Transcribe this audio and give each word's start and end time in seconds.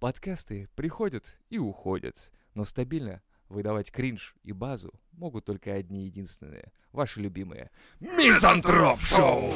Подкасты 0.00 0.68
приходят 0.76 1.24
и 1.50 1.58
уходят, 1.58 2.30
но 2.54 2.62
стабильно 2.62 3.20
выдавать 3.48 3.90
кринж 3.90 4.36
и 4.44 4.52
базу 4.52 4.92
могут 5.10 5.44
только 5.44 5.74
одни 5.74 6.04
единственные, 6.04 6.72
ваши 6.92 7.20
любимые 7.20 7.72
Мизантроп 7.98 9.00
Шоу! 9.00 9.52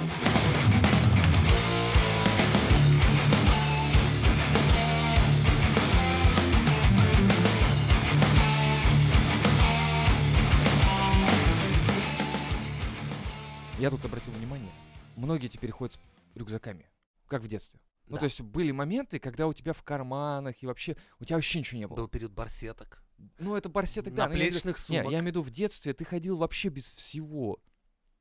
Я 13.79 13.91
тут 13.91 14.05
обратил 14.05 14.33
внимание, 14.33 14.73
многие 15.15 15.47
теперь 15.47 15.71
ходят 15.71 15.95
с 15.95 16.01
рюкзаками, 16.35 16.91
как 17.29 17.43
в 17.43 17.49
детстве. 17.49 17.79
Ну, 18.13 18.17
Да. 18.17 18.21
то 18.21 18.25
есть 18.25 18.41
были 18.43 18.71
моменты, 18.73 19.19
когда 19.19 19.47
у 19.47 19.55
тебя 19.55 19.73
в 19.73 19.83
карманах 19.83 20.63
и 20.63 20.67
вообще 20.67 20.97
у 21.19 21.25
тебя 21.25 21.37
вообще 21.37 21.61
ничего 21.61 21.79
не 21.79 21.87
было. 21.87 21.97
Был 21.97 22.09
период 22.09 22.33
барсеток. 22.33 23.03
Ну, 23.39 23.57
это 23.57 23.69
барсеток, 23.71 24.13
да. 24.15 24.25
я 24.25 24.29
Наплечных 24.29 24.77
Не, 24.91 24.99
сумок. 24.99 25.05
я 25.13 25.19
имею 25.19 25.23
в 25.23 25.27
виду 25.27 25.43
в 25.43 25.51
детстве 25.51 25.95
ты 25.95 26.05
ходил 26.05 26.37
вообще 26.37 26.69
без 26.69 26.91
всего. 26.91 27.59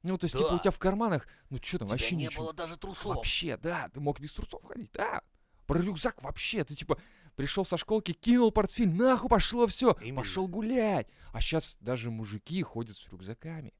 Ну, 0.03 0.17
то 0.17 0.25
есть, 0.25 0.35
типа, 0.38 0.47
у 0.47 0.52
Да. 0.52 0.59
тебя 0.59 0.71
в 0.71 0.80
карманах, 0.80 1.27
ну, 1.49 1.57
что 1.61 1.80
там, 1.80 1.88
Тебя 1.89 1.93
вообще 1.95 2.16
не 2.16 2.25
ничего. 2.25 2.45
было 2.45 2.53
даже 2.53 2.77
трусов. 2.77 3.05
Вообще, 3.17 3.57
да, 3.57 3.89
ты 3.93 3.99
мог 3.99 4.19
без 4.19 4.31
трусов 4.31 4.63
ходить, 4.63 4.91
да. 4.93 5.21
Про 5.67 5.80
рюкзак 5.81 6.23
вообще, 6.23 6.63
ты, 6.63 6.73
типа, 6.75 6.97
пришел 7.35 7.66
со 7.66 7.77
школки, 7.77 8.13
кинул 8.13 8.52
портфель, 8.52 8.89
нахуй 8.89 9.30
пошло 9.30 9.67
все, 9.67 9.95
Именно. 10.02 10.16
пошел 10.21 10.47
гулять. 10.47 11.08
А 11.33 11.41
сейчас 11.41 11.77
даже 11.81 12.09
мужики 12.11 12.61
ходят 12.63 12.97
с 12.97 13.08
рюкзаками. 13.09 13.73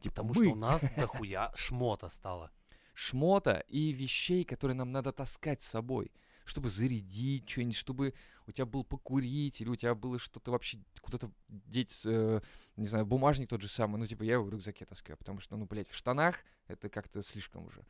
Типа, 0.00 0.22
Потому 0.22 0.34
мы 0.34 0.44
что 0.44 0.52
у 0.52 0.56
нас 0.56 0.84
дохуя 0.96 1.52
шмота 1.56 2.08
стало. 2.08 2.50
Шмота 2.94 3.64
и 3.68 3.92
вещей, 3.92 4.44
которые 4.44 4.74
нам 4.74 4.90
надо 4.90 5.12
таскать 5.12 5.62
с 5.62 5.66
собой, 5.66 6.12
чтобы 6.44 6.68
зарядить 6.68 7.48
что-нибудь, 7.48 7.76
чтобы 7.76 8.14
у 8.46 8.52
тебя 8.52 8.66
был 8.66 8.84
покурить, 8.84 9.60
или 9.60 9.68
у 9.68 9.76
тебя 9.76 9.94
было 9.94 10.18
что-то 10.18 10.50
вообще 10.50 10.78
куда-то 11.00 11.30
деть, 11.48 12.02
э, 12.04 12.40
не 12.76 12.86
знаю, 12.86 13.06
бумажник 13.06 13.48
тот 13.48 13.62
же 13.62 13.68
самый, 13.68 13.98
ну, 13.98 14.06
типа, 14.06 14.22
я 14.24 14.34
его 14.34 14.44
в 14.44 14.50
рюкзаке 14.50 14.84
таскаю, 14.84 15.16
потому 15.16 15.40
что, 15.40 15.56
ну, 15.56 15.66
блядь, 15.66 15.88
в 15.88 15.94
штанах 15.94 16.44
это 16.66 16.88
как-то 16.88 17.22
слишком 17.22 17.66
уже. 17.66 17.86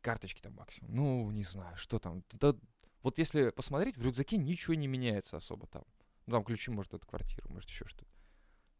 Карточки 0.00 0.40
там 0.40 0.54
максимум. 0.54 0.94
Ну, 0.94 1.30
не 1.30 1.44
знаю, 1.44 1.76
что 1.76 1.98
там. 1.98 2.22
Да, 2.32 2.54
вот 3.02 3.18
если 3.18 3.50
посмотреть, 3.50 3.96
в 3.96 4.02
рюкзаке 4.02 4.36
ничего 4.36 4.74
не 4.74 4.86
меняется 4.86 5.36
особо 5.36 5.66
там. 5.66 5.84
Ну, 6.26 6.32
там 6.32 6.44
ключи, 6.44 6.70
может, 6.70 6.94
от 6.94 7.04
квартиры, 7.04 7.48
может, 7.48 7.68
еще 7.68 7.86
что-то. 7.86 8.17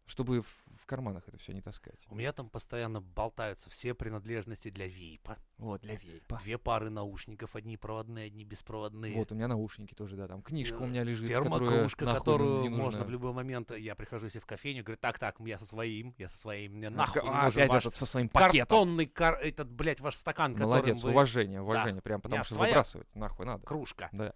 Чтобы 0.09 0.41
в, 0.41 0.87
карманах 0.89 1.29
это 1.29 1.37
все 1.37 1.53
не 1.53 1.61
таскать. 1.61 2.01
У 2.09 2.15
меня 2.15 2.33
там 2.33 2.49
постоянно 2.49 3.03
болтаются 3.03 3.69
все 3.69 3.93
принадлежности 3.93 4.71
для 4.71 4.87
вейпа. 4.89 5.37
Вот, 5.59 5.83
для 5.83 5.97
вейпа. 5.97 6.39
Две 6.43 6.57
пары 6.57 6.89
наушников, 6.89 7.55
одни 7.55 7.77
проводные, 7.77 8.27
одни 8.27 8.45
беспроводные. 8.45 9.15
Вот, 9.15 9.31
у 9.31 9.35
меня 9.35 9.49
наушники 9.49 9.95
тоже, 9.95 10.17
да, 10.17 10.27
там 10.27 10.41
книжка 10.43 10.79
у 10.79 10.87
меня 10.87 11.05
лежит, 11.05 11.29
которая 11.29 11.59
Термокружка, 11.61 12.05
нахуй 12.07 12.19
которую 12.19 12.63
не 12.63 12.71
можно 12.71 13.05
в 13.05 13.11
любой 13.11 13.33
момент. 13.35 13.71
Я 13.77 13.95
прихожу 13.95 14.31
себе 14.31 14.41
в 14.41 14.47
кофейню, 14.47 14.83
говорю, 14.83 14.99
так, 14.99 15.19
так, 15.19 15.37
я 15.41 15.59
со 15.59 15.67
своим, 15.67 16.15
я 16.17 16.31
со 16.31 16.39
своим, 16.39 16.73
мне 16.73 16.89
нахуй 16.89 17.21
а, 17.23 17.45
нужен 17.45 17.63
опять 17.63 17.71
ваш 17.71 17.87
этот 17.87 17.95
со 17.97 18.07
своим 18.07 18.31
пакетом. 18.31 18.59
картонный, 18.61 19.07
кар- 19.07 19.39
этот, 19.43 19.71
блядь, 19.71 20.01
ваш 20.01 20.17
стакан, 20.17 20.57
Молодец, 20.57 21.03
вы... 21.03 21.11
уважение, 21.11 21.61
уважение, 21.61 22.01
прям 22.01 22.21
У 22.21 22.23
потому 22.23 22.45
что 22.45 22.55
своя 22.55 22.71
выбрасывать 22.71 23.15
нахуй 23.15 23.45
надо. 23.45 23.67
Кружка. 23.67 24.09
Да. 24.13 24.33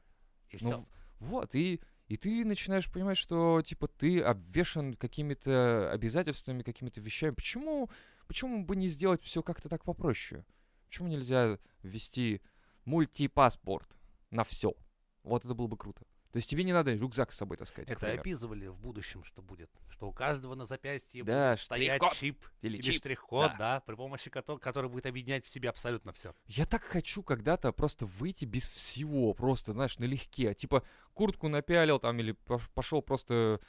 И 0.50 0.58
Ну, 0.60 0.68
все. 0.68 0.86
вот, 1.18 1.54
и, 1.54 1.80
и 2.12 2.18
ты 2.18 2.44
начинаешь 2.44 2.92
понимать, 2.92 3.16
что, 3.16 3.62
типа, 3.62 3.88
ты 3.88 4.20
обвешан 4.20 4.92
какими-то 4.92 5.90
обязательствами, 5.90 6.62
какими-то 6.62 7.00
вещами. 7.00 7.32
Почему, 7.32 7.88
почему 8.26 8.66
бы 8.66 8.76
не 8.76 8.88
сделать 8.88 9.22
все 9.22 9.42
как-то 9.42 9.70
так 9.70 9.82
попроще? 9.82 10.44
Почему 10.88 11.08
нельзя 11.08 11.58
ввести 11.82 12.42
мультипаспорт 12.84 13.88
на 14.30 14.44
все? 14.44 14.74
Вот 15.22 15.46
это 15.46 15.54
было 15.54 15.68
бы 15.68 15.78
круто. 15.78 16.04
То 16.32 16.38
есть 16.38 16.48
тебе 16.48 16.64
не 16.64 16.72
надо 16.72 16.94
рюкзак 16.94 17.30
с 17.30 17.36
собой 17.36 17.58
таскать. 17.58 17.84
Это 17.84 18.06
например. 18.06 18.20
описывали 18.20 18.66
в 18.66 18.78
будущем, 18.78 19.22
что 19.22 19.42
будет. 19.42 19.70
Что 19.90 20.08
у 20.08 20.12
каждого 20.12 20.54
на 20.54 20.64
запястье 20.64 21.22
Да, 21.24 21.50
будет 21.50 21.60
стоять 21.60 22.02
чип 22.14 22.46
Или 22.62 22.78
или 22.78 22.82
чип, 22.82 22.96
штрих-код, 22.96 23.52
да. 23.52 23.58
да. 23.58 23.80
при 23.80 23.94
помощи 23.94 24.30
которого, 24.30 24.58
который 24.58 24.88
будет 24.88 25.04
объединять 25.04 25.44
в 25.44 25.50
себе 25.50 25.68
абсолютно 25.68 26.14
все. 26.14 26.34
Я 26.46 26.64
так 26.64 26.82
хочу 26.82 27.22
когда-то 27.22 27.70
просто 27.72 28.06
выйти 28.06 28.46
без 28.46 28.66
всего, 28.66 29.34
просто, 29.34 29.72
знаешь, 29.72 29.98
налегке. 29.98 30.54
Типа 30.54 30.82
куртку 31.12 31.48
напялил 31.48 31.98
там 31.98 32.18
или 32.18 32.32
пошел 32.74 33.02
просто 33.02 33.60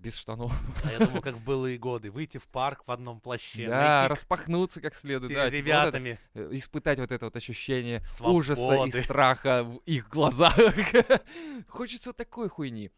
без 0.00 0.16
штанов. 0.16 0.52
А 0.84 0.92
я 0.92 0.98
думаю, 0.98 1.22
как 1.22 1.36
в 1.36 1.44
былые 1.44 1.78
годы, 1.78 2.10
выйти 2.10 2.38
в 2.38 2.48
парк 2.48 2.84
в 2.86 2.90
одном 2.90 3.20
плаще, 3.20 3.68
Да, 3.68 3.98
найти 4.00 4.10
распахнуться 4.10 4.80
как 4.80 4.94
следует. 4.94 5.32
Да, 5.32 5.44
типа 5.44 5.44
вот 5.44 5.48
это, 5.48 5.56
ребятами. 5.56 6.18
э, 6.34 6.48
испытать 6.52 6.98
вот 6.98 7.12
это 7.12 7.26
вот 7.26 7.36
ощущение 7.36 8.00
Свободы. 8.08 8.36
ужаса 8.36 8.84
и 8.86 8.90
страха 9.02 9.62
в 9.64 9.76
их 9.86 10.08
глазах. 10.08 10.56
Хочется 11.68 12.12
такой 12.12 12.48
хуйни. 12.48 12.90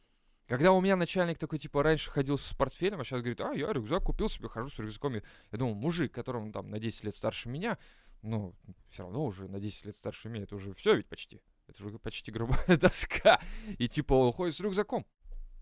Когда 0.47 0.73
у 0.73 0.81
меня 0.81 0.97
начальник 0.97 1.39
такой, 1.39 1.59
типа, 1.59 1.83
раньше 1.83 2.11
ходил 2.11 2.39
с 2.39 2.53
портфелем, 2.53 3.01
а 3.01 3.05
сейчас 3.05 3.21
говорит, 3.21 3.41
а, 3.41 3.53
я 3.55 3.73
рюкзак 3.73 4.03
купил 4.03 4.29
себе, 4.29 4.49
хожу 4.49 4.69
с 4.71 4.79
рюкзаком. 4.79 5.15
Я 5.15 5.23
я 5.51 5.59
думал, 5.59 5.75
мужик, 5.75 6.13
которому 6.13 6.53
там 6.53 6.71
на 6.71 6.79
10 6.79 7.05
лет 7.05 7.17
старше 7.17 7.49
меня, 7.49 7.79
ну, 8.23 8.55
все 8.89 9.03
равно 9.05 9.25
уже 9.25 9.49
на 9.49 9.61
10 9.61 9.87
лет 9.87 9.97
старше 9.97 10.29
меня, 10.29 10.45
это 10.45 10.57
уже 10.57 10.75
все 10.75 10.95
ведь 10.95 11.09
почти. 11.09 11.41
Это 11.69 11.85
уже 11.87 11.99
почти 11.99 12.31
грубая 12.33 12.77
доска. 12.77 13.41
И 13.79 13.89
типа 13.89 14.13
он 14.15 14.33
ходит 14.33 14.55
с 14.55 14.61
рюкзаком. 14.61 15.07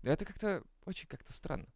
Это 0.03 0.25
как-то 0.25 0.63
очень 0.85 1.07
как-то 1.07 1.33
странно. 1.33 1.67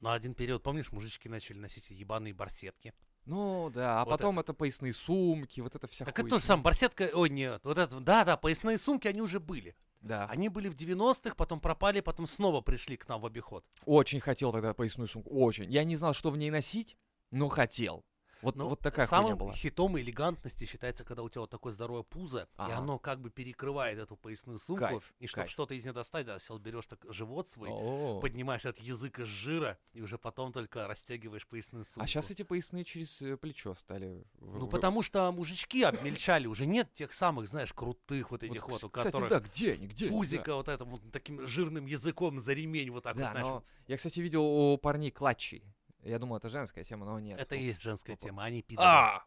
На 0.00 0.12
один 0.12 0.34
период, 0.34 0.62
помнишь, 0.62 0.92
мужички 0.92 1.28
начали 1.28 1.58
носить 1.58 1.90
ебаные 1.90 2.34
барсетки. 2.34 2.92
Ну 3.24 3.70
да, 3.70 4.02
а 4.02 4.04
Вот 4.04 4.10
потом 4.10 4.38
это. 4.38 4.52
поясные 4.52 4.92
сумки, 4.92 5.60
вот 5.60 5.74
это 5.74 5.86
вся 5.86 6.04
Так 6.04 6.14
это 6.14 6.22
хуйня. 6.22 6.36
то 6.36 6.40
же 6.40 6.44
самое, 6.46 6.62
барсетка, 6.64 7.10
ой, 7.12 7.28
нет, 7.30 7.60
вот 7.64 7.78
это, 7.78 7.98
да-да, 8.00 8.36
поясные 8.36 8.78
сумки, 8.78 9.08
они 9.08 9.20
уже 9.20 9.40
были. 9.40 9.74
Да. 10.00 10.26
Они 10.26 10.48
были 10.48 10.68
в 10.68 10.74
90-х, 10.76 11.34
потом 11.34 11.60
пропали, 11.60 12.00
потом 12.00 12.26
снова 12.28 12.60
пришли 12.60 12.96
к 12.96 13.08
нам 13.08 13.20
в 13.20 13.26
обиход. 13.26 13.64
Очень 13.86 14.20
хотел 14.20 14.52
тогда 14.52 14.74
поясную 14.74 15.08
сумку, 15.08 15.30
очень. 15.30 15.70
Я 15.72 15.82
не 15.82 15.96
знал, 15.96 16.14
что 16.14 16.30
в 16.30 16.36
ней 16.36 16.50
носить, 16.50 16.96
но 17.32 17.48
хотел. 17.48 18.04
Вот, 18.42 18.56
вот 18.56 18.80
такая 18.80 19.06
самым 19.06 19.38
была. 19.38 19.52
хитом 19.52 19.98
элегантности 19.98 20.64
считается, 20.64 21.04
когда 21.04 21.22
у 21.22 21.28
тебя 21.28 21.40
вот 21.40 21.50
такое 21.50 21.72
здоровое 21.72 22.02
пузо, 22.02 22.42
и 22.42 22.46
Ага. 22.56 22.76
оно 22.78 22.98
как 22.98 23.20
бы 23.20 23.30
перекрывает 23.30 23.98
эту 23.98 24.16
поясную 24.16 24.58
сумку. 24.58 24.84
Кайф, 24.84 25.14
и 25.18 25.26
чтобы 25.26 25.48
что-то 25.48 25.74
из 25.74 25.82
нее 25.84 25.92
достать, 25.92 26.26
да, 26.26 26.38
сначала 26.38 26.58
берешь 26.58 26.86
так 26.86 27.04
живот 27.08 27.48
свой, 27.48 27.70
О. 27.72 28.20
поднимаешь 28.20 28.64
этот 28.64 28.80
язык 28.82 29.18
из 29.18 29.26
жира, 29.26 29.78
и 29.92 30.00
уже 30.00 30.18
потом 30.18 30.52
только 30.52 30.86
растягиваешь 30.86 31.46
поясную 31.46 31.84
сумку. 31.84 32.04
А 32.04 32.06
сейчас 32.06 32.30
эти 32.30 32.42
поясные 32.42 32.84
через 32.84 33.20
э, 33.22 33.36
плечо 33.36 33.74
стали. 33.74 34.24
Ну, 34.38 34.68
потому 34.68 35.02
что 35.02 35.32
мужички 35.32 35.82
обмельчали, 35.82 36.46
уже 36.46 36.66
нет 36.66 36.92
тех 36.92 37.12
самых, 37.12 37.48
знаешь, 37.48 37.72
крутых 37.72 38.30
вот 38.30 38.36
вот, 38.36 38.42
этих 38.42 38.62
кс- 38.62 38.70
вот, 38.70 38.84
у 38.84 38.90
которых 38.90 39.30
да, 39.30 39.40
где 39.40 39.72
они, 39.72 39.86
где 39.86 40.08
пузика 40.08 40.54
вот 40.54 40.68
это 40.68 40.84
вот 40.84 41.00
таким 41.10 41.46
жирным 41.46 41.86
языком 41.86 42.38
за 42.38 42.52
ремень 42.52 42.90
вот 42.90 43.04
так 43.04 43.16
вот, 43.16 43.64
я, 43.86 43.96
кстати, 43.96 44.20
видел 44.20 44.44
у 44.44 44.76
парней 44.78 45.10
клатчи. 45.10 45.62
Я 46.06 46.18
думал, 46.18 46.36
это 46.36 46.48
женская 46.48 46.84
тема, 46.84 47.04
но 47.04 47.18
нет. 47.18 47.40
Это 47.40 47.56
и 47.56 47.64
есть 47.64 47.82
женская 47.82 48.16
тема, 48.16 48.44
они 48.44 48.62
пидоры. 48.62 48.88
А! 48.88 49.24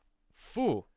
Фу! 0.54 0.88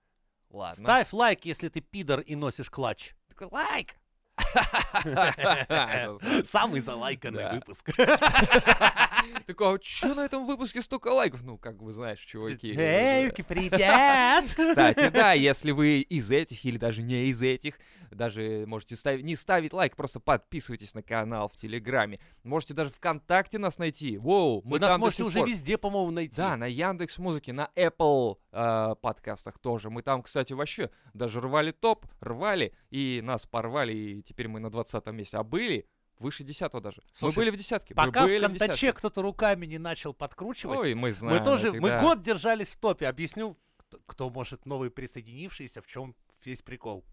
Ладно. 0.50 0.84
Ставь 0.84 1.12
лайк, 1.12 1.44
если 1.44 1.68
ты 1.68 1.80
пидор 1.80 2.20
и 2.20 2.36
носишь 2.36 2.70
клатч. 2.70 3.14
Такой 3.28 3.48
лайк! 3.50 3.96
Самый 6.44 6.80
залайканный 6.80 7.54
выпуск. 7.54 7.90
Такой, 9.46 9.74
а 9.74 9.78
чё 9.78 10.14
на 10.14 10.24
этом 10.24 10.46
выпуске 10.46 10.82
столько 10.82 11.08
лайков? 11.08 11.42
Ну, 11.42 11.58
как 11.58 11.80
вы 11.82 11.92
знаешь, 11.92 12.20
чуваки. 12.20 12.74
Эй, 12.76 13.30
привет! 13.32 14.44
Кстати, 14.56 15.08
да, 15.10 15.32
если 15.32 15.70
вы 15.70 16.00
из 16.00 16.30
этих 16.30 16.64
или 16.64 16.78
даже 16.78 17.02
не 17.02 17.26
из 17.26 17.42
этих, 17.42 17.78
даже 18.10 18.64
можете 18.66 18.96
ставить, 18.96 19.24
не 19.24 19.36
ставить 19.36 19.72
лайк, 19.72 19.96
просто 19.96 20.20
подписывайтесь 20.20 20.94
на 20.94 21.02
канал 21.02 21.48
в 21.48 21.56
Телеграме. 21.56 22.20
Можете 22.44 22.74
даже 22.74 22.90
ВКонтакте 22.90 23.58
нас 23.58 23.78
найти. 23.78 24.18
Воу, 24.18 24.62
мы 24.64 24.72
Вы 24.72 24.78
нас 24.80 24.90
там 24.90 25.00
до 25.00 25.06
можете 25.06 25.24
уже 25.24 25.40
везде, 25.40 25.78
по-моему, 25.78 26.10
найти. 26.10 26.36
Да, 26.36 26.56
на 26.56 26.66
Яндекс 26.66 27.18
Музыке, 27.18 27.52
на 27.52 27.70
Apple 27.76 28.38
э, 28.52 28.94
подкастах 29.00 29.58
тоже. 29.58 29.90
Мы 29.90 30.02
там, 30.02 30.22
кстати, 30.22 30.52
вообще 30.52 30.90
даже 31.14 31.40
рвали 31.40 31.72
топ, 31.72 32.06
рвали, 32.20 32.74
и 32.90 33.20
нас 33.22 33.46
порвали, 33.46 33.92
и 33.92 34.22
теперь 34.22 34.48
мы 34.48 34.60
на 34.60 34.70
20 34.70 35.06
месте. 35.08 35.38
А 35.38 35.42
были 35.42 35.86
выше 36.22 36.44
10 36.44 36.72
даже. 36.80 37.02
Слушай, 37.12 37.34
мы 37.34 37.36
были 37.42 37.50
в 37.50 37.56
десятке. 37.56 37.94
Пока 37.94 38.22
мы 38.22 38.26
в 38.26 38.30
были 38.30 38.42
Контаче 38.46 38.72
десятке. 38.72 38.92
кто-то 38.94 39.22
руками 39.22 39.66
не 39.66 39.78
начал 39.78 40.14
подкручивать, 40.14 40.78
Ой, 40.78 40.94
мы 40.94 41.12
знаем 41.12 41.38
мы 41.38 41.44
тоже, 41.44 41.68
этих, 41.68 41.80
мы 41.80 41.88
да. 41.90 42.00
год 42.00 42.22
держались 42.22 42.68
в 42.68 42.76
топе. 42.76 43.06
Объясню, 43.06 43.58
кто, 44.06 44.30
может 44.30 44.64
новый 44.64 44.90
присоединившийся, 44.90 45.82
в 45.82 45.86
чем 45.86 46.14
весь 46.44 46.62
прикол. 46.62 47.04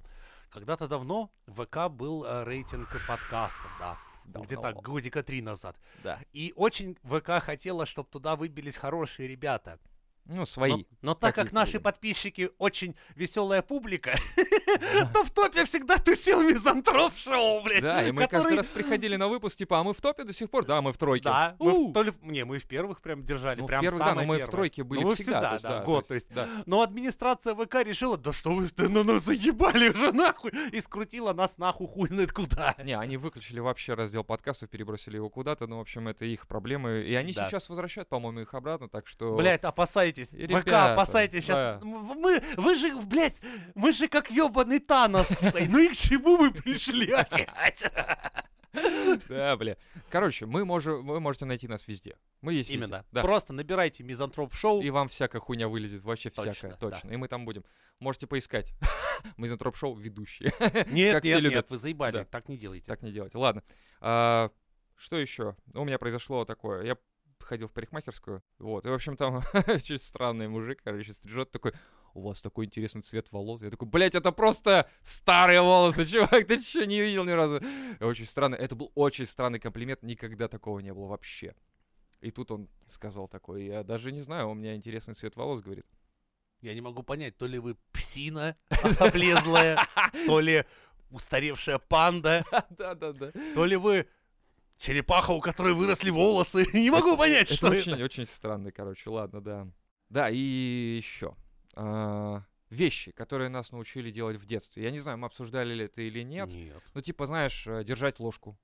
Когда-то 0.50 0.88
давно 0.88 1.30
в 1.46 1.66
ВК 1.66 1.92
был 1.92 2.24
э, 2.24 2.44
рейтинг 2.46 2.90
подкастов, 3.08 3.78
да. 3.80 3.98
Давно. 4.26 4.46
Где-то 4.46 4.74
годика 4.74 5.24
три 5.24 5.42
назад. 5.42 5.80
Да. 6.04 6.20
И 6.34 6.54
очень 6.56 6.98
ВК 7.04 7.44
хотела, 7.44 7.86
чтобы 7.86 8.10
туда 8.10 8.36
выбились 8.36 8.78
хорошие 8.78 9.28
ребята. 9.28 9.80
Ну, 10.30 10.46
свои. 10.46 10.72
Но, 10.72 10.86
но 11.02 11.14
так 11.16 11.34
как 11.34 11.52
наши 11.52 11.74
люди. 11.74 11.84
подписчики 11.84 12.52
очень 12.60 12.96
веселая 13.16 13.64
публика, 13.64 14.16
то 15.14 15.24
в 15.24 15.32
топе 15.32 15.66
всегда 15.66 15.98
тусил 15.98 16.44
мизантроп 16.44 17.16
шоу, 17.18 17.64
блядь. 17.64 17.82
Да, 17.84 18.08
и 18.08 18.12
мы 18.12 18.28
каждый 18.28 18.56
раз 18.56 18.68
приходили 18.68 19.16
на 19.16 19.28
выпуск, 19.28 19.58
типа, 19.58 19.80
а 19.80 19.84
мы 19.84 19.94
в 19.94 20.02
топе 20.02 20.24
до 20.24 20.32
сих 20.32 20.52
пор? 20.52 20.66
Да, 20.66 20.82
мы 20.82 20.94
в 20.94 20.98
тройке. 20.98 21.24
Да, 21.24 21.56
не, 22.22 22.46
мы 22.46 22.60
в 22.60 22.66
первых 22.66 23.02
прям 23.02 23.24
держали, 23.24 23.62
Ну, 23.62 23.68
прям 23.68 23.82
первых, 23.82 24.00
да, 24.00 24.14
но 24.14 24.24
мы 24.24 24.38
в 24.38 24.50
тройке 24.50 24.84
были 24.84 25.04
Ну, 25.04 25.16
всегда. 25.16 25.58
да, 25.58 25.84
год, 25.84 26.08
то 26.08 26.14
есть. 26.14 26.30
Но 26.68 26.82
администрация 26.82 27.56
ВК 27.56 27.76
решила, 27.84 28.16
да 28.18 28.32
что 28.32 28.54
вы, 28.54 28.70
ну 28.78 29.04
нас 29.04 29.24
заебали 29.24 29.90
уже 29.90 30.12
нахуй, 30.12 30.52
и 30.72 30.80
скрутила 30.80 31.34
нас 31.34 31.58
нахуй 31.58 31.88
хуй 31.88 32.08
знает 32.08 32.32
куда. 32.32 32.76
Не, 32.84 32.98
они 32.98 33.18
выключили 33.18 33.60
вообще 33.60 33.96
раздел 33.96 34.24
подкастов, 34.24 34.70
перебросили 34.70 35.16
его 35.16 35.30
куда-то, 35.30 35.66
ну, 35.66 35.78
в 35.78 35.82
общем, 35.82 36.08
это 36.08 36.26
их 36.26 36.48
проблемы. 36.48 37.02
И 37.02 37.16
они 37.16 37.34
сейчас 37.34 37.70
возвращают, 37.70 38.10
по-моему, 38.10 38.42
их 38.42 38.54
обратно, 38.54 38.88
так 38.90 39.08
что... 39.08 39.36
Блять, 39.36 39.64
опасайтесь. 39.64 40.19
И 40.22 40.46
ВК, 40.46 40.50
ребята, 40.50 40.94
опасайтесь 40.94 41.44
сейчас. 41.46 41.58
да. 41.58 41.80
Мы, 41.84 42.42
вы 42.58 42.76
же, 42.76 42.96
блядь, 43.02 43.38
мы 43.76 43.92
же 43.92 44.08
как 44.08 44.30
ебаный 44.32 44.80
Танос. 44.80 45.30
Ну 45.70 45.80
и 45.80 45.88
к 45.90 45.96
чему 45.96 46.38
вы 46.38 46.52
пришли 46.52 47.12
опять? 47.12 47.86
Да, 49.30 49.58
бля. 49.58 49.78
Короче, 50.12 50.46
мы 50.46 50.64
можем, 50.64 51.06
вы 51.06 51.20
можете 51.20 51.46
найти 51.46 51.68
нас 51.68 51.88
везде. 51.88 52.16
Мы 52.42 52.54
есть 52.54 52.70
везде. 52.70 52.86
Именно. 52.86 53.06
Да. 53.12 53.22
Просто 53.22 53.52
набирайте 53.52 54.04
Мизантроп 54.04 54.54
Шоу. 54.54 54.82
И 54.82 54.90
вам 54.92 55.10
всякая 55.10 55.40
хуйня 55.40 55.68
вылезет, 55.68 56.04
вообще 56.04 56.30
Точно, 56.30 56.52
всякая, 56.54 56.78
да. 56.80 56.90
точно. 56.92 57.10
И 57.10 57.18
мы 57.18 57.28
там 57.28 57.46
будем. 57.46 57.64
Можете 58.00 58.28
поискать. 58.28 58.72
Мизантроп 59.38 59.76
шоу 59.76 59.96
ведущие. 59.96 60.54
Нет, 60.92 61.16
как 61.16 61.24
все 61.24 61.34
нет, 61.34 61.42
любят. 61.42 61.56
нет, 61.56 61.66
вы 61.70 61.78
заебали, 61.80 62.14
Да. 62.14 62.26
так 62.26 62.48
не 62.48 62.58
делайте. 62.58 62.86
Так 62.86 63.02
не 63.02 63.12
делайте. 63.12 63.38
Ладно. 63.38 63.64
А, 64.00 64.52
что 64.96 65.18
еще? 65.18 65.56
У 65.74 65.84
меня 65.84 65.98
произошло 65.98 66.46
такое. 66.46 66.84
Я 66.86 66.96
ходил 67.50 67.68
в 67.68 67.74
парикмахерскую, 67.74 68.44
вот, 68.60 68.86
и, 68.86 68.90
в 68.90 68.94
общем, 68.94 69.18
там 69.18 69.38
очень 69.68 69.98
странный 69.98 70.48
мужик, 70.48 70.82
короче, 70.84 71.14
стрижет 71.14 71.52
такой, 71.52 71.74
у 72.14 72.22
вас 72.22 72.42
такой 72.42 72.66
интересный 72.66 73.02
цвет 73.02 73.32
волос. 73.32 73.62
Я 73.62 73.70
такой, 73.70 73.88
блядь, 73.88 74.16
это 74.16 74.32
просто 74.32 74.90
старые 75.04 75.62
волосы, 75.62 76.06
чувак, 76.12 76.48
ты 76.48 76.60
что, 76.60 76.86
не 76.86 77.02
видел 77.02 77.24
ни 77.24 77.32
разу? 77.32 77.62
Очень 78.00 78.26
странно. 78.26 78.56
Это 78.56 78.76
был 78.76 78.92
очень 78.96 79.26
странный 79.26 79.60
комплимент, 79.60 80.04
никогда 80.04 80.48
такого 80.48 80.80
не 80.80 80.94
было 80.94 81.08
вообще. 81.08 81.56
И 82.22 82.32
тут 82.32 82.52
он 82.52 82.68
сказал 82.88 83.28
такой, 83.28 83.66
я 83.66 83.84
даже 83.84 84.12
не 84.12 84.22
знаю, 84.22 84.50
у 84.50 84.54
меня 84.54 84.76
интересный 84.76 85.14
цвет 85.14 85.36
волос, 85.36 85.62
говорит. 85.62 85.86
Я 86.62 86.74
не 86.74 86.82
могу 86.82 87.04
понять, 87.04 87.38
то 87.38 87.48
ли 87.48 87.58
вы 87.58 87.78
псина 87.94 88.58
облезлая, 89.00 89.88
то 90.26 90.42
ли 90.42 90.66
устаревшая 91.10 91.80
панда, 91.80 92.44
то 93.56 93.66
ли 93.66 93.78
вы 93.78 94.08
черепаха, 94.80 95.32
у 95.32 95.42
которой 95.42 95.74
выросли 95.74 96.10
волосы. 96.10 96.66
Не 96.74 96.90
могу 96.90 97.16
понять, 97.18 97.50
что 97.50 97.70
очень, 97.70 97.94
это. 97.94 98.04
очень 98.04 98.26
странный, 98.26 98.72
короче, 98.72 99.10
ладно, 99.10 99.42
да. 99.42 99.68
Да, 100.10 100.30
и 100.32 100.38
еще. 100.38 101.36
вещи, 102.70 103.12
которые 103.12 103.50
нас 103.50 103.72
научили 103.72 104.12
делать 104.12 104.38
в 104.38 104.46
детстве. 104.46 104.84
Я 104.84 104.92
не 104.92 105.00
знаю, 105.00 105.18
мы 105.18 105.28
обсуждали 105.28 105.74
ли 105.74 105.86
это 105.86 106.02
или 106.02 106.24
нет. 106.24 106.52
Нет. 106.54 106.82
Ну, 106.94 107.02
типа, 107.02 107.26
знаешь, 107.26 107.66
э, 107.68 107.84
держать 107.84 108.20
ложку. 108.20 108.58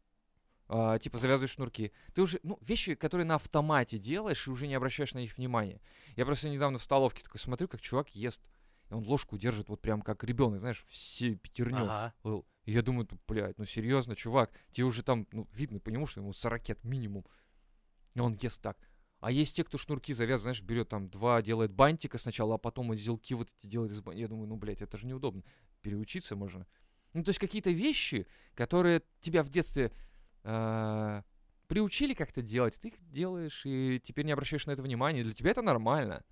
а, 0.67 0.97
типа, 0.97 1.19
завязывать 1.19 1.51
шнурки. 1.51 1.91
Ты 2.15 2.23
уже, 2.23 2.39
ну, 2.41 2.57
вещи, 2.61 2.95
которые 2.95 3.25
на 3.25 3.35
автомате 3.35 3.99
делаешь, 3.99 4.47
и 4.47 4.49
уже 4.49 4.65
не 4.65 4.73
обращаешь 4.73 5.13
на 5.13 5.19
них 5.19 5.37
внимания. 5.37 5.79
Я 6.15 6.25
просто 6.25 6.49
недавно 6.49 6.79
в 6.79 6.83
столовке 6.83 7.21
такой 7.23 7.39
смотрю, 7.39 7.67
как 7.67 7.81
чувак 7.81 8.09
ест. 8.15 8.41
И 8.89 8.93
он 8.93 9.03
ложку 9.03 9.37
держит 9.37 9.69
вот 9.69 9.81
прям 9.81 10.01
как 10.01 10.23
ребенок, 10.23 10.59
знаешь, 10.59 10.83
все 10.87 11.35
пятерню. 11.35 11.85
Ага. 11.85 12.13
И 12.65 12.71
я 12.71 12.81
думаю, 12.81 13.07
ну, 13.09 13.19
блядь, 13.27 13.57
ну 13.57 13.65
серьезно, 13.65 14.15
чувак, 14.15 14.51
тебе 14.71 14.85
уже 14.85 15.03
там, 15.03 15.27
ну, 15.31 15.47
видно, 15.53 15.79
по 15.79 15.89
нему, 15.89 16.07
что 16.07 16.21
ему 16.21 16.33
40 16.33 16.83
минимум. 16.83 17.25
И 18.15 18.19
он 18.19 18.33
ест 18.33 18.61
так. 18.61 18.77
А 19.19 19.31
есть 19.31 19.55
те, 19.55 19.63
кто 19.63 19.77
шнурки 19.77 20.13
завязывает, 20.13 20.57
знаешь, 20.57 20.61
берет 20.61 20.89
там 20.89 21.09
два, 21.09 21.41
делает 21.41 21.71
бантика 21.71 22.17
сначала, 22.17 22.55
а 22.55 22.57
потом 22.57 22.89
узелки 22.89 23.33
вот 23.33 23.49
эти 23.57 23.67
делает 23.67 23.91
из 23.91 24.01
бантика. 24.01 24.21
Я 24.21 24.27
думаю, 24.27 24.47
ну, 24.47 24.55
блядь, 24.55 24.81
это 24.81 24.97
же 24.97 25.07
неудобно. 25.07 25.43
Переучиться 25.81 26.35
можно. 26.35 26.67
Ну, 27.13 27.23
то 27.23 27.29
есть 27.29 27.39
какие-то 27.39 27.71
вещи, 27.71 28.27
которые 28.55 29.01
тебя 29.21 29.41
в 29.43 29.49
детстве 29.49 29.91
э, 30.43 31.21
приучили 31.67 32.13
как-то 32.13 32.41
делать, 32.41 32.77
ты 32.79 32.89
их 32.89 32.95
делаешь, 33.09 33.61
и 33.65 34.01
теперь 34.03 34.25
не 34.25 34.31
обращаешь 34.31 34.65
на 34.65 34.71
это 34.71 34.81
внимания. 34.81 35.23
Для 35.23 35.33
тебя 35.33 35.51
это 35.51 35.61
нормально. 35.61 36.23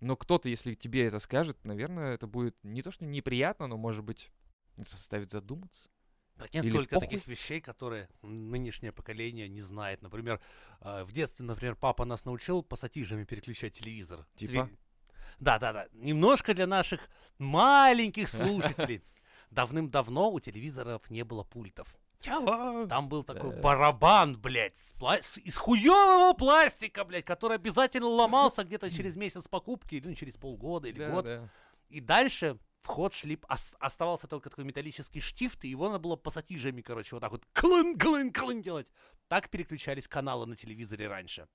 Но 0.00 0.16
кто-то, 0.16 0.48
если 0.48 0.74
тебе 0.74 1.06
это 1.06 1.18
скажет, 1.18 1.64
наверное, 1.64 2.14
это 2.14 2.26
будет 2.26 2.56
не 2.62 2.82
то, 2.82 2.90
что 2.90 3.04
неприятно, 3.04 3.66
но, 3.66 3.76
может 3.76 4.02
быть, 4.02 4.30
заставит 4.76 5.30
задуматься. 5.30 5.90
Прикинь, 6.36 6.64
Или 6.64 6.70
сколько 6.70 6.94
похуй. 6.94 7.08
таких 7.08 7.26
вещей, 7.26 7.60
которые 7.60 8.08
нынешнее 8.22 8.92
поколение 8.92 9.46
не 9.46 9.60
знает. 9.60 10.00
Например, 10.00 10.40
э, 10.80 11.04
в 11.04 11.12
детстве, 11.12 11.44
например, 11.44 11.76
папа 11.76 12.06
нас 12.06 12.24
научил 12.24 12.62
пассатижами 12.62 13.24
переключать 13.24 13.74
телевизор. 13.74 14.26
Типа? 14.36 14.70
Да, 15.38 15.58
да, 15.58 15.72
да. 15.72 15.88
Немножко 15.92 16.54
для 16.54 16.66
наших 16.66 17.10
маленьких 17.38 18.28
слушателей. 18.28 19.02
Давным-давно 19.50 20.30
у 20.30 20.40
телевизоров 20.40 21.10
не 21.10 21.24
было 21.24 21.42
пультов. 21.42 21.94
Чего? 22.20 22.86
Там 22.86 23.08
был 23.08 23.22
такой 23.24 23.50
Да. 23.52 23.60
барабан, 23.62 24.36
блядь, 24.38 24.76
с 24.76 24.94
пла- 24.94 25.22
с- 25.22 25.38
из 25.38 25.56
хуевого 25.56 26.34
пластика, 26.34 27.04
блядь, 27.04 27.24
который 27.24 27.56
обязательно 27.56 28.08
ломался 28.08 28.62
где-то 28.64 28.90
через 28.90 29.16
месяц 29.16 29.48
покупки, 29.48 29.94
или 29.96 30.08
ну, 30.08 30.14
через 30.14 30.36
полгода 30.36 30.88
или 30.88 30.98
Да, 30.98 31.10
год. 31.10 31.24
да. 31.24 31.48
И 31.88 32.00
дальше 32.00 32.58
в 32.82 32.86
ход 32.88 33.14
шли, 33.14 33.38
ос- 33.48 33.74
оставался 33.78 34.26
только 34.26 34.50
такой 34.50 34.64
металлический 34.64 35.20
штифт, 35.20 35.64
и 35.64 35.68
его 35.68 35.88
надо 35.88 35.98
было 35.98 36.16
пассатижами, 36.16 36.82
короче, 36.82 37.16
вот 37.16 37.20
так 37.20 37.30
вот 37.32 37.42
клын, 37.52 37.98
клын, 37.98 38.32
клын 38.32 38.62
делать. 38.62 38.92
Так 39.28 39.48
переключались 39.48 40.06
каналы 40.08 40.46
на 40.46 40.56
телевизоре 40.56 41.08
раньше. 41.08 41.46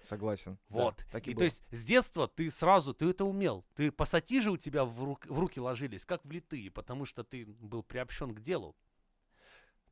Согласен. 0.00 0.58
Да, 0.68 0.84
Вот. 0.84 1.04
так 1.12 1.28
и 1.28 1.30
и 1.30 1.34
то 1.34 1.44
есть 1.44 1.62
с 1.70 1.84
детства 1.84 2.26
ты 2.26 2.50
сразу, 2.50 2.92
ты 2.92 3.08
это 3.10 3.24
умел. 3.24 3.64
Ты 3.76 3.92
пассатижи 3.92 4.50
у 4.50 4.56
тебя 4.56 4.84
в, 4.84 5.00
рук- 5.04 5.26
в 5.28 5.38
руки 5.38 5.60
ложились, 5.60 6.04
как 6.04 6.24
влитые, 6.24 6.70
потому 6.72 7.04
что 7.06 7.22
ты 7.22 7.44
был 7.46 7.84
приобщен 7.84 8.34
к 8.34 8.40
делу. 8.40 8.74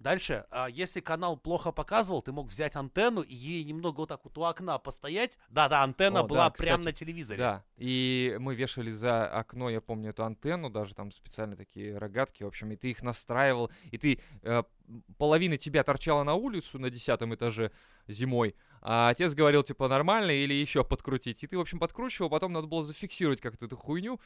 Дальше, 0.00 0.46
а, 0.50 0.66
если 0.70 1.00
канал 1.00 1.36
плохо 1.36 1.72
показывал, 1.72 2.22
ты 2.22 2.32
мог 2.32 2.48
взять 2.48 2.74
антенну 2.74 3.20
и 3.20 3.34
ей 3.34 3.62
немного 3.64 4.00
вот 4.00 4.08
так 4.08 4.24
вот 4.24 4.36
у 4.38 4.44
окна 4.44 4.78
постоять. 4.78 5.38
Да-да, 5.50 5.82
антенна 5.82 6.20
О, 6.20 6.22
да, 6.22 6.28
была 6.28 6.50
прямо 6.50 6.78
кстати, 6.78 6.84
на 6.86 6.92
телевизоре. 6.98 7.38
Да, 7.38 7.64
и 7.76 8.34
мы 8.40 8.54
вешали 8.54 8.90
за 8.90 9.28
окно, 9.28 9.68
я 9.68 9.82
помню, 9.82 10.10
эту 10.10 10.24
антенну, 10.24 10.70
даже 10.70 10.94
там 10.94 11.12
специально 11.12 11.54
такие 11.54 11.98
рогатки, 11.98 12.42
в 12.42 12.46
общем, 12.46 12.72
и 12.72 12.76
ты 12.76 12.90
их 12.90 13.02
настраивал, 13.02 13.70
и 13.90 13.98
ты, 13.98 14.22
э, 14.42 14.62
половина 15.18 15.58
тебя 15.58 15.84
торчала 15.84 16.24
на 16.24 16.32
улицу 16.32 16.78
на 16.78 16.88
десятом 16.88 17.34
этаже 17.34 17.70
зимой, 18.08 18.56
а 18.80 19.10
отец 19.10 19.34
говорил, 19.34 19.62
типа, 19.62 19.86
нормально 19.86 20.30
или 20.30 20.54
еще 20.54 20.82
подкрутить, 20.82 21.44
и 21.44 21.46
ты, 21.46 21.58
в 21.58 21.60
общем, 21.60 21.78
подкручивал, 21.78 22.30
потом 22.30 22.54
надо 22.54 22.66
было 22.66 22.84
зафиксировать 22.84 23.42
как-то 23.42 23.66
эту 23.66 23.76
хуйню, 23.76 24.18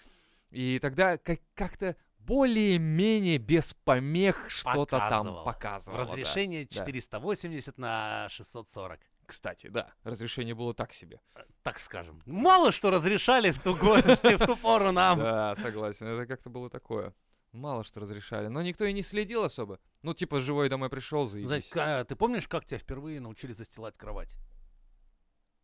и 0.50 0.78
тогда 0.78 1.18
как- 1.18 1.40
как-то 1.54 1.96
более-менее 2.26 3.38
без 3.38 3.74
помех 3.84 4.48
что-то 4.50 4.98
там 4.98 5.10
Показывал. 5.10 5.44
показывало. 5.44 6.04
да. 6.04 6.10
Разрешение 6.12 6.66
да. 6.70 6.74
480 6.78 7.78
на 7.78 8.28
640. 8.30 9.00
Кстати, 9.26 9.68
да, 9.68 9.92
разрешение 10.02 10.54
было 10.54 10.74
так 10.74 10.92
себе. 10.92 11.20
Так 11.62 11.78
скажем. 11.78 12.20
Мало 12.26 12.72
что 12.72 12.90
разрешали 12.90 13.50
в 13.52 13.60
ту, 13.62 13.74
год, 13.74 14.04
в 14.22 14.46
ту 14.46 14.56
пору 14.56 14.92
нам. 14.92 15.18
Да, 15.18 15.54
согласен. 15.56 16.06
Это 16.06 16.26
как-то 16.26 16.50
было 16.50 16.68
такое. 16.68 17.14
Мало 17.52 17.84
что 17.84 18.00
разрешали. 18.00 18.48
Но 18.48 18.60
никто 18.62 18.84
и 18.84 18.92
не 18.92 19.02
следил 19.02 19.44
особо. 19.44 19.78
Ну, 20.02 20.12
типа, 20.12 20.40
живой 20.40 20.68
домой 20.68 20.90
пришел, 20.90 21.26
заебись. 21.26 21.68
ка- 21.68 22.04
ты 22.04 22.16
помнишь, 22.16 22.48
как 22.48 22.66
тебя 22.66 22.78
впервые 22.78 23.20
научили 23.20 23.52
застилать 23.52 23.96
кровать? 23.96 24.36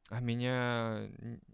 А 0.09 0.21
меня 0.21 1.09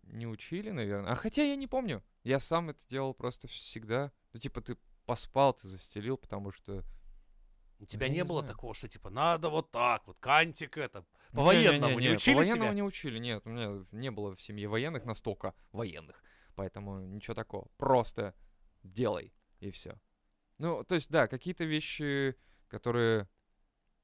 не 0.04 0.26
учили, 0.26 0.70
наверное. 0.70 1.10
А 1.12 1.14
хотя 1.14 1.42
я 1.42 1.56
не 1.56 1.66
помню. 1.66 2.02
Я 2.22 2.38
сам 2.38 2.70
это 2.70 2.80
делал 2.88 3.14
просто 3.14 3.48
всегда. 3.48 4.12
Ну, 4.32 4.40
типа, 4.40 4.60
ты 4.60 4.76
поспал, 5.06 5.54
ты 5.54 5.68
застелил, 5.68 6.16
потому 6.18 6.50
что... 6.50 6.82
У 7.78 7.84
тебя 7.84 8.06
я 8.06 8.12
не 8.12 8.18
не 8.18 8.24
было 8.24 8.40
знаю. 8.40 8.54
такого, 8.54 8.74
что 8.74 8.88
типа 8.88 9.10
надо 9.10 9.50
вот 9.50 9.70
так 9.70 10.06
вот, 10.06 10.18
кантик 10.18 10.78
это. 10.78 11.00
Не-не-не, 11.32 11.36
По-военному 11.36 11.98
не 12.00 12.08
не, 12.08 12.14
учили 12.14 12.34
По-военному 12.34 12.64
тебя? 12.64 12.74
не 12.74 12.82
учили, 12.82 13.18
нет. 13.18 13.42
У 13.44 13.50
меня 13.50 13.84
не 13.92 14.10
было 14.10 14.34
в 14.34 14.40
семье 14.40 14.68
военных 14.68 15.04
настолько 15.04 15.54
военных. 15.72 16.22
Поэтому 16.54 17.00
ничего 17.00 17.34
такого. 17.34 17.68
Просто 17.76 18.34
делай, 18.82 19.34
и 19.60 19.70
все. 19.70 20.00
Ну, 20.58 20.84
то 20.84 20.94
есть, 20.94 21.10
да, 21.10 21.28
какие-то 21.28 21.64
вещи, 21.64 22.34
которые, 22.68 23.28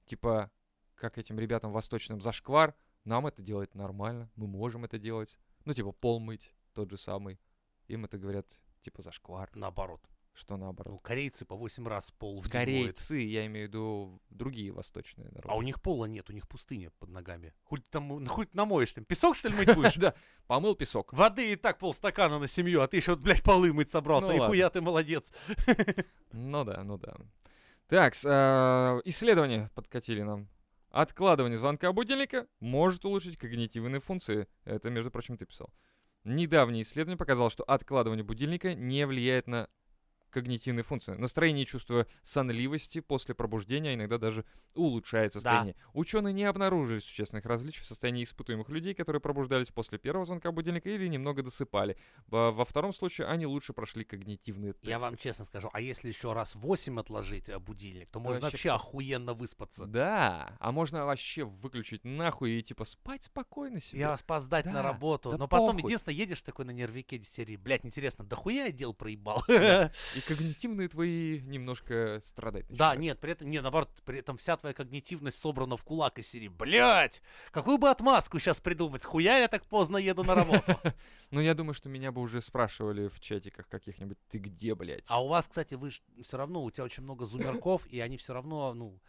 типа, 0.04 0.50
как 0.94 1.16
этим 1.16 1.38
ребятам 1.38 1.73
восточным 1.73 2.21
зашквар, 2.21 2.75
нам 3.04 3.26
это 3.26 3.40
делать 3.42 3.75
нормально, 3.75 4.30
мы 4.37 4.47
можем 4.47 4.85
это 4.85 4.99
делать. 4.99 5.38
Ну, 5.64 5.73
типа, 5.73 5.92
пол 5.92 6.21
мыть, 6.21 6.52
тот 6.75 6.90
же 6.90 6.99
самый. 6.99 7.40
Им 7.88 8.04
это 8.04 8.18
говорят, 8.18 8.47
типа, 8.82 9.02
зашквар, 9.02 9.50
Наоборот. 9.54 10.06
Что 10.35 10.57
наоборот. 10.57 10.93
Ну, 10.93 10.99
корейцы 10.99 11.45
по 11.45 11.57
8 11.57 11.87
раз 11.87 12.11
пол 12.11 12.41
в 12.41 12.45
день. 12.45 12.53
Корейцы, 12.53 13.17
я 13.17 13.47
имею 13.47 13.67
в 13.67 13.69
виду 13.69 14.23
другие 14.31 14.73
восточные 14.73 15.29
народы. 15.29 15.49
А 15.49 15.57
у 15.57 15.62
них 15.62 15.81
пола 15.81 16.07
нет, 16.07 16.31
у 16.31 16.33
них 16.33 16.49
пустыня 16.49 16.91
под 16.99 17.11
ногами. 17.11 17.53
Ты 17.69 17.83
там, 17.91 18.25
хуй 18.27 18.47
ты 18.47 18.57
намоешь 18.57 18.93
там. 18.93 19.05
Песок, 19.05 19.37
что 19.37 19.49
ли, 19.49 19.55
мыть 19.55 19.75
будешь? 19.75 19.95
Да, 20.03 20.15
помыл 20.47 20.75
песок. 20.75 21.12
Воды 21.12 21.53
и 21.53 21.57
так 21.57 21.79
полстакана 21.79 22.39
на 22.39 22.49
семью, 22.49 22.81
а 22.81 22.89
ты 22.89 22.97
еще, 22.97 23.15
блядь, 23.15 23.43
полы 23.43 23.73
мыть 23.73 23.91
собрался. 23.91 24.29
Ну 24.29 24.37
и 24.37 24.39
ладно. 24.39 24.49
хуя 24.49 24.71
ты 24.71 24.81
молодец. 24.81 25.33
Ну 26.35 26.65
да, 26.65 26.83
ну 26.83 26.97
да. 26.97 27.15
Так, 27.89 28.15
а, 28.25 29.01
исследования 29.05 29.71
подкатили 29.75 30.23
нам. 30.23 30.49
Откладывание 30.89 31.59
звонка 31.59 31.93
будильника 31.93 32.47
может 32.59 33.05
улучшить 33.05 33.37
когнитивные 33.37 34.01
функции. 34.01 34.49
Это, 34.65 34.89
между 34.89 35.11
прочим, 35.11 35.37
ты 35.37 35.45
писал. 35.45 35.71
Недавнее 36.25 36.83
исследование 36.83 37.19
показало, 37.19 37.51
что 37.51 37.65
откладывание 37.65 38.25
будильника 38.25 38.75
не 38.75 39.07
влияет 39.07 39.47
на 39.47 39.69
когнитивные 40.33 40.83
функции. 40.83 41.12
Настроение 41.12 41.65
и 41.65 41.67
чувство 41.67 42.07
сонливости 42.23 43.01
после 43.01 43.35
пробуждения 43.35 43.95
иногда 43.95 44.19
даже 44.19 44.45
улучшает 44.75 45.33
состояние. 45.33 45.77
Ученые 45.93 46.33
не 46.33 46.45
обнаружили 46.45 46.99
существенных 46.99 47.45
различий 47.45 47.83
в 47.83 47.87
состоянии 47.87 48.25
испытуемых 48.25 48.69
людей, 48.71 48.95
которые 48.95 49.21
пробуждались 49.21 49.69
после 49.69 49.99
первого 49.99 50.25
звонка 50.25 50.51
будильника 50.51 50.89
или 50.89 51.07
немного 51.09 51.43
досыпали. 51.43 51.97
Во, 52.27 52.65
втором 52.65 52.93
случае 52.93 53.27
они 53.27 53.47
лучше 53.47 53.73
прошли 53.73 54.05
когнитивные 54.05 54.73
тесты. 54.73 54.89
Я 54.89 54.99
вам 54.99 55.17
честно 55.17 55.45
скажу, 55.45 55.69
а 55.73 55.81
если 55.81 56.09
еще 56.09 56.33
раз 56.33 56.55
8 56.55 56.99
отложить 56.99 57.49
э, 57.49 57.59
будильник, 57.59 58.11
то 58.11 58.19
можно 58.19 58.41
вообще 58.41 58.71
вообще 58.71 58.71
охуенно 58.71 59.35
выспаться. 59.35 59.87
Да, 59.87 60.57
а 60.59 60.73
можно 60.73 61.05
вообще 61.05 61.45
выключить 61.45 62.05
нахуй 62.05 62.53
и 62.53 62.62
типа 62.62 62.85
спать 62.85 63.25
спокойно 63.25 63.81
себе. 63.81 64.01
Я 64.01 64.15
опоздать 64.15 64.67
на 64.67 64.75
Да, 64.75 64.83
работу. 64.83 65.31
да 65.33 65.37
но 65.37 65.49
потом 65.49 65.77
похуй. 65.77 65.91
единственное, 65.91 66.17
едешь 66.17 66.43
такой 66.43 66.65
на 66.65 66.71
нервике 66.71 67.23
серии. 67.23 67.57
Блять, 67.57 67.85
интересно, 67.85 68.25
да 68.25 68.37
хуя 68.37 68.67
я 68.67 68.73
дел 68.73 68.95
проебал? 68.95 69.43
И 69.49 70.21
когнитивные 70.26 70.88
твои 70.88 71.41
немножко 71.41 72.21
страдать 72.23 72.67
Да, 72.69 72.95
нет, 72.97 73.19
при 73.21 73.33
этом, 73.33 73.50
не, 73.50 73.61
наоборот, 73.61 73.91
при 74.05 74.19
этом 74.19 74.37
вся 74.37 74.57
твоя 74.57 74.75
когнитивность 74.75 75.38
собрана 75.38 75.76
в 75.76 75.85
кулак 75.85 76.19
из 76.19 76.29
серии. 76.29 76.49
Блять, 76.49 77.23
какую 77.50 77.79
бы 77.79 77.88
отмазку 77.91 78.38
сейчас 78.38 78.61
придумать? 78.61 79.05
Хуя 79.05 79.38
я 79.38 79.49
так 79.49 79.64
поздно 79.67 79.97
еду 79.97 80.25
на 80.25 80.35
работу? 80.35 80.62
Ну, 81.31 81.41
я 81.41 81.55
думаю, 81.55 81.73
что 81.73 81.88
меня 81.88 82.12
бы 82.12 82.21
уже 82.21 82.43
спрашивали 82.43 83.09
в 83.09 83.19
чатиках 83.19 83.67
каких-нибудь, 83.67 84.19
ты 84.29 84.37
где, 84.37 84.75
блядь? 84.75 85.07
А 85.09 85.25
у 85.25 85.29
вас, 85.29 85.49
кстати, 85.49 85.75
вы 85.76 85.88
все 85.88 86.37
равно, 86.37 86.62
у 86.62 86.71
тебя 86.71 86.85
очень 86.85 87.02
много 87.05 87.25
зумерков, 87.25 87.87
и 87.87 88.00
они 88.00 88.19
все 88.19 88.35
равно, 88.35 88.75
ну, 88.75 89.00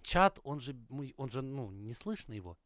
чат, 0.00 0.38
он 0.44 0.60
же, 0.60 0.74
мы- 0.88 1.12
он 1.18 1.30
же, 1.30 1.42
ну, 1.42 1.70
не 1.70 1.92
слышно 1.92 2.32
его. 2.32 2.56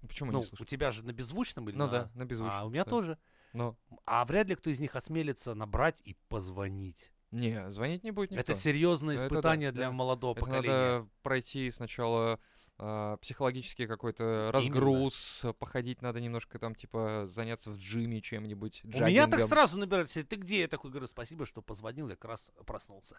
Ну, 0.00 0.06
Почему 0.06 0.30
Ну, 0.30 0.38
не 0.38 0.44
у 0.44 0.46
слышно? 0.48 0.66
тебя 0.66 0.92
же 0.92 1.04
на 1.04 1.12
беззвучном 1.12 1.68
или 1.70 1.76
Ну 1.76 1.86
на- 1.86 1.90
да, 1.90 2.10
на 2.14 2.24
беззвучном. 2.24 2.60
А 2.60 2.64
у 2.64 2.70
меня 2.70 2.84
да. 2.84 2.90
тоже. 2.90 3.18
Но, 3.52 3.76
А 4.06 4.24
вряд 4.24 4.48
ли 4.48 4.54
кто 4.54 4.70
из 4.70 4.78
них 4.78 4.94
осмелится 4.94 5.54
набрать 5.54 6.00
и 6.04 6.14
позвонить. 6.28 7.10
Не, 7.32 7.70
звонить 7.70 8.04
не 8.04 8.10
будет 8.10 8.30
никто. 8.30 8.52
Это 8.52 8.54
серьезное 8.54 9.16
Это 9.16 9.22
да, 9.22 9.28
испытание 9.28 9.72
для 9.72 9.86
да. 9.86 9.92
молодого 9.92 10.32
Это 10.32 10.40
поколения. 10.40 10.68
надо 10.68 11.08
пройти 11.22 11.70
сначала 11.70 12.38
а, 12.78 13.16
психологический 13.16 13.86
какой-то 13.86 14.50
разгруз, 14.52 15.44
походить 15.58 16.02
надо 16.02 16.20
немножко 16.20 16.58
там, 16.58 16.74
типа, 16.74 17.26
заняться 17.28 17.70
в 17.70 17.78
джиме 17.78 18.20
чем-нибудь, 18.20 18.82
У 18.84 18.88
меня 18.88 19.26
так 19.26 19.42
сразу 19.42 19.78
набирают, 19.78 20.10
ты 20.10 20.36
где? 20.36 20.60
Я 20.60 20.68
такой 20.68 20.90
говорю, 20.90 21.06
спасибо, 21.06 21.46
что 21.46 21.62
позвонил, 21.62 22.08
я 22.08 22.16
как 22.16 22.30
раз 22.30 22.50
проснулся. 22.66 23.18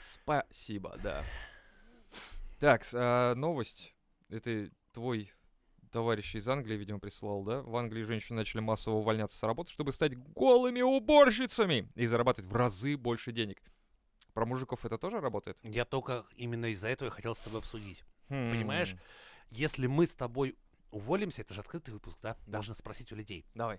Спасибо, 0.00 0.96
да. 1.02 1.24
Так, 2.58 2.82
а, 2.94 3.34
новость. 3.34 3.94
Это 4.28 4.70
твой 4.92 5.30
товарищ 5.92 6.34
из 6.34 6.48
Англии, 6.48 6.76
видимо, 6.76 6.98
прислал, 6.98 7.44
да? 7.44 7.62
В 7.62 7.76
Англии 7.76 8.02
женщины 8.02 8.38
начали 8.38 8.60
массово 8.60 8.96
увольняться 8.96 9.38
с 9.38 9.42
работы, 9.42 9.70
чтобы 9.70 9.92
стать 9.92 10.16
голыми 10.16 10.80
уборщицами 10.80 11.88
и 11.94 12.06
зарабатывать 12.06 12.50
в 12.50 12.56
разы 12.56 12.96
больше 12.96 13.30
денег. 13.30 13.62
Про 14.32 14.46
мужиков 14.46 14.84
это 14.84 14.98
тоже 14.98 15.20
работает? 15.20 15.58
Я 15.62 15.84
только 15.84 16.24
именно 16.36 16.66
из-за 16.66 16.88
этого 16.88 17.06
я 17.06 17.10
хотел 17.12 17.34
с 17.34 17.40
тобой 17.40 17.60
обсудить. 17.60 18.02
Хм. 18.28 18.50
Понимаешь? 18.50 18.96
Если 19.50 19.86
мы 19.86 20.06
с 20.06 20.14
тобой 20.14 20.56
уволимся, 20.90 21.42
это 21.42 21.52
же 21.54 21.60
открытый 21.60 21.92
выпуск, 21.92 22.18
да? 22.22 22.36
Да. 22.46 22.52
Должны 22.52 22.74
спросить 22.74 23.12
у 23.12 23.16
людей. 23.16 23.44
Давай. 23.54 23.78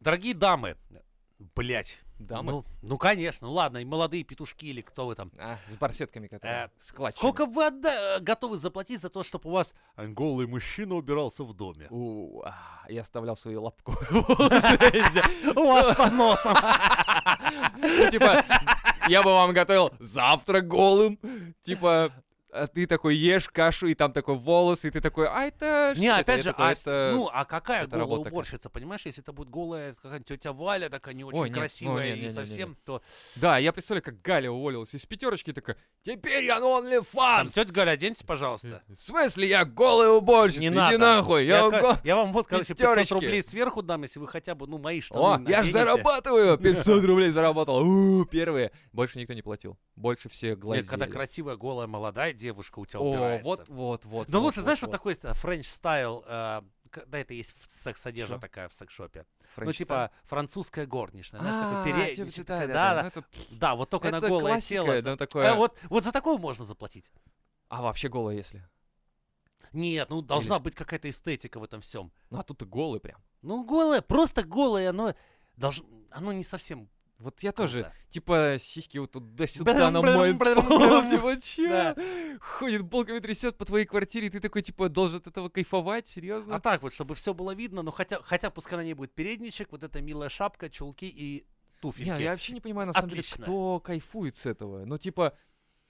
Дорогие 0.00 0.34
дамы, 0.34 0.76
блять. 1.38 2.02
Дамы? 2.18 2.50
Ну, 2.50 2.64
ну, 2.80 2.96
конечно, 2.98 3.48
ладно, 3.50 3.78
и 3.78 3.84
молодые 3.84 4.24
петушки 4.24 4.64
или 4.66 4.80
кто 4.80 5.06
вы 5.06 5.14
там. 5.14 5.30
А, 5.38 5.58
с 5.68 5.76
барсетками, 5.76 6.28
которые 6.28 6.64
Э, 6.64 6.68
с 6.78 6.90
клатчами. 6.90 7.18
Сколько 7.18 7.44
вы 7.44 7.66
отда- 7.66 8.20
готовы 8.20 8.56
заплатить 8.56 9.02
за 9.02 9.10
то, 9.10 9.22
чтобы 9.22 9.50
у 9.50 9.52
вас 9.52 9.74
голый 9.98 10.46
мужчина 10.46 10.94
убирался 10.94 11.44
в 11.44 11.52
доме? 11.52 11.88
У, 11.90 12.40
а, 12.42 12.86
я 12.88 13.02
оставлял 13.02 13.36
свою 13.36 13.62
лапку. 13.64 13.92
У 14.10 15.62
вас 15.66 15.94
по 15.96 16.10
носам. 16.10 16.56
Ну, 17.76 18.10
типа, 18.10 18.42
я 19.08 19.22
бы 19.22 19.32
вам 19.32 19.52
готовил 19.52 19.92
завтрак 20.00 20.66
голым. 20.66 21.18
Типа, 21.60 22.12
а 22.62 22.66
ты 22.66 22.86
такой 22.86 23.16
ешь 23.16 23.48
кашу, 23.48 23.86
и 23.86 23.94
там 23.94 24.12
такой 24.12 24.36
волос, 24.36 24.84
и 24.84 24.90
ты 24.90 25.00
такой, 25.00 25.28
а 25.28 25.42
это 25.42 25.94
Не, 25.96 26.10
что 26.10 26.20
это?» 26.20 26.20
опять 26.20 26.36
Я 26.38 26.42
же, 26.42 26.48
такой, 26.50 26.66
а, 26.68 26.72
это... 26.72 27.10
ну, 27.14 27.30
а 27.32 27.44
какая 27.44 27.80
это 27.82 27.88
голая 27.90 28.00
работа 28.04 28.24
такая. 28.24 28.32
уборщица, 28.32 28.70
понимаешь? 28.70 29.02
Если 29.04 29.22
это 29.22 29.32
будет 29.32 29.48
голая 29.50 29.94
какая-нибудь 29.94 30.26
тетя 30.26 30.52
Валя, 30.52 30.88
такая 30.88 31.14
не 31.14 31.24
очень 31.24 31.38
Ой, 31.38 31.48
нет, 31.48 31.56
ну, 31.56 31.60
красивая 31.62 32.04
не- 32.04 32.10
и 32.10 32.14
не- 32.14 32.20
не- 32.22 32.26
не- 32.28 32.32
совсем, 32.32 32.76
то... 32.84 33.02
Да, 33.36 33.58
я 33.58 33.72
представляю, 33.72 34.02
как 34.04 34.20
Галя 34.22 34.50
уволилась 34.50 34.94
из 34.94 35.04
пятерочки 35.06 35.50
и 35.50 35.52
такая, 35.52 35.76
теперь 36.02 36.44
я 36.44 36.56
на 36.60 36.60
Там, 36.60 36.84
OnlyFans. 36.86 37.48
тетя 37.48 37.72
Галя, 37.72 37.90
оденьте, 37.92 38.24
пожалуйста. 38.24 38.82
В 38.88 38.96
смысле, 38.96 39.48
я 39.48 39.64
голая 39.64 40.10
уборщица? 40.10 40.60
Не 40.60 40.68
Иди 40.68 40.74
надо. 40.76 40.98
нахуй. 40.98 41.44
Я, 41.46 41.58
Я, 41.58 41.70
го- 41.80 41.96
я 42.04 42.16
вам 42.16 42.32
вот, 42.32 42.46
короче, 42.46 42.74
500 42.74 42.78
пятерочки. 42.88 43.12
рублей 43.14 43.42
сверху 43.42 43.82
дам, 43.82 44.02
если 44.02 44.18
вы 44.20 44.28
хотя 44.28 44.54
бы, 44.54 44.66
ну, 44.66 44.78
мои 44.78 45.00
штаны 45.00 45.20
О, 45.20 45.30
я 45.48 45.62
же 45.62 45.72
наденете. 45.72 45.72
зарабатываю! 45.72 46.58
500 46.58 47.04
рублей 47.04 47.30
заработал. 47.30 48.24
Первые. 48.26 48.72
Больше 48.92 49.18
никто 49.18 49.32
не 49.34 49.42
платил. 49.42 49.78
Больше 49.96 50.28
все 50.28 50.50
Нет, 50.50 50.58
глазели. 50.58 50.86
когда 50.86 51.06
красивая, 51.06 51.56
голая, 51.56 51.86
молодая 51.86 52.34
девушка 52.34 52.78
у 52.78 52.86
тебя 52.86 53.00
О, 53.00 53.04
убирается. 53.04 53.44
вот, 53.44 53.68
вот, 53.68 54.04
вот. 54.04 54.28
Но 54.28 54.38
вот, 54.40 54.44
лучше, 54.46 54.60
вот, 54.60 54.64
знаешь, 54.64 54.82
вот. 54.82 54.88
вот 54.88 54.92
такой 54.92 55.14
French 55.14 55.62
style, 55.62 56.22
э, 56.26 56.62
да, 57.06 57.18
это 57.18 57.32
есть 57.32 57.54
в 57.58 57.70
секс-одежда 57.70 58.38
такая 58.38 58.68
в 58.68 58.74
секс-шопе. 58.74 59.24
Ну, 59.56 59.72
типа 59.72 60.10
французская 60.24 60.84
горничная, 60.86 61.40
знаешь, 61.40 61.56
А, 61.58 61.84
такой 61.84 61.92
пере- 61.92 62.14
типа, 62.14 62.30
типа 62.30 62.46
да, 62.46 62.60
да, 62.60 62.66
да, 62.66 62.74
да, 62.74 63.02
да, 63.02 63.12
ну, 63.14 63.56
да, 63.58 63.74
вот 63.74 63.88
только 63.88 64.10
на 64.10 64.20
голое 64.20 64.60
тело. 64.60 65.00
да, 65.00 65.16
такое. 65.16 65.54
вот, 65.54 66.04
за 66.04 66.12
такое 66.12 66.36
можно 66.36 66.64
заплатить. 66.66 67.10
А 67.68 67.80
вообще 67.80 68.08
голая, 68.08 68.36
если? 68.36 68.68
Нет, 69.72 70.10
ну 70.10 70.20
должна 70.22 70.58
быть 70.58 70.74
какая-то 70.74 71.08
эстетика 71.08 71.58
в 71.58 71.64
этом 71.64 71.80
всем. 71.80 72.12
Ну, 72.30 72.38
а 72.38 72.42
тут 72.42 72.58
ты 72.58 72.64
голый 72.66 73.00
прям. 73.00 73.20
Ну, 73.42 73.64
голое, 73.64 74.00
просто 74.02 74.42
голое, 74.42 74.90
оно 74.90 75.14
должно, 75.56 75.86
оно 76.10 76.32
не 76.32 76.44
совсем 76.44 76.88
Вот 77.18 77.42
я 77.42 77.52
тоже, 77.52 77.82
круто. 77.82 77.96
типа, 78.10 78.56
сиськи 78.58 78.98
вот 78.98 79.12
туда-сюда 79.12 79.90
на 79.90 80.02
мой 80.02 80.36
пол, 80.36 81.02
типа? 81.08 81.36
Да. 81.68 81.96
Ходит, 82.40 82.82
булками 82.82 83.20
трясет 83.20 83.56
по 83.56 83.64
твоей 83.64 83.86
квартире, 83.86 84.26
и 84.26 84.30
ты 84.30 84.38
такой, 84.40 84.62
типа, 84.62 84.90
должен 84.90 85.18
от 85.18 85.26
этого 85.26 85.48
кайфовать, 85.48 86.06
серьезно? 86.06 86.56
А 86.56 86.60
так 86.60 86.82
вот, 86.82 86.92
чтобы 86.92 87.14
все 87.14 87.32
было 87.32 87.54
видно, 87.54 87.82
ну 87.82 87.90
хотя, 87.90 88.20
хотя 88.22 88.50
пускай 88.50 88.78
на 88.78 88.84
ней 88.84 88.94
будет 88.94 89.14
передничек, 89.14 89.72
вот 89.72 89.82
эта 89.82 90.02
милая 90.02 90.28
шапка, 90.28 90.68
чулки 90.68 91.06
и 91.06 91.46
туфельки. 91.80 92.10
Не, 92.10 92.22
я 92.22 92.32
вообще 92.32 92.52
не 92.52 92.60
понимаю, 92.60 92.88
на 92.88 92.92
самом 92.92 93.08
деле, 93.08 93.22
кто 93.22 93.80
кайфует 93.80 94.36
с 94.36 94.44
этого. 94.44 94.84
Ну, 94.84 94.98
типа, 94.98 95.32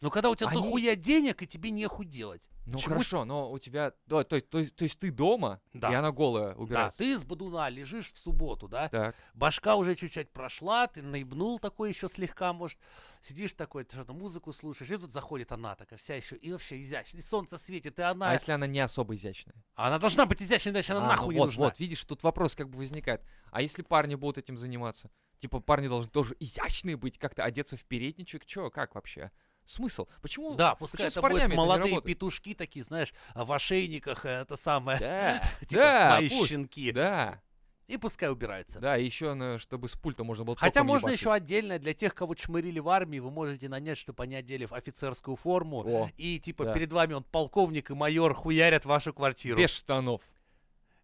Ну 0.02 0.10
когда 0.10 0.28
у 0.28 0.34
тебя 0.34 0.48
Они- 0.48 0.60
дохуя 0.60 0.94
денег, 0.94 1.42
и 1.42 1.46
тебе 1.46 1.70
нехуй 1.70 2.04
делать. 2.04 2.50
ну 2.66 2.76
Чего 2.78 2.90
хорошо, 2.90 3.24
но 3.24 3.50
у 3.50 3.58
тебя, 3.58 3.94
да, 4.06 4.24
то, 4.24 4.38
то, 4.42 4.70
то 4.70 4.82
есть 4.82 4.98
ты 4.98 5.10
дома, 5.10 5.60
Да. 5.72 5.90
и 5.90 5.94
она 5.94 6.12
голая 6.12 6.52
Да, 6.54 6.60
убирается. 6.60 6.98
ты 6.98 7.16
с 7.16 7.24
бодуна 7.24 7.70
лежишь 7.70 8.12
в 8.12 8.18
субботу, 8.18 8.68
да? 8.68 8.90
Так, 8.90 9.16
Башка 9.32 9.74
уже 9.76 9.94
чуть-чуть 9.94 10.30
прошла, 10.32 10.86
ты 10.86 11.00
наебнул 11.00 11.58
такой 11.58 11.88
еще 11.90 12.08
слегка, 12.08 12.52
может. 12.52 12.78
Сидишь 13.22 13.54
такой, 13.54 13.84
ты 13.84 13.96
что-то 13.96 14.12
музыку 14.12 14.52
слушаешь, 14.52 14.90
и 14.90 14.96
тут 14.98 15.12
заходит 15.12 15.50
она 15.52 15.74
такая 15.76 15.98
вся 15.98 16.14
еще, 16.14 16.36
и 16.36 16.52
вообще 16.52 16.78
изящная, 16.80 17.22
и 17.22 17.24
солнце 17.24 17.56
светит, 17.56 17.98
и 17.98 18.02
она... 18.02 18.30
а 18.30 18.32
если 18.34 18.52
она 18.52 18.66
не 18.66 18.80
особо 18.80 19.14
изящная? 19.14 19.56
Она 19.76 19.98
должна 19.98 20.26
быть 20.26 20.42
изящной, 20.42 20.74
иначе 20.74 20.92
она 20.92 21.00
А, 21.00 21.04
ну 21.04 21.08
нахуй 21.12 21.34
не 21.34 21.40
вот, 21.40 21.46
нужна. 21.46 21.64
вот, 21.64 21.78
видишь, 21.78 22.04
тут 22.04 22.22
вопрос 22.22 22.54
как 22.54 22.68
бы 22.68 22.76
возникает. 22.78 23.22
А 23.50 23.62
если 23.62 23.80
парни 23.80 24.14
будут 24.14 24.36
этим 24.36 24.58
заниматься? 24.58 25.10
Типа 25.38 25.60
парни 25.60 25.88
должны 25.88 26.10
тоже 26.10 26.36
изящные 26.38 26.96
быть, 26.96 27.18
как-то 27.18 27.44
одеться 27.44 27.76
в 27.78 27.84
передничек, 27.84 28.44
чё, 28.44 28.70
как 28.70 28.94
вообще? 28.94 29.30
Смысл? 29.66 30.06
Почему? 30.22 30.54
Да, 30.54 30.74
пускай 30.76 31.06
почему 31.06 31.26
это 31.26 31.44
будут 31.44 31.56
молодые 31.56 32.00
петушки 32.00 32.54
такие, 32.54 32.84
знаешь, 32.84 33.12
в 33.34 33.50
ошейниках, 33.52 34.24
э, 34.24 34.42
это 34.42 34.56
самое, 34.56 34.98
Да, 34.98 35.42
типа 35.66 35.82
да, 35.82 36.16
мои 36.18 36.28
пусть, 36.30 36.48
щенки. 36.50 36.92
да, 36.92 37.42
И 37.88 37.96
пускай 37.96 38.30
убираются. 38.30 38.78
да, 38.78 38.94
еще 38.94 39.58
чтобы 39.58 39.88
с 39.88 39.96
пульта 39.96 40.22
можно 40.22 40.44
было 40.44 40.54
Хотя 40.56 40.84
можно 40.84 41.08
ебашить. 41.08 41.20
еще 41.20 41.32
отдельно 41.32 41.78
для 41.80 41.94
тех, 41.94 42.14
кого 42.14 42.34
чмырили 42.36 42.78
в 42.78 42.88
армии, 42.88 43.18
вы 43.18 43.30
можете 43.32 43.68
нанять, 43.68 43.98
чтобы 43.98 44.22
они 44.22 44.36
одели 44.36 44.66
в 44.66 44.72
офицерскую 44.72 45.36
форму. 45.36 45.82
О, 45.84 46.08
И 46.16 46.38
типа 46.38 46.66
да. 46.66 46.72
перед 46.72 46.92
вами 46.92 47.14
он 47.14 47.24
полковник 47.24 47.90
и 47.90 47.94
майор 47.94 48.34
хуярят 48.34 48.84
вашу 48.84 49.12
квартиру. 49.12 49.58
без 49.58 49.70
штанов. 49.70 50.20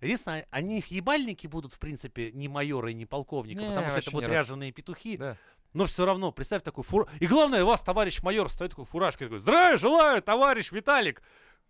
Единственное, 0.01 0.47
они 0.51 0.79
их 0.79 0.87
ебальники 0.89 1.47
будут, 1.47 1.73
в 1.75 1.79
принципе, 1.79 2.33
не 2.33 2.49
майора 2.49 2.91
и 2.91 2.95
не 2.95 3.07
полковника, 3.07 3.61
Не, 3.61 3.69
потому 3.69 3.89
что 3.91 3.99
это 4.01 4.11
будут 4.11 4.29
раз. 4.29 4.47
ряженые 4.47 4.73
петухи. 4.73 5.17
Да. 5.17 5.37
Но 5.73 5.87
все 5.87 6.05
равно, 6.05 6.33
представь 6.33 6.63
такой 6.63 6.85
фур... 6.85 7.09
И 7.21 7.27
главное, 7.27 7.65
у 7.65 7.67
вас, 7.67 7.83
товарищ 7.83 8.23
майор, 8.23 8.49
стоит 8.51 8.71
такой 8.71 8.85
фуражкой, 8.85 9.29
такой, 9.29 9.41
здравия 9.41 9.79
желаю, 9.79 10.23
товарищ 10.23 10.71
Виталик! 10.71 11.23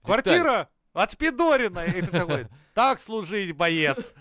Квартира 0.02 0.68
от 0.92 1.16
Пидорина! 1.16 1.85
И 1.85 2.00
ты 2.02 2.09
такой, 2.09 2.47
так 2.75 2.99
служить, 2.99 3.54
боец! 3.56 4.12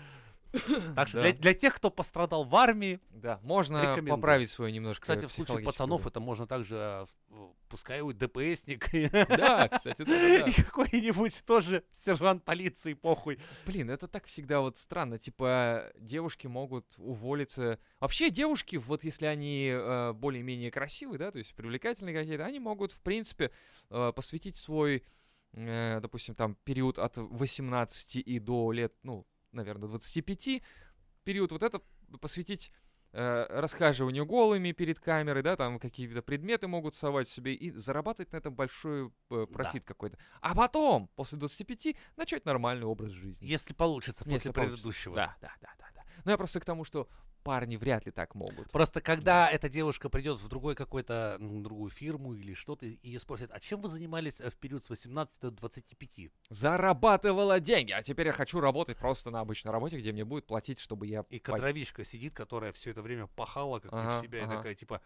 Так 0.94 1.08
что 1.08 1.16
Да. 1.16 1.22
для, 1.22 1.32
для 1.32 1.54
тех, 1.54 1.74
кто 1.74 1.90
пострадал 1.90 2.44
в 2.44 2.54
армии, 2.54 3.00
Да, 3.10 3.40
можно 3.42 3.96
поправить 4.06 4.50
свой 4.50 4.70
немножко 4.70 5.02
кстати, 5.02 5.24
в 5.26 5.32
случае 5.32 5.64
пацанов 5.64 6.00
уровень. 6.02 6.10
это 6.10 6.20
можно 6.20 6.46
также, 6.46 7.06
э, 7.30 7.34
пускай 7.72 8.00
и 8.00 8.02
DPСник, 8.02 8.90
Да, 9.28 9.66
кстати, 9.68 10.02
да, 10.02 10.04
да, 10.04 10.46
и 10.46 10.52
какой-нибудь 10.52 11.42
тоже 11.46 11.82
сержант 11.90 12.44
полиции, 12.44 12.92
похуй. 12.92 13.38
Блин, 13.64 13.88
это 13.88 14.08
так 14.08 14.26
всегда 14.26 14.60
вот 14.60 14.76
странно. 14.76 15.18
Типа, 15.18 15.90
девушки 15.98 16.46
могут 16.46 16.84
уволиться. 16.98 17.78
Вообще, 17.98 18.28
девушки, 18.28 18.76
вот 18.76 19.04
если 19.04 19.24
они 19.24 19.70
э, 19.72 20.12
более-менее 20.12 20.70
красивые, 20.70 21.18
да, 21.18 21.30
то 21.30 21.38
есть 21.38 21.54
привлекательные 21.54 22.14
какие-то, 22.14 22.44
они 22.44 22.60
могут, 22.60 22.92
в 22.92 23.00
принципе, 23.00 23.50
э, 23.88 24.12
посвятить 24.14 24.58
свой, 24.58 25.02
э, 25.54 25.98
допустим, 26.02 26.34
там, 26.34 26.56
период 26.64 26.98
от 26.98 27.16
18 27.16 28.16
и 28.16 28.38
до 28.38 28.70
лет, 28.72 28.92
ну, 29.02 29.26
наверное, 29.50 29.88
25, 29.88 30.62
период 31.24 31.52
вот 31.52 31.62
этот 31.62 31.82
посвятить 32.20 32.70
э, 33.12 33.46
расхаживанию 33.48 34.26
голыми 34.26 34.72
перед 34.72 34.98
камерой, 34.98 35.42
да, 35.42 35.56
там 35.56 35.78
какие-то 35.78 36.22
предметы 36.22 36.68
могут 36.68 36.94
совать 36.94 37.28
себе 37.28 37.54
и 37.54 37.70
зарабатывать 37.70 38.32
на 38.32 38.36
этом 38.36 38.54
большой 38.54 39.12
э, 39.30 39.46
профит 39.52 39.84
какой-то. 39.84 40.18
А 40.40 40.54
потом, 40.54 41.08
после 41.14 41.38
25, 41.38 41.96
начать 42.16 42.44
нормальный 42.44 42.86
образ 42.86 43.10
жизни. 43.10 43.46
Если 43.46 43.74
получится 43.74 44.24
Если 44.26 44.48
после 44.48 44.52
получится. 44.52 44.74
предыдущего. 44.76 45.14
Да, 45.14 45.36
да, 45.40 45.52
да, 45.60 45.68
да, 45.78 45.86
да. 45.94 46.02
Но 46.24 46.30
я 46.30 46.36
просто 46.36 46.60
к 46.60 46.64
тому, 46.64 46.84
что 46.84 47.08
парни 47.42 47.76
вряд 47.76 48.06
ли 48.06 48.12
так 48.12 48.34
могут. 48.34 48.70
Просто 48.70 49.00
когда 49.00 49.48
эта 49.48 49.68
девушка 49.68 50.08
придет 50.08 50.38
в 50.40 50.48
другой 50.48 50.74
какой-то, 50.74 51.36
другую 51.40 51.90
фирму 51.90 52.34
или 52.34 52.54
что-то, 52.54 52.86
и 52.86 52.98
ее 53.02 53.20
спросят, 53.20 53.50
а 53.52 53.60
чем 53.60 53.80
вы 53.80 53.88
занимались 53.88 54.40
э, 54.40 54.50
в 54.50 54.56
период 54.56 54.84
с 54.84 54.90
18 54.90 55.40
до 55.40 55.50
25? 55.50 56.30
Зарабатывала 56.50 57.60
деньги, 57.60 57.92
а 57.92 58.02
теперь 58.02 58.28
я 58.28 58.32
хочу 58.32 58.60
работать 58.60 58.98
просто 58.98 59.30
на 59.30 59.40
обычной 59.40 59.72
работе, 59.72 59.98
где 59.98 60.12
мне 60.12 60.24
будет 60.24 60.46
платить, 60.46 60.78
чтобы 60.78 61.06
я... 61.06 61.24
И 61.30 61.38
кадровичка 61.38 62.04
сидит, 62.04 62.34
которая 62.34 62.72
все 62.72 62.90
это 62.90 63.02
время 63.02 63.26
пахала, 63.26 63.80
как 63.80 63.92
Ага, 63.92 64.18
в 64.18 64.22
себя, 64.22 64.40
и 64.40 64.42
ага. 64.42 64.56
такая, 64.56 64.74
типа, 64.74 65.00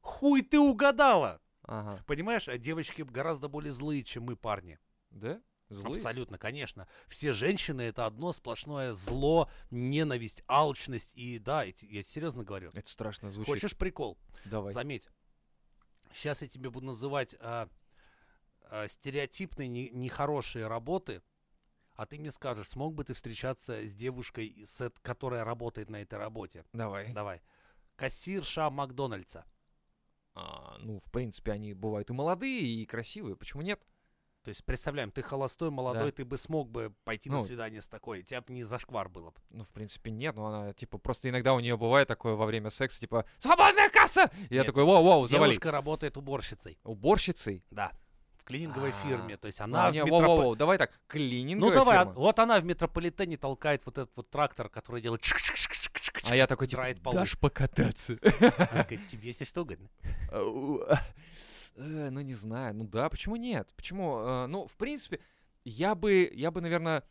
хуй 0.00 0.42
ты 0.42 0.58
угадала! 0.58 1.40
Ага. 1.62 2.02
Понимаешь, 2.06 2.48
а 2.48 2.58
девочки 2.58 3.02
гораздо 3.02 3.48
более 3.48 3.72
злые, 3.72 4.02
чем 4.02 4.24
мы, 4.24 4.36
парни. 4.36 4.78
Да? 5.10 5.40
Злые? 5.70 5.96
Абсолютно, 5.96 6.36
конечно. 6.36 6.86
Все 7.08 7.32
женщины 7.32 7.80
это 7.82 8.04
одно 8.04 8.32
сплошное 8.32 8.92
зло, 8.92 9.48
ненависть, 9.70 10.42
алчность. 10.48 11.12
И 11.14 11.38
да, 11.38 11.62
я 11.62 11.72
те- 11.72 11.86
я 11.86 12.02
серьезно 12.02 12.44
говорю. 12.44 12.70
Это 12.74 12.90
страшно 12.90 13.30
звучит. 13.30 13.54
Хочешь 13.54 13.76
прикол? 13.76 14.18
Давай. 14.44 14.72
Заметь. 14.74 15.08
Сейчас 16.12 16.42
я 16.42 16.48
тебе 16.48 16.70
буду 16.70 16.86
называть 16.86 17.36
а, 17.40 17.68
а, 18.64 18.88
стереотипные, 18.88 19.68
не- 19.68 19.90
нехорошие 19.90 20.66
работы, 20.66 21.22
а 21.94 22.04
ты 22.04 22.18
мне 22.18 22.32
скажешь, 22.32 22.68
смог 22.68 22.94
бы 22.94 23.04
ты 23.04 23.14
встречаться 23.14 23.80
с 23.86 23.94
девушкой, 23.94 24.64
с 24.66 24.90
которая 25.02 25.44
работает 25.44 25.88
на 25.88 26.02
этой 26.02 26.18
работе? 26.18 26.64
Давай. 26.72 27.12
Давай. 27.12 27.40
Кассирша 27.94 28.70
Макдональдса. 28.70 29.44
А, 30.34 30.78
ну, 30.80 30.98
в 30.98 31.10
принципе, 31.12 31.52
они 31.52 31.74
бывают 31.74 32.10
и 32.10 32.12
молодые, 32.12 32.60
и 32.82 32.86
красивые. 32.86 33.36
Почему 33.36 33.62
нет? 33.62 33.80
То 34.42 34.48
есть, 34.48 34.64
представляем, 34.64 35.10
ты 35.10 35.22
холостой, 35.22 35.70
молодой, 35.70 36.06
Да. 36.06 36.12
ты 36.12 36.24
бы 36.24 36.38
смог 36.38 36.70
бы 36.70 36.94
пойти 37.04 37.28
на 37.28 37.36
Ну. 37.38 37.44
свидание 37.44 37.82
с 37.82 37.88
такой, 37.88 38.22
тебя 38.22 38.40
бы 38.40 38.52
не 38.54 38.64
зашквар 38.64 39.08
было 39.10 39.30
бы. 39.32 39.36
Ну, 39.50 39.64
в 39.64 39.68
принципе, 39.68 40.10
нет. 40.10 40.34
Но 40.34 40.46
она, 40.46 40.72
типа, 40.72 40.96
просто 40.96 41.28
иногда 41.28 41.52
у 41.52 41.60
нее 41.60 41.76
бывает 41.76 42.08
такое 42.08 42.34
во 42.34 42.46
время 42.46 42.70
секса, 42.70 42.98
типа, 43.00 43.26
свободная 43.38 43.90
касса! 43.90 44.30
И 44.48 44.54
я 44.54 44.60
Нет, 44.60 44.66
такой, 44.66 44.84
воу-воу, 44.84 45.26
завали. 45.28 45.50
Девушка 45.52 45.70
работает 45.70 46.16
уборщицей, 46.16 46.78
Уборщицей? 46.84 47.62
да, 47.70 47.92
в 48.38 48.44
клининговой 48.44 48.90
А, 48.90 49.06
фирме. 49.06 49.36
То 49.36 49.46
есть 49.46 49.60
Она 49.60 49.82
она 49.82 49.90
в 49.90 49.92
не, 49.92 49.98
метропо- 50.00 50.24
воу-воу-воу, 50.26 50.56
давай 50.56 50.78
так, 50.78 50.98
клининговая 51.06 51.70
Ну 51.74 51.78
давай, 51.78 51.98
фирма. 51.98 52.12
вот 52.14 52.38
она 52.38 52.60
в 52.60 52.64
метрополитене 52.64 53.36
толкает 53.36 53.82
вот 53.84 53.98
этот 53.98 54.16
вот 54.16 54.30
трактор, 54.30 54.70
который 54.70 55.02
делает. 55.02 55.22
А 56.30 56.34
я 56.36 56.46
такой, 56.46 56.66
типа, 56.66 56.94
дашь 57.12 57.38
покататься? 57.38 58.16
Тебе 58.16 59.20
если 59.28 59.44
что 59.44 59.62
угодно. 59.62 59.88
Ау, 61.76 61.82
э, 61.82 62.10
Ну, 62.10 62.20
не 62.20 62.34
знаю. 62.34 62.74
Ну 62.74 62.84
да, 62.84 63.08
почему 63.08 63.36
нет? 63.36 63.68
Почему? 63.76 64.18
э, 64.20 64.46
Ну, 64.46 64.66
в 64.66 64.76
принципе, 64.76 65.20
я 65.64 65.94
бы, 65.94 66.30
я 66.34 66.50
бы, 66.50 66.60
наверное, 66.60 67.02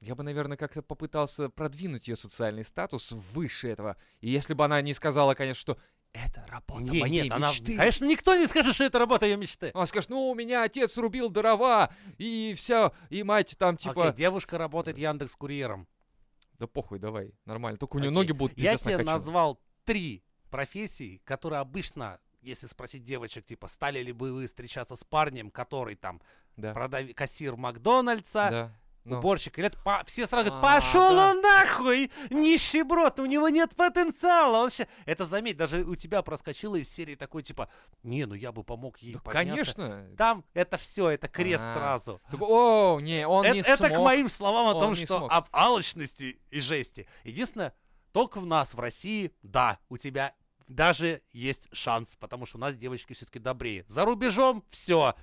я 0.00 0.14
бы, 0.14 0.22
наверное, 0.22 0.56
как-то 0.56 0.82
попытался 0.82 1.48
продвинуть 1.48 2.08
ее 2.08 2.16
социальный 2.16 2.64
статус 2.64 3.12
выше 3.12 3.68
этого. 3.68 3.96
И 4.20 4.30
если 4.30 4.54
бы 4.54 4.64
она 4.64 4.80
не 4.82 4.94
сказала, 4.94 5.34
конечно, 5.34 5.60
что 5.60 5.78
это 6.12 6.46
работа 6.48 6.82
Не, 6.82 7.00
моей 7.00 7.22
нет, 7.24 7.32
она, 7.32 7.48
мечты. 7.48 7.76
конечно, 7.76 8.04
никто 8.06 8.34
не 8.36 8.46
скажет, 8.46 8.74
что 8.74 8.84
это 8.84 8.98
работа 8.98 9.26
ее 9.26 9.36
мечты. 9.36 9.70
Она 9.74 9.86
скажет, 9.86 10.08
ну, 10.10 10.28
у 10.30 10.34
меня 10.34 10.62
отец 10.62 10.96
рубил 10.96 11.28
дрова, 11.30 11.90
и 12.16 12.54
все, 12.56 12.92
и 13.10 13.22
мать 13.22 13.54
там, 13.58 13.76
типа... 13.76 14.08
Окей, 14.08 14.16
девушка 14.18 14.56
работает 14.56 14.96
Яндекс 14.98 15.36
Курьером. 15.36 15.86
Да 16.58 16.66
похуй, 16.66 16.98
давай, 16.98 17.34
нормально. 17.44 17.76
Только 17.76 17.96
у 17.96 17.98
нее 17.98 18.08
Окей. 18.08 18.14
ноги 18.16 18.32
будут 18.32 18.56
Я 18.58 18.76
тебе 18.78 18.92
накачаны. 18.92 19.12
назвал 19.12 19.60
три 19.84 20.22
профессии, 20.50 21.20
которые 21.24 21.60
обычно, 21.60 22.18
если 22.46 22.66
спросить 22.66 23.04
девочек, 23.04 23.44
типа, 23.44 23.68
стали 23.68 24.00
ли 24.02 24.12
бы 24.12 24.32
вы 24.32 24.46
встречаться 24.46 24.96
с 24.96 25.04
парнем, 25.04 25.50
который 25.50 25.94
там 25.96 26.20
Да, 26.56 26.72
продав... 26.72 27.04
кассир 27.14 27.56
Макдональдса, 27.56 28.48
да. 28.50 28.72
ну. 29.04 29.18
уборщик, 29.18 29.58
или 29.58 29.66
это 29.68 29.78
по- 29.78 30.02
все 30.06 30.26
сразу 30.26 30.50
говорят, 30.50 30.64
А, 30.64 30.74
пошел 30.74 31.10
да. 31.16 31.30
он 31.30 31.40
нахуй, 31.42 32.10
нищеброд, 32.30 33.20
у 33.20 33.26
него 33.26 33.48
нет 33.48 33.74
потенциала. 33.76 34.58
Он 34.64 34.70
ща-» 34.70 34.86
Это 35.04 35.24
заметь, 35.24 35.56
даже 35.56 35.82
у 35.84 35.94
тебя 35.94 36.22
проскочило 36.22 36.76
из 36.76 36.88
серии 36.92 37.14
такой, 37.14 37.42
типа, 37.42 37.68
не, 38.02 38.24
ну 38.26 38.34
я 38.34 38.52
бы 38.52 38.64
помог 38.64 38.98
ей 38.98 39.14
Да, 39.14 39.20
подняться». 39.20 39.74
конечно. 39.76 40.16
Там 40.16 40.44
это 40.54 40.76
все, 40.76 41.10
это 41.10 41.28
крест 41.28 41.62
А, 41.64 41.74
сразу. 41.74 42.20
Такой, 42.30 42.48
О, 42.48 43.00
не, 43.00 43.26
он 43.26 43.44
Э- 43.44 43.52
не 43.52 43.60
это 43.60 43.84
к 43.88 43.92
смог. 43.92 44.04
моим 44.04 44.28
словам 44.28 44.68
о 44.68 44.74
Он 44.74 44.80
том, 44.80 44.94
что 44.94 45.18
смог. 45.18 45.32
об 45.32 45.46
алчности 45.52 46.40
и 46.50 46.60
жести. 46.60 47.06
Единственное, 47.24 47.74
только 48.12 48.40
в 48.40 48.46
нас, 48.46 48.72
в 48.74 48.80
России, 48.80 49.30
да, 49.42 49.78
у 49.88 49.98
тебя 49.98 50.34
даже 50.68 51.22
есть 51.32 51.68
шанс, 51.72 52.16
потому 52.16 52.46
что 52.46 52.58
у 52.58 52.60
нас 52.60 52.76
девочки 52.76 53.12
все-таки 53.12 53.38
добрее. 53.38 53.84
За 53.88 54.04
рубежом 54.04 54.64
все, 54.68 55.14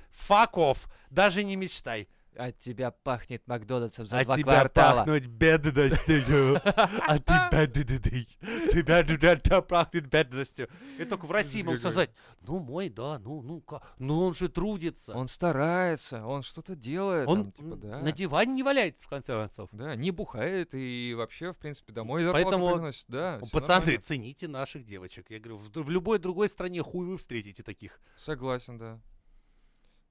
off, 0.53 0.89
даже 1.09 1.43
не 1.43 1.55
мечтай. 1.55 2.07
От 2.35 2.57
тебя 2.59 2.91
пахнет 2.91 3.47
Макдональдсом 3.47 4.07
за 4.07 4.19
От 4.19 4.25
два 4.25 4.37
тебя 4.37 4.55
квартала. 4.55 4.99
пахнуть 4.99 5.27
бедностью. 5.27 6.55
От 6.65 7.25
тебя 7.25 7.67
бедностью. 7.67 8.25
Тебя 8.71 9.03
тебя 9.03 9.61
пахнет 9.61 10.07
бедностью. 10.07 10.69
И 10.97 11.05
только 11.05 11.25
в 11.25 11.31
России 11.31 11.61
Какой. 11.61 11.77
сказать, 11.77 12.11
ну 12.41 12.59
мой, 12.59 12.89
да, 12.89 13.19
ну, 13.19 13.41
ну, 13.41 13.61
ка- 13.61 13.81
ну 13.99 14.19
он 14.19 14.33
же 14.33 14.49
трудится. 14.49 15.13
Он 15.13 15.27
старается, 15.27 16.25
он 16.25 16.43
что-то 16.43 16.75
делает. 16.75 17.27
Он 17.27 17.51
там, 17.51 17.51
типа, 17.51 17.75
да. 17.75 17.99
на 17.99 18.11
диване 18.11 18.53
не 18.53 18.63
валяется, 18.63 19.05
в 19.05 19.09
конце 19.09 19.33
концов. 19.33 19.69
Да, 19.71 19.95
не 19.95 20.11
бухает 20.11 20.73
и 20.73 21.13
вообще, 21.15 21.53
в 21.53 21.57
принципе, 21.57 21.93
домой 21.93 22.27
Поэтому, 22.31 22.73
приносит. 22.73 23.05
Да, 23.07 23.39
Пацаны, 23.51 23.79
нормально. 23.79 24.01
цените 24.01 24.47
наших 24.47 24.85
девочек. 24.85 25.27
Я 25.29 25.39
говорю, 25.39 25.57
в, 25.57 25.69
в 25.69 25.89
любой 25.89 26.19
другой 26.19 26.49
стране 26.49 26.81
хуй 26.81 27.05
вы 27.05 27.17
встретите 27.17 27.63
таких. 27.63 27.99
Согласен, 28.15 28.77
да. 28.77 28.99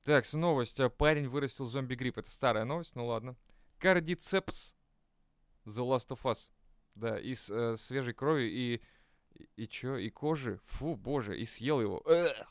Так, 0.05 0.31
новость. 0.33 0.81
Парень 0.99 1.29
вырастил 1.29 1.67
зомби-грипп. 1.67 2.19
Это 2.19 2.31
старая 2.31 2.65
новость, 2.65 2.95
ну 2.95 3.07
ладно. 3.07 3.37
Кардицепс. 3.79 4.75
The 5.65 5.85
Last 5.87 6.09
of 6.09 6.23
Us. 6.23 6.51
Да, 6.95 7.19
из 7.19 7.51
э, 7.51 7.77
свежей 7.77 8.15
крови 8.15 8.45
и... 8.45 8.83
И, 9.35 9.49
и 9.57 9.69
чё? 9.69 9.97
И 9.97 10.11
кожи? 10.11 10.61
Фу, 10.65 10.97
боже, 10.97 11.41
и 11.41 11.45
съел 11.45 11.81
его. 11.81 12.03
Эх. 12.07 12.47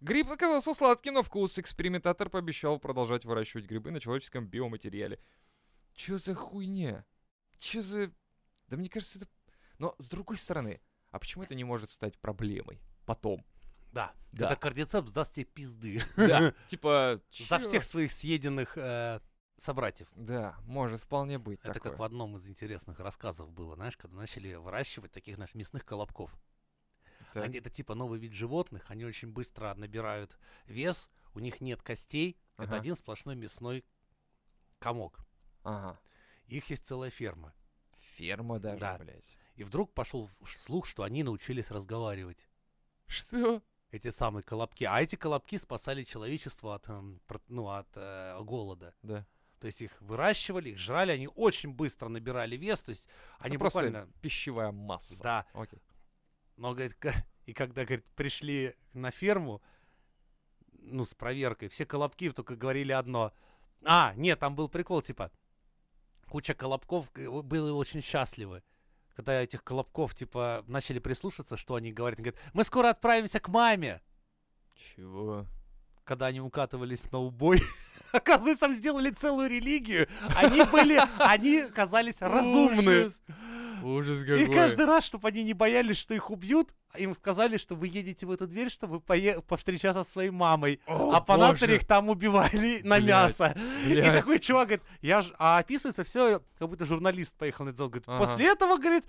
Гриб 0.00 0.30
оказался 0.30 0.74
сладкий 0.74 1.10
на 1.10 1.22
вкус. 1.22 1.58
Экспериментатор 1.58 2.28
пообещал 2.28 2.78
продолжать 2.78 3.24
выращивать 3.24 3.64
грибы 3.64 3.90
на 3.90 3.98
человеческом 3.98 4.46
биоматериале. 4.46 5.18
Чё 5.94 6.18
за 6.18 6.34
хуйня? 6.34 7.04
Чё 7.58 7.80
за... 7.80 8.12
Да 8.68 8.76
мне 8.76 8.88
кажется, 8.88 9.18
это... 9.18 9.28
Но 9.78 9.94
с 9.98 10.08
другой 10.08 10.36
стороны, 10.36 10.80
а 11.10 11.18
почему 11.18 11.44
это 11.44 11.54
не 11.54 11.64
может 11.64 11.90
стать 11.90 12.18
проблемой 12.18 12.80
потом? 13.06 13.44
Да. 13.96 14.12
Да. 14.32 14.48
Когда 14.48 14.56
кардицепс 14.56 15.10
даст 15.12 15.32
тебе 15.34 15.46
пизды. 15.46 16.02
Да, 16.16 16.52
типа... 16.68 17.22
За 17.30 17.58
всех 17.58 17.82
своих 17.82 18.12
съеденных 18.12 18.76
э, 18.76 19.20
собратьев. 19.56 20.08
Да, 20.14 20.56
может 20.66 21.00
вполне 21.00 21.38
быть 21.38 21.60
Это 21.62 21.72
такое. 21.72 21.92
как 21.92 22.00
в 22.00 22.02
одном 22.02 22.36
из 22.36 22.46
интересных 22.46 23.00
рассказов 23.00 23.50
было, 23.50 23.74
знаешь, 23.74 23.96
когда 23.96 24.16
начали 24.18 24.54
выращивать 24.54 25.12
таких 25.12 25.38
наших 25.38 25.54
мясных 25.54 25.86
колобков. 25.86 26.30
Так. 27.32 27.44
Они 27.44 27.58
это 27.58 27.70
типа 27.70 27.94
новый 27.94 28.18
вид 28.18 28.34
животных, 28.34 28.90
они 28.90 29.06
очень 29.06 29.28
быстро 29.28 29.74
набирают 29.74 30.38
вес, 30.66 31.10
у 31.32 31.38
них 31.38 31.62
нет 31.62 31.82
костей, 31.82 32.36
это 32.58 32.76
один 32.76 32.96
сплошной 32.96 33.34
мясной 33.34 33.82
комок. 34.78 35.20
Ага. 35.62 35.98
Их 36.48 36.68
есть 36.68 36.84
целая 36.86 37.08
ферма. 37.08 37.54
Ферма 38.16 38.58
даже, 38.58 38.80
Да. 38.80 38.98
блядь. 38.98 39.38
И 39.54 39.64
вдруг 39.64 39.94
пошел 39.94 40.30
слух, 40.44 40.84
что 40.84 41.02
они 41.02 41.22
научились 41.22 41.70
разговаривать. 41.70 42.46
Что? 43.06 43.62
Эти 43.90 44.10
самые 44.10 44.42
колобки. 44.42 44.84
А 44.84 45.00
эти 45.00 45.16
колобки 45.16 45.56
спасали 45.56 46.02
человечество 46.04 46.74
от, 46.74 46.88
эм, 46.88 47.20
ну, 47.48 47.68
от 47.68 47.88
э, 47.94 48.38
голода. 48.42 48.94
Да. 49.02 49.26
То 49.60 49.68
есть 49.68 49.80
их 49.80 50.00
выращивали, 50.00 50.70
их 50.70 50.78
жрали, 50.78 51.12
они 51.12 51.28
очень 51.28 51.72
быстро 51.72 52.08
набирали 52.08 52.56
вес. 52.56 52.82
То 52.82 52.90
есть 52.90 53.08
они 53.38 53.58
просто 53.58 53.84
буквально... 53.84 54.12
пищевая 54.20 54.72
масса. 54.72 55.22
Да, 55.22 55.46
Окей. 55.54 55.80
но, 56.56 56.72
говорит, 56.72 56.96
и 57.46 57.52
когда, 57.52 57.84
говорит, 57.84 58.04
пришли 58.14 58.74
на 58.92 59.10
ферму, 59.10 59.62
ну, 60.72 61.04
с 61.04 61.14
проверкой, 61.14 61.68
все 61.68 61.86
колобки 61.86 62.30
только 62.30 62.56
говорили 62.56 62.92
одно. 62.92 63.32
А, 63.84 64.14
нет, 64.16 64.38
там 64.38 64.54
был 64.54 64.68
прикол, 64.68 65.00
типа, 65.02 65.30
куча 66.28 66.54
колобков 66.54 67.10
были 67.12 67.70
очень 67.70 68.02
счастливы. 68.02 68.62
Когда 69.16 69.42
этих 69.42 69.64
колобков, 69.64 70.14
типа, 70.14 70.62
начали 70.68 70.98
прислушаться, 70.98 71.56
что 71.56 71.74
они 71.74 71.90
говорят, 71.90 72.18
они 72.18 72.30
говорят, 72.30 72.50
мы 72.52 72.64
скоро 72.64 72.90
отправимся 72.90 73.40
к 73.40 73.48
маме. 73.48 74.02
Чего? 74.76 75.46
Когда 76.04 76.26
они 76.26 76.42
укатывались 76.42 77.10
на 77.10 77.20
убой, 77.20 77.62
оказывается, 78.12 78.66
там 78.66 78.74
сделали 78.74 79.08
целую 79.08 79.48
религию. 79.48 80.06
Они 80.36 80.62
были, 80.64 81.00
они 81.18 81.62
казались 81.74 82.20
разумны. 82.20 83.10
Ужас. 83.82 84.18
Ужас 84.20 84.22
И 84.38 84.42
какой. 84.44 84.54
каждый 84.54 84.84
раз, 84.86 85.04
чтобы 85.04 85.28
они 85.28 85.42
не 85.42 85.52
боялись, 85.52 85.96
что 85.96 86.14
их 86.14 86.30
убьют, 86.30 86.74
им 86.96 87.14
сказали, 87.14 87.56
что 87.56 87.74
вы 87.74 87.88
едете 87.88 88.26
в 88.26 88.30
эту 88.30 88.46
дверь, 88.46 88.70
чтобы 88.70 88.98
пое- 88.98 89.40
повстречаться 89.42 90.04
со 90.04 90.10
своей 90.10 90.30
мамой. 90.30 90.80
О, 90.86 91.12
а 91.12 91.20
по 91.20 91.36
боже. 91.36 91.74
их 91.74 91.84
там 91.86 92.08
убивали 92.08 92.80
на 92.82 92.96
Блядь, 92.96 93.04
мясо. 93.08 93.56
И 93.86 93.92
блядь. 93.92 94.14
такой 94.20 94.38
чувак 94.38 94.68
говорит, 94.68 94.84
я 95.02 95.22
ж... 95.22 95.32
А 95.38 95.58
описывается 95.58 96.04
все, 96.04 96.42
как 96.58 96.68
будто 96.68 96.84
журналист 96.86 97.36
поехал 97.36 97.64
на 97.64 97.70
это 97.70 97.78
дело. 97.78 97.88
Говорит, 97.88 98.08
Ага. 98.08 98.18
после 98.18 98.46
этого, 98.46 98.76
говорит, 98.78 99.04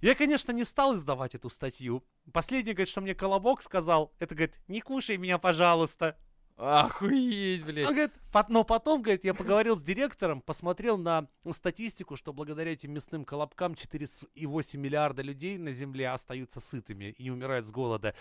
Я, 0.00 0.14
конечно, 0.14 0.52
не 0.52 0.64
стал 0.64 0.94
издавать 0.96 1.34
эту 1.34 1.48
статью. 1.48 2.04
Последнее, 2.32 2.74
говорит, 2.74 2.90
что 2.90 3.00
мне 3.00 3.14
Колобок 3.14 3.62
сказал, 3.62 4.12
это, 4.18 4.34
говорит, 4.34 4.60
не 4.68 4.80
кушай 4.80 5.16
меня, 5.16 5.38
пожалуйста. 5.38 6.16
Охуеть, 6.56 7.64
блядь. 7.64 7.86
Он 7.86 7.94
говорит, 7.94 8.12
«Пот- 8.32 8.48
но 8.48 8.62
потом, 8.62 9.02
говорит, 9.02 9.24
я 9.24 9.34
поговорил 9.34 9.76
с 9.76 9.82
директором, 9.82 10.40
посмотрел 10.40 10.96
на 10.96 11.26
статистику, 11.50 12.16
что 12.16 12.32
благодаря 12.32 12.72
этим 12.72 12.92
мясным 12.92 13.24
колобкам 13.24 13.72
4,8 13.72 14.76
миллиарда 14.76 15.22
людей 15.22 15.58
на 15.58 15.72
Земле 15.72 16.10
остаются 16.10 16.60
сытыми 16.60 17.14
и 17.18 17.24
не 17.24 17.30
умирают 17.32 17.66
с 17.66 17.72
голода. 17.72 18.14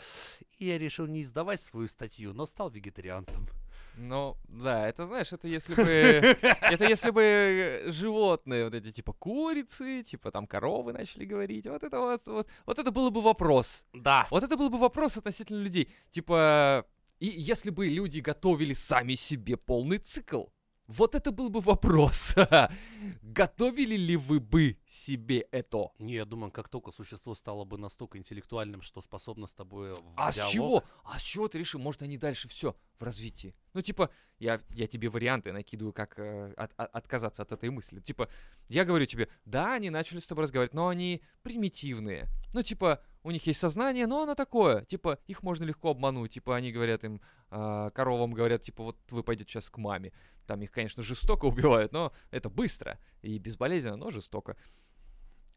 И 0.57 0.65
я 0.65 0.79
решил 0.79 1.05
не 1.05 1.21
издавать 1.21 1.61
свою 1.61 1.87
статью, 1.87 2.33
но 2.33 2.47
стал 2.47 2.71
вегетарианцем. 2.71 3.47
Ну, 3.95 4.35
да, 4.47 4.87
это, 4.87 5.05
знаешь, 5.05 5.31
это 5.31 5.47
если 5.47 5.75
бы... 5.75 5.83
Это 6.73 6.85
если 6.85 7.11
бы 7.11 7.83
животные, 7.87 8.65
вот 8.65 8.73
эти, 8.73 8.91
типа, 8.91 9.13
курицы, 9.13 10.01
типа, 10.01 10.31
там, 10.31 10.47
коровы 10.47 10.93
начали 10.93 11.25
говорить. 11.25 11.67
Вот 11.67 11.83
это 11.83 11.99
вот, 11.99 12.25
вот, 12.25 12.47
вот 12.65 12.79
это 12.79 12.89
было 12.91 13.11
бы 13.11 13.21
вопрос. 13.21 13.83
Да. 13.93 14.25
Вот 14.31 14.43
это 14.43 14.57
был 14.57 14.69
бы 14.69 14.79
вопрос 14.79 15.17
относительно 15.17 15.61
людей. 15.61 15.89
Типа, 16.09 16.85
и 17.23 17.27
если 17.27 17.69
бы 17.69 17.87
люди 17.87 18.19
готовили 18.19 18.73
сами 18.73 19.15
себе 19.15 19.55
полный 19.55 19.97
цикл, 19.97 20.47
вот 20.87 21.15
это 21.15 21.31
был 21.31 21.49
бы 21.49 21.61
вопрос. 21.61 22.35
Готовили 23.21 23.95
ли 23.95 24.17
вы 24.17 24.41
бы 24.41 24.77
себе 24.85 25.47
это? 25.51 25.91
Не, 25.99 26.15
я 26.15 26.25
думаю, 26.25 26.51
как 26.51 26.67
только 26.67 26.91
существо 26.91 27.33
стало 27.33 27.63
бы 27.63 27.77
настолько 27.77 28.17
интеллектуальным, 28.17 28.81
что 28.81 29.01
способно 29.01 29.47
с 29.47 29.53
тобой 29.53 29.93
А 30.17 30.33
с 30.33 30.35
диалог- 30.35 30.51
чего? 30.51 30.83
А 31.05 31.17
с 31.17 31.23
чего 31.23 31.47
ты 31.47 31.59
решил? 31.59 31.79
Может, 31.79 32.01
они 32.01 32.17
дальше 32.17 32.49
все 32.49 32.75
в 32.99 33.03
развитии? 33.03 33.55
Ну, 33.73 33.81
типа, 33.81 34.09
я, 34.39 34.59
я 34.71 34.87
тебе 34.87 35.07
варианты 35.07 35.53
накидываю, 35.53 35.93
как 35.93 36.19
э, 36.19 36.53
от- 36.57 36.73
от- 36.75 36.93
отказаться 36.93 37.41
от 37.43 37.53
этой 37.53 37.69
мысли. 37.69 38.01
Типа, 38.01 38.27
я 38.67 38.83
говорю 38.83 39.05
тебе, 39.05 39.29
да, 39.45 39.75
они 39.75 39.89
начали 39.89 40.19
с 40.19 40.27
тобой 40.27 40.43
разговаривать, 40.43 40.73
но 40.73 40.89
они 40.89 41.21
примитивные. 41.43 42.27
Ну, 42.53 42.61
типа, 42.63 43.01
у 43.23 43.31
них 43.31 43.47
есть 43.47 43.59
сознание, 43.59 44.05
но 44.05 44.23
оно 44.23 44.35
такое. 44.35 44.83
Типа, 44.85 45.17
их 45.27 45.43
можно 45.43 45.63
легко 45.63 45.91
обмануть. 45.91 46.33
Типа, 46.33 46.55
они 46.55 46.71
говорят 46.71 47.03
им, 47.03 47.21
а, 47.49 47.89
коровам 47.91 48.31
говорят, 48.31 48.63
типа, 48.63 48.83
вот 48.83 48.97
вы 49.09 49.23
пойдете 49.23 49.51
сейчас 49.51 49.69
к 49.69 49.77
маме. 49.77 50.11
Там 50.45 50.61
их, 50.61 50.71
конечно, 50.71 51.03
жестоко 51.03 51.45
убивают, 51.45 51.93
но 51.93 52.11
это 52.31 52.49
быстро 52.49 52.99
и 53.21 53.37
безболезненно, 53.37 53.95
но 53.95 54.11
жестоко. 54.11 54.57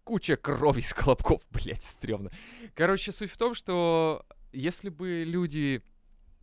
Куча 0.05 0.37
крови 0.37 0.81
из 0.81 0.95
колобков, 0.95 1.43
блять, 1.51 1.83
стрёмно. 1.83 2.31
Короче, 2.75 3.11
суть 3.11 3.31
в 3.31 3.37
том, 3.37 3.55
что 3.55 4.25
если 4.53 4.89
бы 4.89 5.25
люди 5.27 5.83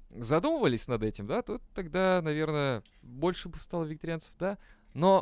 задумывались 0.09 0.88
над 0.88 1.03
этим, 1.03 1.25
да, 1.25 1.41
то 1.41 1.59
тогда, 1.73 2.21
наверное, 2.21 2.83
больше 3.03 3.47
бы 3.47 3.59
стало 3.59 3.86
вегетарианцев, 3.86 4.33
да. 4.38 4.57
Но 4.93 5.21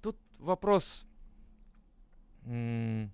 тут 0.00 0.16
вопрос 0.38 1.06
м, 2.44 3.12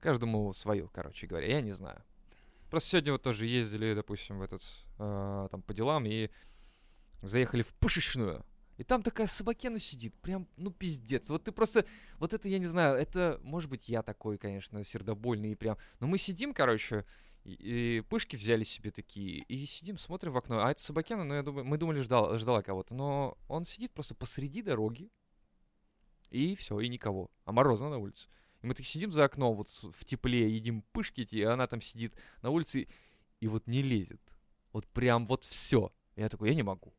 каждому 0.00 0.52
свое, 0.52 0.88
короче 0.92 1.26
говоря, 1.26 1.46
я 1.46 1.60
не 1.60 1.72
знаю. 1.72 2.02
Просто 2.70 2.90
сегодня 2.90 3.12
вот 3.12 3.22
тоже 3.22 3.46
ездили, 3.46 3.94
допустим, 3.94 4.38
в 4.38 4.42
этот 4.42 4.62
э, 4.98 5.48
там 5.50 5.62
по 5.62 5.74
делам 5.74 6.06
и 6.06 6.30
заехали 7.22 7.62
в 7.62 7.74
пышечную. 7.74 8.44
И 8.78 8.84
там 8.84 9.02
такая 9.02 9.26
собакена 9.26 9.78
сидит, 9.78 10.14
прям, 10.22 10.48
ну, 10.56 10.70
пиздец. 10.70 11.28
Вот 11.28 11.44
ты 11.44 11.52
просто, 11.52 11.84
вот 12.18 12.32
это, 12.32 12.48
я 12.48 12.58
не 12.58 12.66
знаю, 12.66 12.96
это, 12.96 13.38
может 13.42 13.68
быть, 13.68 13.90
я 13.90 14.02
такой, 14.02 14.38
конечно, 14.38 14.82
сердобольный 14.84 15.52
и 15.52 15.54
прям... 15.54 15.76
Но 15.98 16.06
мы 16.06 16.16
сидим, 16.16 16.54
короче, 16.54 17.04
и, 17.44 17.98
и 17.98 18.00
пышки 18.00 18.36
взяли 18.36 18.64
себе 18.64 18.90
такие, 18.90 19.42
и 19.42 19.66
сидим, 19.66 19.98
смотрим 19.98 20.32
в 20.32 20.38
окно. 20.38 20.64
А 20.64 20.70
это 20.70 20.80
собакена, 20.80 21.24
ну, 21.24 21.34
я 21.34 21.42
думаю, 21.42 21.66
мы 21.66 21.76
думали, 21.76 22.00
ждал, 22.00 22.38
ждала 22.38 22.62
кого-то. 22.62 22.94
Но 22.94 23.36
он 23.48 23.66
сидит 23.66 23.92
просто 23.92 24.14
посреди 24.14 24.62
дороги, 24.62 25.10
и 26.30 26.54
все, 26.54 26.80
и 26.80 26.88
никого. 26.88 27.30
А 27.44 27.52
морозно 27.52 27.90
на 27.90 27.98
улице. 27.98 28.28
И 28.62 28.66
мы 28.66 28.74
так 28.74 28.84
сидим 28.86 29.10
за 29.12 29.24
окном, 29.24 29.56
вот 29.56 29.68
в 29.68 30.04
тепле, 30.04 30.50
едим 30.50 30.82
пышки 30.92 31.22
эти, 31.22 31.36
и 31.36 31.42
она 31.42 31.66
там 31.66 31.80
сидит 31.80 32.14
на 32.42 32.50
улице, 32.50 32.88
и, 33.40 33.48
вот 33.48 33.66
не 33.66 33.82
лезет. 33.82 34.20
Вот 34.72 34.86
прям 34.86 35.24
вот 35.26 35.44
все. 35.44 35.92
Я 36.16 36.28
такой, 36.28 36.50
я 36.50 36.54
не 36.54 36.62
могу. 36.62 36.92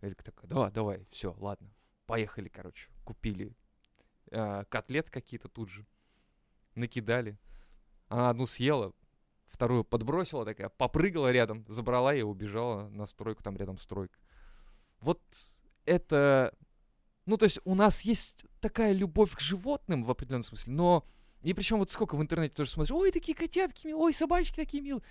Элька 0.00 0.24
такая, 0.24 0.48
да, 0.48 0.70
давай, 0.70 1.06
все, 1.10 1.34
ладно. 1.38 1.70
Поехали, 2.06 2.48
короче. 2.48 2.88
Купили 3.04 3.54
а, 4.30 4.64
котлет 4.64 5.10
какие-то 5.10 5.48
тут 5.48 5.68
же. 5.68 5.86
Накидали. 6.74 7.38
Она 8.08 8.30
одну 8.30 8.46
съела, 8.46 8.92
вторую 9.46 9.84
подбросила 9.84 10.44
такая, 10.44 10.68
попрыгала 10.68 11.32
рядом, 11.32 11.64
забрала 11.66 12.14
и 12.14 12.22
убежала 12.22 12.88
на 12.88 13.06
стройку, 13.06 13.42
там 13.42 13.56
рядом 13.56 13.78
стройка. 13.78 14.18
Вот 15.00 15.20
это... 15.84 16.54
Ну, 17.26 17.36
то 17.36 17.44
есть 17.44 17.60
у 17.64 17.74
нас 17.74 18.02
есть 18.02 18.44
такая 18.60 18.92
любовь 18.92 19.34
к 19.34 19.40
животным 19.40 20.04
в 20.04 20.10
определенном 20.10 20.44
смысле, 20.44 20.72
но... 20.72 21.04
И 21.42 21.52
причем 21.54 21.78
вот 21.78 21.92
сколько 21.92 22.16
в 22.16 22.22
интернете 22.22 22.54
тоже 22.54 22.70
смотришь, 22.70 22.92
ой, 22.92 23.12
такие 23.12 23.36
котятки 23.36 23.86
милые, 23.86 24.06
ой, 24.06 24.14
собачки 24.14 24.56
такие 24.56 24.82
милые. 24.82 25.02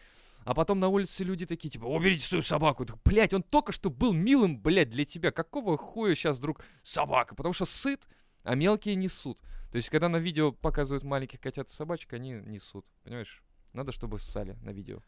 А 0.44 0.54
потом 0.54 0.80
на 0.80 0.90
улице 0.90 1.24
люди 1.24 1.46
такие, 1.46 1.70
типа, 1.70 1.86
уберите 1.86 2.26
свою 2.26 2.44
собаку. 2.44 2.86
Так, 2.86 2.98
блядь, 3.04 3.34
он 3.34 3.42
только 3.42 3.72
что 3.72 3.90
был 3.90 4.14
милым, 4.14 4.60
блядь, 4.62 4.90
для 4.90 5.06
тебя. 5.06 5.32
Какого 5.32 5.78
хуя 5.78 6.14
сейчас 6.14 6.38
вдруг 6.38 6.64
собака? 6.84 7.36
Потому 7.36 7.54
что 7.54 7.66
сыт, 7.66 8.08
а 8.44 8.56
мелкие 8.56 8.96
несут. 8.96 9.40
То 9.72 9.78
есть, 9.78 9.90
когда 9.90 10.08
на 10.08 10.18
видео 10.18 10.52
показывают 10.52 11.04
маленьких 11.04 11.40
котят 11.40 11.70
и 11.70 11.72
собачек, 11.72 12.14
они 12.14 12.32
несут. 12.32 12.86
Понимаешь? 13.04 13.44
Надо, 13.74 13.92
чтобы 13.92 14.20
ссали 14.20 14.54
на 14.62 14.70
видео. 14.70 15.02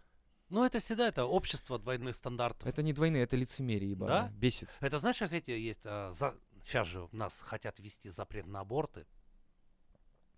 Ну, 0.50 0.64
это 0.64 0.80
всегда 0.80 1.08
это 1.08 1.26
общество 1.26 1.78
двойных 1.78 2.16
стандартов. 2.16 2.68
Это 2.68 2.82
не 2.82 2.94
двойные, 2.94 3.24
это 3.24 3.36
лицемерие, 3.36 3.92
ебаное. 3.92 4.24
Да? 4.24 4.32
Бесит. 4.34 4.70
Это 4.80 4.98
знаешь, 5.00 5.18
как 5.18 5.34
эти 5.34 5.52
есть... 5.52 5.82
а, 5.86 6.12
за... 6.14 6.34
Сейчас 6.68 6.86
же 6.86 7.08
нас 7.14 7.40
хотят 7.40 7.80
ввести 7.80 8.10
запрет 8.10 8.46
на 8.46 8.60
аборты. 8.60 9.08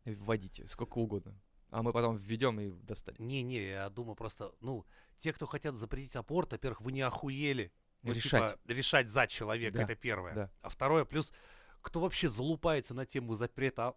Вводите 0.05 0.67
сколько 0.67 0.99
угодно. 0.99 1.33
А 1.71 1.81
мы 1.81 1.91
потом 1.91 2.17
введем 2.17 2.59
и 2.59 2.69
достанем. 2.69 3.25
Не-не, 3.25 3.69
я 3.69 3.89
думаю 3.89 4.15
просто, 4.15 4.53
ну, 4.59 4.85
те, 5.17 5.33
кто 5.33 5.47
хотят 5.47 5.75
запретить 5.75 6.15
аборт, 6.15 6.51
во-первых, 6.51 6.81
вы 6.81 6.91
не 6.91 7.01
охуели. 7.01 7.71
Ну, 8.03 8.13
Решать. 8.13 8.53
типа, 8.53 8.71
решать 8.71 9.09
за 9.09 9.25
человека, 9.25 9.79
Да, 9.79 9.83
это 9.85 9.95
первое. 9.95 10.35
да. 10.35 10.51
А 10.61 10.69
второе, 10.69 11.03
плюс, 11.03 11.33
кто 11.81 11.99
вообще 11.99 12.29
залупается 12.29 12.93
на 12.93 13.07
тему 13.07 13.33
запрета 13.33 13.95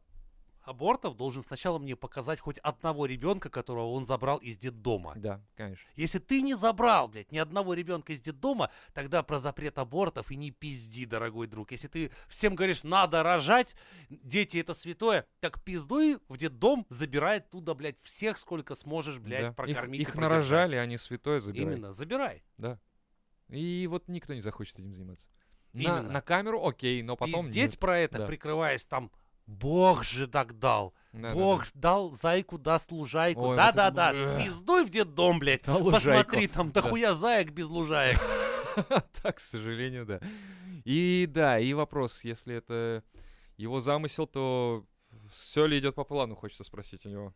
абортов, 0.64 1.16
должен 1.16 1.42
сначала 1.42 1.78
мне 1.78 1.96
показать 1.96 2.40
хоть 2.40 2.58
одного 2.58 3.06
ребенка, 3.06 3.50
которого 3.50 3.88
он 3.92 4.04
забрал 4.04 4.38
из 4.38 4.56
детдома. 4.56 5.14
Да, 5.16 5.40
конечно. 5.56 5.88
Если 5.96 6.18
ты 6.18 6.42
не 6.42 6.54
забрал, 6.54 7.08
блядь, 7.08 7.30
ни 7.32 7.38
одного 7.38 7.74
ребенка 7.74 8.12
из 8.12 8.20
детдома, 8.20 8.70
тогда 8.94 9.22
про 9.22 9.38
запрет 9.38 9.78
абортов 9.78 10.30
и 10.30 10.36
не 10.36 10.50
пизди, 10.50 11.04
дорогой 11.04 11.46
друг. 11.46 11.72
Если 11.72 11.88
ты 11.88 12.10
всем 12.28 12.54
говоришь, 12.54 12.84
надо 12.84 13.22
рожать, 13.22 13.74
дети 14.10 14.58
это 14.58 14.74
святое, 14.74 15.26
так 15.40 15.62
пиздуй 15.62 16.18
в 16.28 16.36
детдом, 16.36 16.86
забирай 16.88 17.38
оттуда, 17.38 17.74
блядь, 17.74 18.00
всех, 18.00 18.38
сколько 18.38 18.74
сможешь, 18.74 19.18
блядь, 19.18 19.40
Да. 19.42 19.48
Их- 19.48 19.56
прокормить 19.56 20.00
Их, 20.02 20.14
и 20.16 20.18
нарожали, 20.18 20.76
они 20.76 20.96
святое 20.98 21.40
продержать. 21.40 21.56
забирают. 21.56 21.78
Именно, 21.78 21.92
забирай. 21.92 22.42
И 23.48 23.86
вот 23.90 24.08
никто 24.08 24.32
не 24.34 24.40
захочет 24.40 24.78
этим 24.78 24.94
заниматься. 24.94 25.26
На, 25.74 25.80
Именно. 25.80 26.02
на 26.12 26.20
камеру 26.20 26.66
окей, 26.66 27.02
но 27.02 27.16
потом 27.16 27.46
Пиздеть 27.46 27.70
нет. 27.72 27.78
про 27.78 27.98
это, 27.98 28.18
Да. 28.18 28.26
прикрываясь 28.26 28.84
там, 28.86 29.10
Бог 29.52 30.02
же 30.04 30.26
так 30.26 30.58
дал. 30.58 30.94
Да-да-да. 31.12 31.34
Бог 31.34 31.66
дал 31.74 32.12
зайку, 32.12 32.58
даст 32.58 32.90
лужайку. 32.90 33.40
Ой, 33.42 33.46
вот 33.48 33.56
Да-да-да, 33.56 34.12
это 34.12 34.26
бы- 34.38 34.42
пиздуй 34.42 34.84
в 34.84 34.90
детдом, 34.90 35.38
блядь. 35.38 35.62
Да. 35.64 35.78
Посмотри, 35.78 36.46
там 36.46 36.70
Да. 36.72 36.80
дохуя 36.80 37.14
заек 37.14 37.50
без 37.50 37.68
лужаек. 37.68 38.18
Так, 39.22 39.36
к 39.36 39.40
сожалению, 39.40 40.06
да. 40.06 40.20
И 40.84 41.26
да, 41.28 41.58
и 41.58 41.74
вопрос, 41.74 42.24
если 42.24 42.54
это 42.56 43.04
его 43.58 43.80
замысел, 43.80 44.26
то 44.26 44.86
все 45.30 45.66
ли 45.66 45.78
идет 45.78 45.94
по 45.94 46.04
плану, 46.04 46.34
хочется 46.34 46.64
спросить 46.64 47.04
у 47.04 47.10
него. 47.10 47.34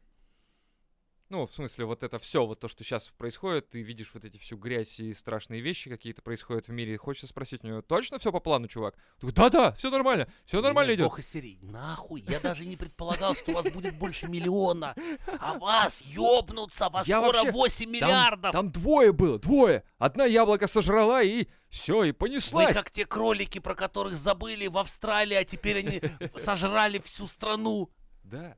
Ну, 1.29 1.45
в 1.45 1.53
смысле, 1.53 1.87
вот 1.87 2.05
это 2.05 2.21
все, 2.21 2.47
вот 2.47 2.61
то, 2.61 2.69
что 2.69 2.85
сейчас 2.85 3.09
происходит, 3.09 3.69
ты 3.71 3.83
видишь 3.83 4.13
вот 4.15 4.25
эти 4.25 4.39
всю 4.39 4.57
грязь 4.57 5.01
и 5.01 5.13
страшные 5.13 5.61
вещи 5.61 5.91
какие-то 5.91 6.23
происходят 6.23 6.69
в 6.69 6.73
мире. 6.73 6.97
Хочется 6.97 7.27
спросить 7.27 7.65
у 7.65 7.67
него, 7.67 7.83
точно 7.83 8.19
все 8.19 8.31
по 8.31 8.39
плану, 8.39 8.69
чувак? 8.69 8.95
Да-да, 9.21 9.73
все 9.73 9.91
нормально, 9.91 10.29
все 10.45 10.61
нормально 10.61 10.95
идет. 10.95 11.19
Из 11.19 11.29
серии. 11.29 11.59
Нахуй, 11.63 12.21
я 12.29 12.39
даже 12.39 12.65
не 12.65 12.77
предполагал, 12.77 13.35
что 13.35 13.51
у 13.51 13.55
вас 13.55 13.67
будет 13.73 13.97
больше 13.99 14.29
миллиона. 14.29 14.95
А 15.41 15.59
вас 15.59 16.01
ёбнутся, 16.03 16.89
вас 16.91 17.09
Я 17.09 17.19
скоро 17.21 17.39
вообще- 17.39 17.51
8 17.51 17.85
Там- 17.87 17.93
миллиардов. 17.93 18.53
Там, 18.53 18.71
двое 18.71 19.13
было, 19.13 19.41
двое. 19.41 19.83
Одна 19.99 20.27
яблоко 20.27 20.69
сожрала 20.69 21.25
и 21.25 21.49
все, 21.69 22.05
и 22.05 22.09
Вы 22.09 22.15
понеслась. 22.15 22.77
как 22.77 22.93
те 22.93 23.05
кролики, 23.05 23.59
про 23.59 23.75
которых 23.75 24.15
забыли 24.15 24.69
в 24.69 24.79
Австралии, 24.79 25.35
а 25.35 25.45
теперь 25.45 25.79
они 25.79 26.01
сожрали 26.39 27.01
всю 27.01 27.27
страну. 27.27 27.91
Да. 28.23 28.57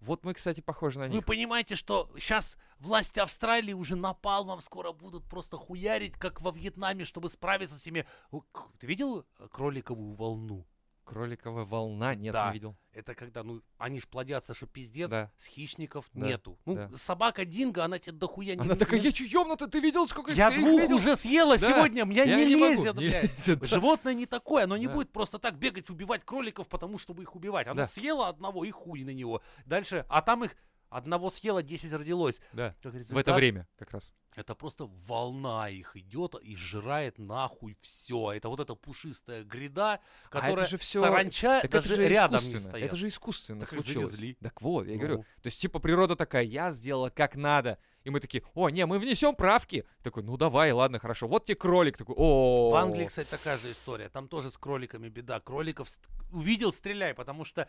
Вот 0.00 0.24
мы, 0.24 0.32
кстати, 0.34 0.60
похожи 0.60 0.98
на 0.98 1.06
Вы 1.08 1.16
них. 1.16 1.24
понимаете, 1.26 1.76
что 1.76 2.10
сейчас 2.16 2.56
власти 2.78 3.20
Австралии 3.20 3.74
уже 3.74 3.96
напалмом 3.96 4.60
скоро 4.60 4.92
будут 4.92 5.28
просто 5.28 5.56
хуярить, 5.58 6.14
как 6.14 6.40
во 6.40 6.50
Вьетнаме, 6.50 7.04
чтобы 7.04 7.28
справиться 7.28 7.78
с 7.78 7.84
к- 8.52 8.68
Ты 8.78 8.86
видел 8.86 9.26
э, 9.38 9.48
кроликовую 9.48 10.14
волну? 10.14 10.66
Кроликовая 11.10 11.64
волна, 11.64 12.14
нет, 12.14 12.32
Да. 12.32 12.46
не 12.48 12.54
видел. 12.54 12.76
Это 12.92 13.14
когда, 13.14 13.42
ну, 13.42 13.62
они 13.78 14.00
ж 14.00 14.06
плодятся, 14.08 14.54
что 14.54 14.66
пиздец, 14.66 15.10
Да. 15.10 15.30
с 15.38 15.46
хищников 15.46 16.08
Да, 16.12 16.26
нету. 16.26 16.58
Ну, 16.66 16.74
да. 16.74 16.90
собака 16.96 17.44
Динго, 17.44 17.84
она 17.84 17.98
тебе 17.98 18.16
дохуя 18.16 18.54
не 18.54 18.62
Она 18.62 18.74
такая, 18.76 19.00
я 19.00 19.10
че, 19.12 19.24
ёбнута, 19.26 19.66
ты 19.66 19.80
видел, 19.80 20.06
сколько 20.08 20.30
Я 20.32 20.50
ты 20.50 20.58
двух 20.58 20.80
видел?» 20.80 20.96
уже 20.96 21.16
съела 21.16 21.58
Да, 21.58 21.66
сегодня, 21.66 22.04
меня 22.04 22.22
я 22.24 22.36
не, 22.36 22.46
не 22.46 22.56
могу, 22.56 22.72
лезет, 22.72 22.94
не 22.96 23.08
блядь. 23.08 23.22
лезет, 23.24 23.58
да. 23.60 23.66
Животное 23.66 24.14
не 24.14 24.26
такое, 24.26 24.64
оно 24.64 24.76
не 24.76 24.86
Да. 24.86 24.92
будет 24.92 25.10
просто 25.12 25.38
так 25.38 25.56
бегать, 25.56 25.90
убивать 25.90 26.24
кроликов, 26.24 26.68
потому 26.68 26.98
чтобы 26.98 27.22
их 27.24 27.34
убивать. 27.34 27.66
Оно 27.66 27.82
Да. 27.82 27.86
съело 27.88 28.28
одного 28.28 28.64
и 28.64 28.70
хуй 28.70 29.02
на 29.04 29.10
него. 29.10 29.42
Дальше, 29.66 30.04
а 30.08 30.22
там 30.22 30.44
их 30.44 30.56
Одного 30.90 31.30
съела, 31.30 31.62
10 31.62 31.92
родилось. 31.92 32.40
Да. 32.52 32.74
Как 32.82 32.92
В 32.92 32.96
это 32.96 32.98
результат, 32.98 33.36
время 33.36 33.68
как 33.78 33.90
раз. 33.92 34.12
Это 34.36 34.54
просто 34.54 34.86
волна 35.06 35.68
их 35.68 35.96
идет 35.96 36.34
и 36.42 36.54
сжирает 36.56 37.18
нахуй 37.18 37.74
все. 37.80 38.32
Это 38.32 38.48
вот 38.48 38.60
эта 38.60 38.74
пушистая 38.74 39.42
гряда, 39.44 39.92
А 39.94 39.94
это 39.94 40.40
которая 40.40 40.66
же 40.66 40.76
всё- 40.78 41.00
саранча 41.00 41.60
Так 41.62 41.70
даже 41.70 41.94
это 41.94 42.02
же 42.02 42.08
рядом 42.08 42.42
не 42.44 42.58
стоят. 42.58 42.86
Это 42.86 42.96
же 42.96 43.06
искусственно 43.08 43.60
Так 43.60 43.68
случилось. 43.70 44.10
завезли. 44.10 44.34
Так 44.40 44.60
вот, 44.62 44.86
я 44.86 44.96
говорю. 44.96 45.18
Ну. 45.18 45.22
То 45.22 45.46
есть, 45.46 45.60
типа, 45.60 45.78
природа 45.78 46.16
такая, 46.16 46.42
я 46.44 46.72
сделала 46.72 47.10
как 47.10 47.34
надо. 47.36 47.78
И 48.02 48.10
мы 48.10 48.18
такие, 48.20 48.42
о, 48.54 48.70
не, 48.70 48.86
мы 48.86 48.98
внесем 48.98 49.34
правки. 49.34 49.84
Такой, 50.02 50.22
ну 50.22 50.36
давай, 50.36 50.72
ладно, 50.72 50.98
хорошо. 50.98 51.28
Вот 51.28 51.44
тебе 51.44 51.56
кролик. 51.56 51.98
Такой, 51.98 52.14
о 52.16 52.70
В 52.70 52.74
Англии, 52.76 53.06
кстати, 53.06 53.28
такая 53.30 53.58
же 53.58 53.70
история. 53.70 54.08
Там 54.08 54.26
тоже 54.28 54.50
с 54.50 54.56
кроликами 54.56 55.08
беда. 55.08 55.38
Кроликов 55.40 55.88
увидел, 56.32 56.72
стреляй, 56.72 57.14
потому 57.14 57.44
что 57.44 57.68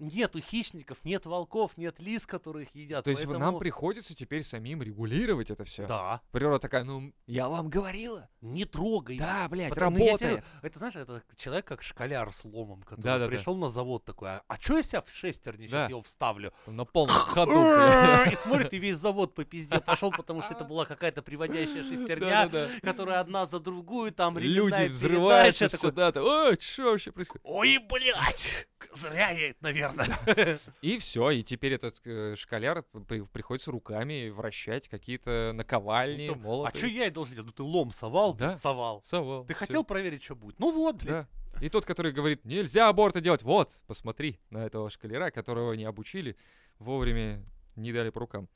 нету 0.00 0.40
хищников, 0.40 1.04
нет 1.04 1.26
волков, 1.26 1.72
нет 1.76 2.00
лис, 2.00 2.26
которые 2.26 2.64
их 2.66 2.74
едят. 2.74 3.04
То 3.04 3.10
есть 3.10 3.24
поэтому- 3.24 3.38
нам 3.44 3.58
приходится 3.58 4.14
теперь 4.14 4.42
самим 4.42 4.82
регулировать 4.82 5.50
это 5.50 5.64
все. 5.64 5.86
Да. 5.86 6.20
Природа 6.32 6.58
такая, 6.58 6.84
ну, 6.84 7.12
я 7.26 7.48
вам 7.48 7.68
говорила. 7.68 8.28
Не 8.40 8.64
трогай. 8.64 9.18
Да, 9.18 9.46
блядь, 9.48 9.68
Потому- 9.70 9.98
ну, 9.98 10.04
я 10.04 10.10
работает. 10.12 10.30
говорю, 10.32 10.46
это, 10.62 10.78
знаешь, 10.78 10.96
это 10.96 11.22
человек 11.36 11.66
как 11.66 11.82
школяр 11.82 12.32
с 12.32 12.44
ломом, 12.44 12.82
который 12.82 13.02
Да-да-да. 13.02 13.28
пришел 13.28 13.56
на 13.56 13.68
завод 13.68 14.04
такой, 14.04 14.30
а, 14.30 14.42
а 14.48 14.56
что 14.58 14.76
я 14.78 14.82
себя 14.82 15.02
в 15.02 15.10
шестерни 15.10 15.66
сейчас 15.66 15.72
Да. 15.72 15.86
его 15.90 16.02
вставлю? 16.02 16.52
Там 16.64 16.76
на 16.76 16.84
полном 16.86 17.14
ходу. 17.14 17.52
блядь. 17.52 18.32
И 18.32 18.36
смотрит, 18.36 18.72
и 18.72 18.78
весь 18.78 18.96
завод 18.96 19.34
по 19.34 19.44
пизде 19.44 19.78
пошел, 19.80 20.10
потому 20.10 20.42
что 20.42 20.54
это 20.54 20.64
была 20.64 20.86
какая-то 20.86 21.20
приводящая 21.22 21.84
шестерня, 21.84 22.48
которая 22.82 23.20
одна 23.20 23.44
за 23.46 23.60
другую, 23.60 24.12
там 24.12 24.38
Люди 24.38 24.88
взрываются 24.88 25.64
передача, 25.66 25.68
все, 25.68 25.76
такой, 25.90 25.92
да, 25.96 26.12
там, 26.12 26.24
о, 26.24 26.56
что 26.60 26.82
вообще 26.92 27.12
происходит? 27.12 27.42
Ой, 27.44 27.78
блядь! 27.78 28.66
Зря 28.94 29.30
я 29.30 29.50
это, 29.50 29.58
наверное. 29.60 29.89
И 30.82 30.98
все, 30.98 31.30
и 31.30 31.42
теперь 31.42 31.72
этот 31.74 32.00
э, 32.04 32.34
школяр 32.36 32.82
при- 33.08 33.22
приходится 33.22 33.70
руками 33.70 34.28
вращать 34.30 34.88
какие-то 34.88 35.52
наковальни, 35.54 36.28
Ну, 36.28 36.34
молоты. 36.36 36.72
А 36.74 36.76
что 36.76 36.86
я 36.86 37.06
и 37.06 37.10
должен 37.10 37.34
делать? 37.34 37.46
Ну 37.46 37.52
ты 37.52 37.62
лом 37.62 37.92
совал, 37.92 38.34
Да. 38.34 38.56
совал. 38.56 39.00
Совал. 39.04 39.44
Ты 39.44 39.54
хотел 39.54 39.84
проверить, 39.84 40.22
что 40.22 40.34
будет? 40.36 40.58
Ну 40.58 40.72
вот, 40.72 40.96
блин. 40.96 41.26
И 41.60 41.68
тот, 41.68 41.84
который 41.84 42.12
говорит, 42.12 42.44
нельзя 42.44 42.88
аборты 42.88 43.20
делать, 43.20 43.42
вот, 43.42 43.70
посмотри 43.86 44.38
на 44.50 44.64
этого 44.64 44.88
шкалера, 44.90 45.30
которого 45.30 45.72
не 45.74 45.84
обучили, 45.84 46.36
вовремя 46.78 47.44
не 47.76 47.92
дали 47.92 48.10
по 48.10 48.20
рукам. 48.20 48.48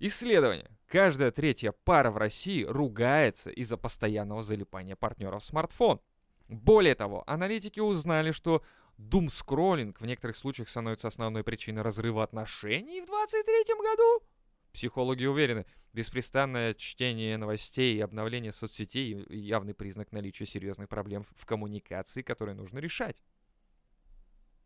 Исследование. 0.00 0.70
Каждая 0.88 1.30
третья 1.30 1.72
пара 1.84 2.10
в 2.10 2.16
России 2.16 2.62
ругается 2.64 3.50
из-за 3.50 3.76
постоянного 3.76 4.42
залипания 4.42 4.96
партнеров 4.96 5.42
в 5.42 5.46
смартфон. 5.46 6.00
Более 6.48 6.94
того, 6.94 7.24
аналитики 7.26 7.80
узнали, 7.80 8.30
что 8.30 8.62
думскроллинг 8.98 10.00
в 10.00 10.06
некоторых 10.06 10.36
случаях 10.36 10.68
становится 10.68 11.08
основной 11.08 11.44
причиной 11.44 11.82
разрыва 11.82 12.22
отношений 12.22 13.00
в 13.00 13.06
2023 13.06 13.74
году. 13.76 14.26
Психологи 14.72 15.24
уверены, 15.24 15.66
беспрестанное 15.92 16.74
чтение 16.74 17.36
новостей 17.36 17.96
и 17.96 18.00
обновление 18.00 18.52
соцсетей– 18.52 19.24
явный 19.30 19.74
признак 19.74 20.10
наличия 20.10 20.46
серьезных 20.46 20.88
проблем 20.88 21.24
в 21.36 21.46
коммуникации, 21.46 22.22
которые 22.22 22.56
нужно 22.56 22.78
решать. 22.78 23.22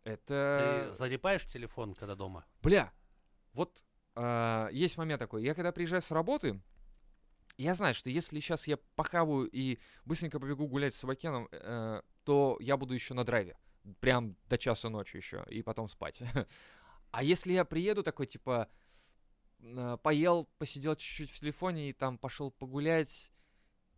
Это... 0.05 0.89
Ты 0.89 0.95
залипаешь 0.95 1.43
в 1.43 1.53
телефон, 1.53 1.95
когда 1.95 2.15
дома? 2.15 2.47
Бля, 2.63 2.93
вот 3.53 3.85
а, 4.15 4.69
есть 4.73 4.97
момент 4.97 5.21
такой. 5.21 5.45
Я 5.45 5.55
когда 5.55 5.71
приезжаю 5.71 6.01
с 6.01 6.11
работы, 6.11 6.61
я 7.59 7.75
знаю, 7.75 7.95
что 7.95 8.09
если 8.09 8.41
сейчас 8.41 8.67
я 8.67 8.79
похаваю 8.97 9.49
и 9.51 9.79
быстренько 10.05 10.41
побегу 10.41 10.67
гулять 10.67 10.95
с 10.95 10.99
Собакеном, 10.99 11.49
э, 11.51 12.03
то 12.25 12.57
я 12.61 12.77
буду 12.77 12.95
еще 12.95 13.15
на 13.15 13.25
драйве. 13.25 13.57
Прям 14.01 14.37
до 14.49 14.59
часа 14.59 14.89
ночи 14.89 15.17
еще, 15.17 15.45
и 15.49 15.63
потом 15.63 15.89
спать. 15.89 16.23
А 17.11 17.23
если 17.23 17.55
я 17.55 17.65
приеду 17.65 18.03
такой, 18.03 18.27
типа, 18.27 18.69
э, 19.61 19.97
поел, 20.03 20.47
посидел 20.59 20.95
чуть-чуть 20.95 21.31
в 21.31 21.41
телефоне 21.41 21.89
и 21.89 21.93
там 21.95 22.19
пошел 22.19 22.51
погулять, 22.51 23.33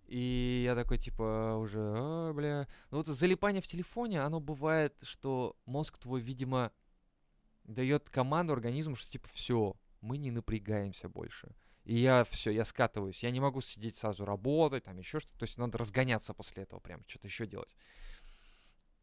и 0.07 0.63
я 0.65 0.77
такой, 0.77 0.99
типа, 0.99 1.57
уже, 1.57 1.79
«А, 1.97 2.33
бля. 2.33 2.69
Ну 2.93 2.99
вот 2.99 3.09
залипание 3.09 3.61
в 3.61 3.67
телефоне, 3.67 4.21
оно 4.23 4.39
бывает, 4.39 4.95
что 5.03 5.57
мозг 5.67 5.99
твой, 5.99 6.21
видимо, 6.21 6.73
дает 7.65 8.11
команду 8.11 8.53
организму, 8.53 8.97
что 8.97 9.11
типа 9.11 9.29
все, 9.33 9.75
мы 10.01 10.19
не 10.19 10.31
напрягаемся 10.31 11.09
больше. 11.09 11.55
И 11.85 11.97
я 11.97 12.25
все, 12.25 12.51
я 12.51 12.65
скатываюсь. 12.65 13.23
Я 13.23 13.31
не 13.31 13.41
могу 13.41 13.61
сидеть 13.61 13.97
сразу 13.97 14.25
работать, 14.25 14.85
там 14.85 14.99
еще 14.99 15.21
что-то. 15.21 15.39
То 15.39 15.45
есть 15.45 15.59
надо 15.59 15.79
разгоняться 15.79 16.35
после 16.35 16.65
этого, 16.65 16.81
прям 16.81 17.03
что-то 17.07 17.29
еще 17.29 17.47
делать. 17.47 17.75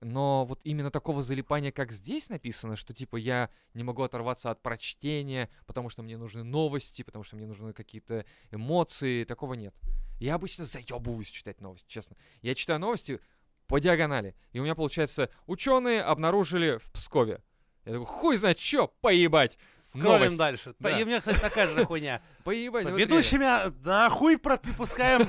Но 0.02 0.46
вот 0.46 0.60
именно 0.64 0.92
такого 0.92 1.24
залипания, 1.24 1.72
как 1.72 1.92
здесь 1.92 2.30
написано, 2.30 2.76
что 2.76 2.94
типа 2.94 3.16
я 3.16 3.50
не 3.74 3.84
могу 3.84 4.04
оторваться 4.04 4.52
от 4.52 4.62
прочтения, 4.62 5.50
потому 5.66 5.90
что 5.90 6.04
мне 6.04 6.18
нужны 6.18 6.44
новости, 6.44 7.02
потому 7.02 7.24
что 7.24 7.36
мне 7.36 7.48
нужны 7.48 7.74
какие-то 7.74 8.26
эмоции, 8.52 9.24
такого 9.24 9.56
нет. 9.56 9.74
Я 10.20 10.36
обычно 10.36 10.66
заебываюсь 10.66 11.30
читать 11.30 11.62
новости, 11.62 11.90
честно. 11.90 12.16
Я 12.42 12.54
читаю 12.54 12.80
новости 12.80 13.20
по 13.68 13.80
диагонали. 13.80 14.36
И 14.52 14.60
у 14.60 14.64
меня 14.64 14.76
получается, 14.76 15.30
ученые 15.48 16.02
обнаружили 16.02 16.78
в 16.78 16.92
Пскове. 16.92 17.42
Я 17.86 17.94
такой, 17.94 18.06
хуй 18.06 18.38
знает 18.38 18.60
что, 18.60 18.88
поебать. 19.02 19.58
Скроллим 19.98 20.20
Новость. 20.20 20.38
дальше. 20.38 20.76
Да, 20.80 20.90
Да. 20.90 21.00
И 21.00 21.04
у 21.04 21.06
меня, 21.06 21.20
кстати, 21.20 21.40
такая 21.40 21.68
же 21.68 21.86
хуйня. 21.86 22.22
Поебать. 22.44 22.86
ну 22.86 22.92
вот 22.92 22.98
реально. 22.98 23.14
Ведущими 23.14 23.84
нахуй 23.86 24.38
пропускаем. 24.38 25.28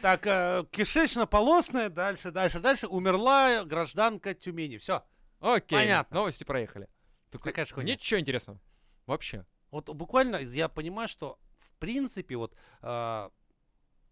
Так, 0.00 0.26
э, 0.26 0.64
кишечно-полосная, 0.70 1.88
дальше, 1.88 2.30
дальше, 2.30 2.60
дальше. 2.60 2.86
Умерла 2.86 3.64
гражданка 3.64 4.34
Тюмени. 4.34 4.78
Все. 4.78 5.02
Окей, 5.40 5.78
Понятно. 5.78 6.14
новости 6.16 6.44
проехали. 6.44 6.88
Такая 7.30 7.64
же 7.64 7.74
хуйня. 7.74 7.94
Ничего 7.94 8.20
интересного. 8.20 8.60
Вообще. 9.06 9.44
Вот 9.70 9.88
буквально 9.88 10.36
я 10.36 10.68
понимаю, 10.68 11.08
что 11.08 11.38
в 11.58 11.72
принципе 11.78 12.36
вот 12.36 12.54
э, 12.82 13.30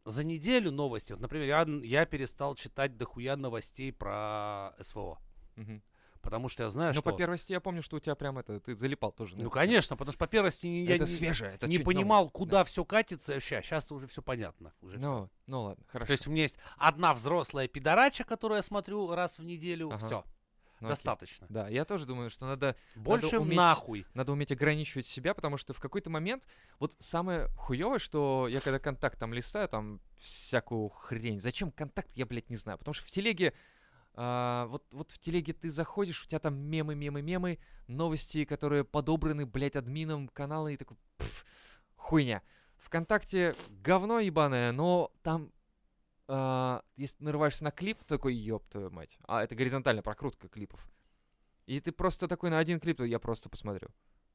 за 0.04 0.24
неделю 0.24 0.70
новости, 0.72 1.12
вот, 1.12 1.20
например, 1.20 1.46
я, 1.46 1.66
я 1.84 2.06
перестал 2.06 2.54
читать 2.54 2.96
дохуя 2.96 3.36
новостей 3.36 3.92
про 3.92 4.72
СВО. 4.80 5.18
Мгм. 5.56 5.82
Потому 6.22 6.48
что 6.50 6.64
я 6.64 6.68
знаю, 6.68 6.88
Ну, 6.94 7.00
что... 7.00 7.11
по 7.11 7.16
первости, 7.16 7.52
я 7.52 7.61
помню, 7.61 7.83
что 7.83 7.96
у 7.96 8.00
тебя 8.00 8.14
прям 8.14 8.38
это, 8.38 8.61
ты 8.61 8.76
залипал 8.76 9.11
тоже. 9.12 9.35
Ну, 9.37 9.48
конечно, 9.50 9.96
потому 9.96 10.12
что 10.12 10.18
по 10.18 10.26
первости 10.26 10.66
я 10.66 10.96
это 10.96 11.04
не, 11.04 11.11
свежее. 11.11 11.54
Это 11.54 11.66
не 11.66 11.76
чуть 11.76 11.85
новое. 11.87 11.94
понимал, 11.94 12.28
куда 12.30 12.59
Да. 12.59 12.64
все 12.64 12.85
катится. 12.85 13.40
Сейчас, 13.40 13.64
сейчас 13.64 13.90
уже 13.90 14.06
все 14.06 14.20
понятно. 14.20 14.72
Уже. 14.83 14.98
Ну, 14.98 15.30
ну 15.46 15.62
ладно, 15.62 15.85
хорошо. 15.88 16.06
То 16.09 16.12
есть 16.12 16.26
у 16.26 16.30
меня 16.30 16.42
есть 16.42 16.56
одна 16.76 17.14
взрослая 17.14 17.68
пидорача, 17.68 18.24
которую 18.24 18.56
я 18.56 18.62
смотрю 18.62 19.14
раз 19.14 19.38
в 19.38 19.42
неделю. 19.44 19.88
Ага. 19.88 19.96
Все, 20.06 20.24
Ну, 20.80 20.87
окей. 20.87 20.88
достаточно. 20.88 21.46
Да, 21.48 21.68
я 21.68 21.87
тоже 21.87 22.04
думаю, 22.04 22.28
что 22.28 22.46
надо, 22.46 22.76
Больше 22.96 23.38
уметь- 23.38 23.56
нахуй. 23.56 24.06
надо 24.12 24.33
уметь 24.33 24.52
ограничивать 24.52 25.06
себя, 25.06 25.33
потому 25.33 25.56
что 25.56 25.72
в 25.72 25.80
какой-то 25.80 26.11
момент, 26.11 26.44
вот 26.78 26.94
самое 26.98 27.48
хуевое, 27.56 27.98
что 27.98 28.46
я 28.46 28.61
когда 28.61 28.78
контакт 28.78 29.18
там 29.18 29.33
листаю, 29.33 29.68
там 29.68 30.00
всякую 30.18 30.88
хрень. 30.90 31.40
Зачем 31.40 31.70
контакт, 31.72 32.11
я, 32.14 32.26
блядь, 32.26 32.50
не 32.50 32.56
знаю. 32.56 32.76
Потому 32.78 32.92
что 32.94 33.06
в 33.06 33.11
телеге, 33.11 33.54
а, 34.14 34.66
вот, 34.66 34.85
вот 34.92 35.11
в 35.11 35.18
телеге 35.18 35.53
ты 35.53 35.70
заходишь, 35.70 36.25
у 36.25 36.29
тебя 36.29 36.38
там 36.38 36.57
мемы, 36.57 36.94
мемы, 36.94 37.23
мемы, 37.23 37.59
новости, 37.87 38.44
которые 38.44 38.85
подобраны, 38.85 39.46
блядь, 39.46 39.77
админом 39.77 40.29
канала, 40.29 40.68
и 40.68 40.77
такой, 40.77 40.96
пф, 41.18 41.44
хуйня. 41.96 42.42
Вконтакте 42.77 43.55
говно 43.83 44.20
ебаное, 44.20 44.73
но 44.73 45.12
там, 45.23 45.53
а, 46.29 46.83
если 46.96 47.23
нарываешься 47.23 47.64
на 47.64 47.70
клип, 47.70 48.03
такой, 48.05 48.35
ёб 48.35 48.66
твою 48.68 48.90
мать. 48.90 49.18
А 49.27 49.42
это 49.42 49.55
горизонтальная 49.55 50.03
прокрутка 50.03 50.49
клипов. 50.49 50.90
И 51.66 51.79
ты 51.81 51.92
просто 51.92 52.27
такой 52.27 52.51
на 52.51 52.59
один 52.59 52.81
клип, 52.81 53.01
я 53.01 53.18
просто 53.18 53.49
посмотрю. 53.49 53.88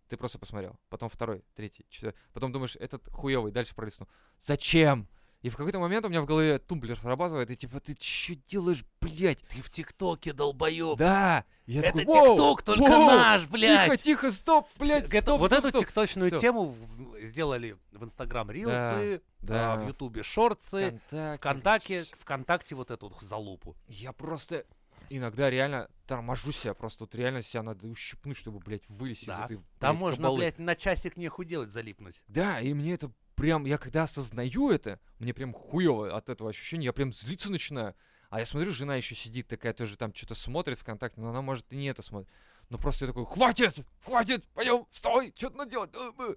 Ты 0.08 0.18
просто 0.18 0.38
посмотрел. 0.38 0.80
Потом 0.90 1.10
второй, 1.10 1.44
третий, 1.56 1.86
четвертый. 1.90 2.18
Потом 2.32 2.52
думаешь, 2.52 2.76
этот 2.76 3.10
хуёвый, 3.10 3.52
дальше 3.52 3.76
пролистну. 3.76 4.08
Зачем? 4.40 5.08
И 5.46 5.50
в 5.50 5.58
какой-то 5.58 5.78
момент 5.78 6.04
у 6.04 6.10
меня 6.10 6.22
в 6.22 6.26
голове 6.26 6.58
тумблер 6.58 6.98
срабатывает, 6.98 7.52
и 7.52 7.56
типа, 7.56 7.80
ты 7.80 7.94
чё 7.94 8.34
делаешь, 8.50 8.84
блядь? 9.00 9.44
Ты 9.48 9.62
в 9.62 9.70
ТикТоке, 9.70 10.34
долбоёб. 10.34 10.98
Да! 10.98 11.46
Я 11.68 11.82
Это 11.82 12.00
такой, 12.00 12.06
«Воу! 12.06 12.32
ТикТок, 12.36 12.64
только 12.64 12.80
воу! 12.82 13.06
наш, 13.12 13.48
блядь!» 13.48 13.92
Тихо, 13.92 13.98
тихо, 13.98 14.32
стоп, 14.32 14.68
блядь, 14.80 15.04
Это- 15.04 15.22
стоп, 15.22 15.40
вот 15.42 15.52
стоп, 15.52 15.60
эту 15.60 15.70
стоп. 15.70 15.82
тикточную 15.82 16.32
Всё. 16.32 16.38
тему 16.40 16.76
сделали 17.22 17.78
в 17.92 18.04
Инстаграм 18.04 18.50
рилсы, 18.50 19.22
да. 19.42 19.74
а, 19.76 19.78
в 19.84 19.88
Ютубе 19.88 20.24
шорцы, 20.24 21.00
Контакт, 21.12 21.40
ВКонтакте, 21.42 22.02
всё. 22.02 22.16
ВКонтакте 22.22 22.74
вот 22.76 22.90
эту 22.90 23.10
вот 23.10 23.22
залупу. 23.22 23.76
Я 23.88 24.14
просто 24.14 24.66
иногда 25.12 25.52
реально 25.52 25.92
торможу 26.08 26.52
себя, 26.54 26.74
просто 26.74 27.04
вот 27.04 27.14
реально 27.14 27.44
себя 27.44 27.62
надо 27.62 27.86
ущипнуть, 27.86 28.36
чтобы, 28.38 28.58
блядь, 28.62 28.90
вылезть 28.90 29.28
Да. 29.28 29.34
из 29.34 29.46
этой, 29.46 29.60
Там 29.78 29.92
блядь, 29.98 30.02
можно, 30.02 30.18
кабалы. 30.24 30.38
блядь, 30.40 30.58
на 30.58 30.76
часик 30.76 31.18
нехуй 31.18 31.46
делать, 31.46 31.70
залипнуть. 31.70 32.24
Да, 32.28 32.60
и 32.62 32.74
мне 32.74 32.94
это 32.96 33.12
прям, 33.36 33.66
я 33.66 33.78
когда 33.78 34.04
осознаю 34.04 34.72
это, 34.72 35.00
мне 35.20 35.34
прям 35.34 35.54
хуево 35.54 36.16
от 36.16 36.30
этого 36.30 36.50
ощущения, 36.50 36.86
я 36.86 36.94
прям 36.94 37.14
злиться 37.14 37.52
начинаю. 37.52 37.96
А 38.30 38.40
я 38.40 38.46
смотрю, 38.46 38.72
жена 38.72 38.96
еще 38.96 39.16
сидит 39.16 39.48
такая 39.48 39.74
тоже 39.74 39.98
там 39.98 40.14
что-то 40.14 40.36
смотрит 40.36 40.80
ВКонтакте, 40.80 41.22
но 41.22 41.30
она 41.30 41.42
может 41.42 41.72
и 41.72 41.78
не 41.78 41.88
это 41.88 42.02
смотрит. 42.02 42.30
Но 42.70 42.78
просто 42.78 43.06
я 43.06 43.12
такой, 43.12 43.26
хватит, 43.26 43.86
хватит, 44.04 44.46
пойдем, 44.54 44.86
вставай, 44.90 45.32
что 45.36 45.50
надо 45.52 45.72
делать? 45.72 45.92
э, 45.94 46.12
э». 46.20 46.36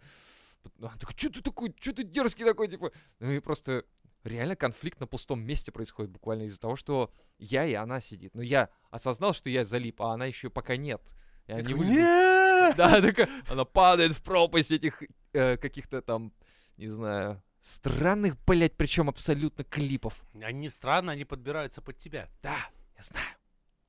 Она 0.79 0.91
такая, 0.99 1.17
что 1.17 1.31
ты 1.31 1.43
такой, 1.43 1.75
что 1.81 1.93
ты 1.93 2.03
дерзкий 2.03 2.45
такой, 2.45 2.69
типа. 2.69 2.93
Ну 3.21 3.31
и 3.31 3.41
просто 3.41 3.85
реально 4.25 4.57
конфликт 4.57 5.01
на 5.01 5.07
пустом 5.07 5.41
месте 5.41 5.73
происходит 5.73 6.11
буквально 6.11 6.45
из-за 6.45 6.61
того, 6.61 6.77
что 6.77 7.13
я 7.39 7.65
и 7.65 7.75
она 7.75 8.01
сидит. 8.01 8.35
Но 8.35 8.43
я 8.43 8.69
осознал, 8.91 9.33
что 9.33 9.49
я 9.49 9.65
залип, 9.65 10.03
а 10.03 10.13
она 10.13 10.27
еще 10.27 10.51
пока 10.51 10.77
нет. 10.77 11.01
Я 11.47 11.63
не 11.63 11.75
вылезу. 11.75 12.01
Да, 12.77 13.01
такая, 13.01 13.29
она 13.49 13.65
падает 13.65 14.13
в 14.13 14.23
пропасть 14.23 14.73
этих 14.73 15.03
э, 15.33 15.57
каких-то 15.57 16.03
там, 16.03 16.33
не 16.79 16.89
знаю, 16.89 17.43
странных, 17.61 18.37
блядь, 18.47 18.77
причем 18.77 19.09
абсолютно 19.09 19.65
клипов. 19.65 20.25
Они 20.43 20.71
странно, 20.71 21.13
они 21.13 21.25
подбираются 21.25 21.83
под 21.83 21.99
тебя. 21.99 22.29
Да, 22.43 22.57
я 22.97 23.03
знаю. 23.03 23.27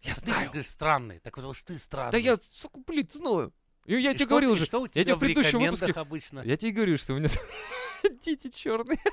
Я 0.02 0.14
Ты 0.16 0.22
знаю. 0.22 0.50
говоришь 0.50 0.70
странный, 0.70 1.20
так 1.20 1.36
потому 1.36 1.54
что 1.54 1.74
ты 1.74 1.80
странный. 1.80 2.12
Да 2.12 2.18
я, 2.18 2.38
сука, 2.52 2.80
блин, 2.86 3.08
знаю. 3.12 3.54
И 3.86 3.94
я 3.96 4.12
И 4.12 4.14
тебе 4.14 4.26
что 4.26 4.30
говорил 4.30 4.54
ты- 4.54 4.60
же, 4.60 4.66
что 4.66 4.82
у 4.82 4.86
я 4.86 4.90
тебя 4.90 5.04
тебе 5.04 5.16
в 5.16 5.20
предыдущем 5.20 5.60
выпуске- 5.60 5.92
обычно? 5.94 6.40
я 6.42 6.58
тебе 6.58 6.72
говорю, 6.72 6.98
что 6.98 7.14
у 7.14 7.18
меня 7.20 7.30
дети 8.22 8.50
черные. 8.50 9.00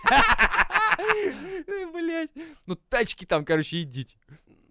Блять. 1.93 2.31
Ну, 2.67 2.75
тачки 2.77 3.25
там, 3.25 3.45
короче, 3.45 3.83
идите. 3.83 4.17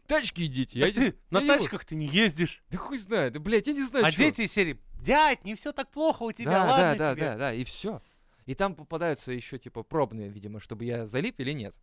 Тачки 0.08 0.46
идите. 0.46 0.80
Да 0.80 0.88
Я 0.88 0.94
ты 0.94 1.16
на 1.32 1.40
я 1.42 1.58
тачках 1.58 1.86
ты 1.86 1.96
не 1.96 2.06
ездишь. 2.08 2.64
Да 2.70 2.78
хуй 2.78 2.98
знает. 2.98 3.34
Да, 3.34 3.40
блядь, 3.40 3.68
я 3.68 3.74
не 3.74 3.84
знаю, 3.84 4.06
А 4.06 4.12
чё. 4.12 4.18
дети 4.20 4.42
из 4.42 4.52
серии, 4.52 4.80
дядь, 5.02 5.44
не 5.44 5.56
все 5.56 5.72
так 5.72 5.90
плохо 5.90 6.24
у 6.24 6.32
тебя, 6.32 6.52
да, 6.52 6.66
ладно 6.66 6.96
да, 6.96 6.98
да, 7.10 7.16
тебе. 7.16 7.26
да, 7.26 7.38
да, 7.38 7.54
и 7.54 7.64
все. 7.64 8.02
И 8.46 8.54
там 8.54 8.76
попадаются 8.76 9.32
еще, 9.32 9.58
типа, 9.58 9.84
пробные, 9.84 10.30
видимо, 10.30 10.60
чтобы 10.60 10.86
я 10.86 11.06
залип 11.06 11.40
или 11.40 11.52
нет. 11.52 11.76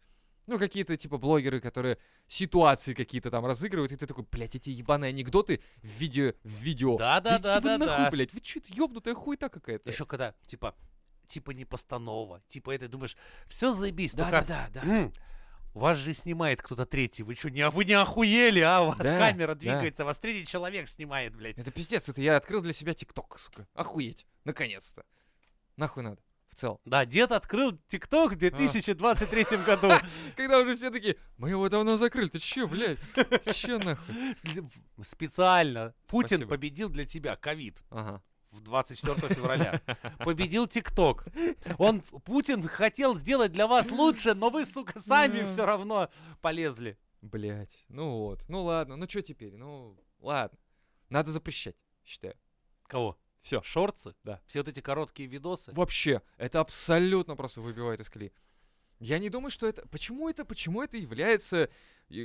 Ну, 0.47 0.59
какие-то, 0.59 0.97
типа, 0.97 1.19
блогеры, 1.19 1.61
которые 1.61 1.99
ситуации 2.27 2.95
какие-то 2.95 3.31
там 3.31 3.47
разыгрывают, 3.47 3.93
и 3.93 3.97
ты 3.97 4.07
такой, 4.07 4.27
блядь, 4.31 4.57
эти 4.57 4.71
ебаные 4.71 5.11
анекдоты 5.11 5.61
в 5.83 5.87
видео, 5.87 6.33
в 6.43 6.49
видео. 6.49 6.97
Да, 6.99 7.21
да, 7.21 7.39
да, 7.39 7.57
вы 7.57 7.65
да, 7.65 7.79
нахуй, 7.79 8.05
да. 8.05 8.11
блядь, 8.11 8.33
вы 8.33 8.41
что 8.43 8.59
это 8.59 8.73
ёбнутая 8.75 9.15
хуйта 9.15 9.49
какая-то. 9.49 9.91
Еще 9.91 10.05
когда, 10.05 10.35
типа, 10.47 10.75
типа 11.29 11.53
не 11.53 11.65
постанова, 11.65 12.43
типа 12.49 12.73
это, 12.75 12.89
думаешь, 12.89 13.17
все 13.49 13.71
заебись, 13.71 14.15
Да, 14.15 14.25
только 14.25 14.45
да, 14.47 14.69
да, 14.75 14.81
да. 14.83 15.13
вас 15.75 15.97
же 15.99 16.13
снимает 16.13 16.61
кто-то 16.61 16.87
третий, 16.87 17.23
вы 17.23 17.37
что, 17.37 17.49
не, 17.49 17.69
вы 17.71 17.85
не 17.85 17.93
охуели, 17.95 18.61
а? 18.61 18.83
У 18.83 18.87
вас 18.89 18.99
Да, 18.99 19.19
камера 19.19 19.55
да. 19.55 19.61
двигается, 19.61 20.05
вас 20.05 20.19
третий 20.19 20.47
человек 20.47 20.89
снимает, 20.89 21.37
блядь. 21.37 21.57
Это 21.57 21.71
пиздец, 21.71 22.09
это 22.09 22.21
я 22.21 22.37
открыл 22.37 22.63
для 22.63 22.73
себя 22.73 22.95
ТикТок, 22.95 23.39
сука. 23.39 23.69
Охуеть, 23.75 24.27
наконец-то. 24.45 25.05
Нахуй 25.77 26.03
надо, 26.03 26.21
в 26.53 26.55
целом. 26.55 26.79
Да, 26.85 27.07
дед 27.07 27.33
открыл 27.33 27.73
ТикТок 27.89 28.33
в 28.33 28.37
2023 28.37 29.45
году. 29.67 29.89
Когда 30.37 30.59
уже 30.59 30.77
все 30.77 30.91
такие, 30.91 31.17
мы 31.39 31.49
его 31.51 31.69
давно 31.71 31.97
закрыли, 31.97 32.29
ты 32.29 32.39
чё, 32.39 32.69
блядь? 32.69 32.99
Чё 33.55 33.79
нахуй? 33.79 34.15
Специально. 35.03 35.95
Путин 36.07 36.29
Спасибо. 36.39 36.51
победил 36.51 36.89
для 36.91 37.07
тебя 37.07 37.37
ковид. 37.37 37.83
Ага. 37.91 38.23
в 38.51 38.61
24 38.61 39.35
февраля. 39.35 39.81
Победил 40.19 40.67
ТикТок. 40.67 41.25
Он, 41.79 42.01
Путин 42.03 42.63
хотел 42.69 43.17
сделать 43.17 43.53
для 43.53 43.67
вас 43.67 43.91
лучше, 43.91 44.35
но 44.35 44.51
вы, 44.51 44.67
сука, 44.67 45.01
сами 45.01 45.47
все 45.47 45.65
равно 45.65 46.11
полезли. 46.43 46.99
Блять, 47.23 47.85
ну 47.89 48.19
вот. 48.19 48.45
Ну 48.49 48.63
ладно, 48.65 48.97
ну 48.97 49.09
что 49.09 49.23
теперь? 49.23 49.57
Ну 49.57 49.97
ладно. 50.21 50.59
Надо 51.09 51.31
запрещать, 51.31 51.77
считаю. 52.05 52.35
Кого? 52.87 53.17
Все. 53.43 53.61
Шорцы? 53.63 54.15
Да. 54.25 54.41
Все 54.47 54.61
вот 54.61 54.69
эти 54.69 54.81
короткие 54.81 55.29
видосы? 55.29 55.73
Вообще, 55.73 56.23
это 56.39 56.61
абсолютно 56.61 57.37
просто 57.37 57.61
выбивает 57.61 58.01
из 58.01 58.09
колеи. 58.09 58.33
Я 59.01 59.19
не 59.19 59.31
думаю, 59.31 59.51
что 59.51 59.67
это... 59.67 59.87
Почему 59.89 60.29
это, 60.29 60.45
почему 60.45 60.81
это 60.81 60.97
является, 60.97 61.69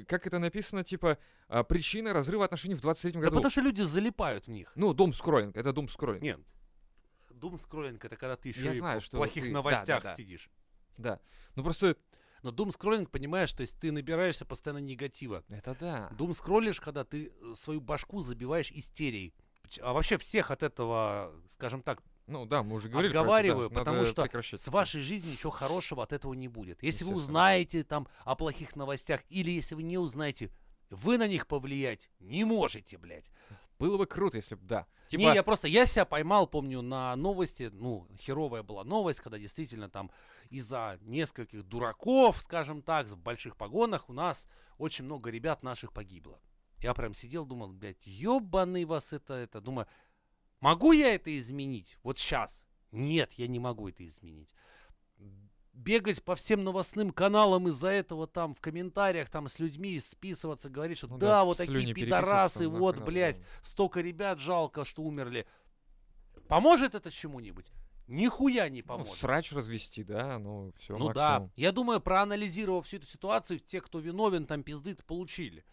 как 0.08 0.28
это 0.28 0.38
написано, 0.38 0.84
типа, 0.84 1.18
а, 1.48 1.64
причиной 1.64 2.12
разрыва 2.12 2.46
отношений 2.46 2.76
в 2.76 2.82
23 2.82 3.14
Да 3.14 3.20
году? 3.20 3.36
потому 3.38 3.50
что 3.50 3.62
люди 3.62 3.82
залипают 3.82 4.46
в 4.46 4.52
них. 4.52 4.72
Ну, 4.76 4.94
дом 4.94 5.12
скроллинг, 5.12 5.58
это 5.58 5.74
дом 5.74 5.90
скроллинг. 5.90 6.22
Нет. 6.22 6.40
Дум 7.32 7.58
скроллинг 7.58 8.06
это 8.06 8.16
когда 8.16 8.36
ты 8.36 8.50
еще 8.50 8.66
Я 8.66 8.74
знаю, 8.76 9.02
в 9.02 9.10
плохих 9.10 9.44
ты- 9.44 9.50
да, 9.50 9.54
новостях 9.56 10.04
да, 10.04 10.10
да. 10.12 10.16
сидишь. 10.16 10.50
Да. 10.98 11.20
Ну 11.56 11.64
просто... 11.64 11.98
Но 12.44 12.52
дум 12.52 12.72
скроллинг, 12.72 13.10
понимаешь, 13.10 13.52
то 13.54 13.62
есть 13.62 13.80
ты 13.80 13.92
набираешься 13.92 14.46
постоянно 14.46 14.78
негатива. 14.78 15.44
Это 15.50 15.76
да. 15.80 16.10
Дум 16.16 16.36
скроллишь, 16.36 16.80
когда 16.80 17.04
ты 17.04 17.34
свою 17.56 17.82
башку 17.82 18.22
забиваешь 18.22 18.72
истерией. 18.72 19.34
А 19.82 19.94
вообще 19.94 20.18
всех 20.18 20.52
от 20.52 20.64
этого, 20.64 21.32
скажем 21.50 21.82
так, 21.82 22.02
Ну 22.28 22.46
да, 22.46 22.64
мы 22.64 22.76
уже 22.76 22.90
говорили 22.90 23.12
про 23.12 23.20
это, 23.20 23.28
да, 23.28 23.32
Отговариваю, 23.32 23.70
потому 23.70 24.06
что 24.06 24.58
с 24.58 24.68
вашей 24.68 25.02
жизни 25.02 25.32
ничего 25.32 25.52
хорошего 25.52 26.04
от 26.04 26.12
этого 26.14 26.34
не 26.34 26.48
будет. 26.48 26.84
Если 26.84 27.04
вы 27.04 27.14
узнаете 27.14 27.84
там 27.84 28.08
о 28.26 28.36
плохих 28.36 28.76
новостях, 28.76 29.22
или 29.30 29.52
если 29.52 29.76
вы 29.76 29.84
не 29.84 29.98
узнаете, 29.98 30.52
вы 30.90 31.18
на 31.18 31.28
них 31.28 31.48
повлиять 31.48 32.10
не 32.20 32.44
можете, 32.44 32.98
блядь. 32.98 33.32
Было 33.80 33.98
бы 33.98 34.08
круто, 34.08 34.38
если 34.38 34.56
бы, 34.56 34.66
да. 34.66 34.88
Типа, 35.08 35.22
Не, 35.22 35.34
я 35.36 35.44
просто, 35.44 35.68
я 35.68 35.86
себя 35.86 36.04
поймал, 36.06 36.48
помню, 36.48 36.82
на 36.82 37.16
новости, 37.16 37.70
ну, 37.72 38.08
херовая 38.20 38.64
была 38.64 38.84
новость, 38.84 39.22
когда 39.22 39.38
действительно 39.38 39.88
там 39.88 40.12
из-за 40.50 40.98
нескольких 41.02 41.64
дураков, 41.64 42.42
скажем 42.42 42.82
так, 42.82 43.08
в 43.08 43.18
больших 43.18 43.56
погонах 43.56 44.10
у 44.10 44.14
нас 44.14 44.48
очень 44.78 45.06
много 45.06 45.30
ребят 45.30 45.64
наших 45.64 45.94
погибло. 45.94 46.40
Я 46.80 46.94
прям 46.94 47.14
сидел, 47.14 47.46
думал, 47.46 47.70
блядь, 47.70 48.06
ёбаный 48.06 48.86
вас 48.86 49.14
это, 49.14 49.34
это. 49.34 49.62
Думаю, 49.62 49.88
могу 50.60 50.92
я 50.92 51.14
это 51.16 51.36
изменить? 51.38 51.98
Вот 52.04 52.18
сейчас. 52.20 52.68
Нет, 52.92 53.34
я 53.34 53.48
не 53.48 53.60
могу 53.60 53.90
это 53.90 54.06
изменить. 54.06 54.54
Бегать 55.74 56.24
по 56.24 56.36
всем 56.36 56.64
новостным 56.64 57.12
каналам 57.12 57.68
из-за 57.68 57.90
этого 57.90 58.26
там 58.26 58.56
в 58.56 58.62
комментариях 58.62 59.30
там 59.30 59.48
с 59.48 59.60
людьми 59.60 60.00
списываться, 60.00 60.70
говорить, 60.70 60.98
что 60.98 61.08
ну 61.08 61.18
да, 61.20 61.44
в 61.44 61.48
вот 61.48 61.58
такие 61.58 61.94
пидорасы, 61.94 62.68
вот, 62.68 62.96
надо, 62.96 63.06
блядь, 63.06 63.38
да. 63.38 63.46
столько 63.62 64.02
ребят 64.02 64.40
жалко, 64.40 64.86
что 64.86 65.04
умерли. 65.04 65.46
Поможет 66.48 66.96
это 66.96 67.12
чему-нибудь? 67.12 67.72
Нихуя 68.08 68.70
не 68.70 68.82
Ну, 68.82 68.88
поможет. 68.88 69.14
срач 69.14 69.52
развести, 69.52 70.04
да, 70.04 70.40
ну 70.40 70.74
все, 70.78 70.98
Ну 70.98 71.12
да, 71.14 71.50
я 71.56 71.72
думаю, 71.72 72.00
проанализировав 72.00 72.86
всю 72.86 72.98
эту 72.98 73.06
ситуацию, 73.06 73.60
те, 73.60 73.82
кто 73.82 74.00
виновен, 74.00 74.46
там 74.46 74.64
пизды 74.64 74.96
получили. 75.06 75.66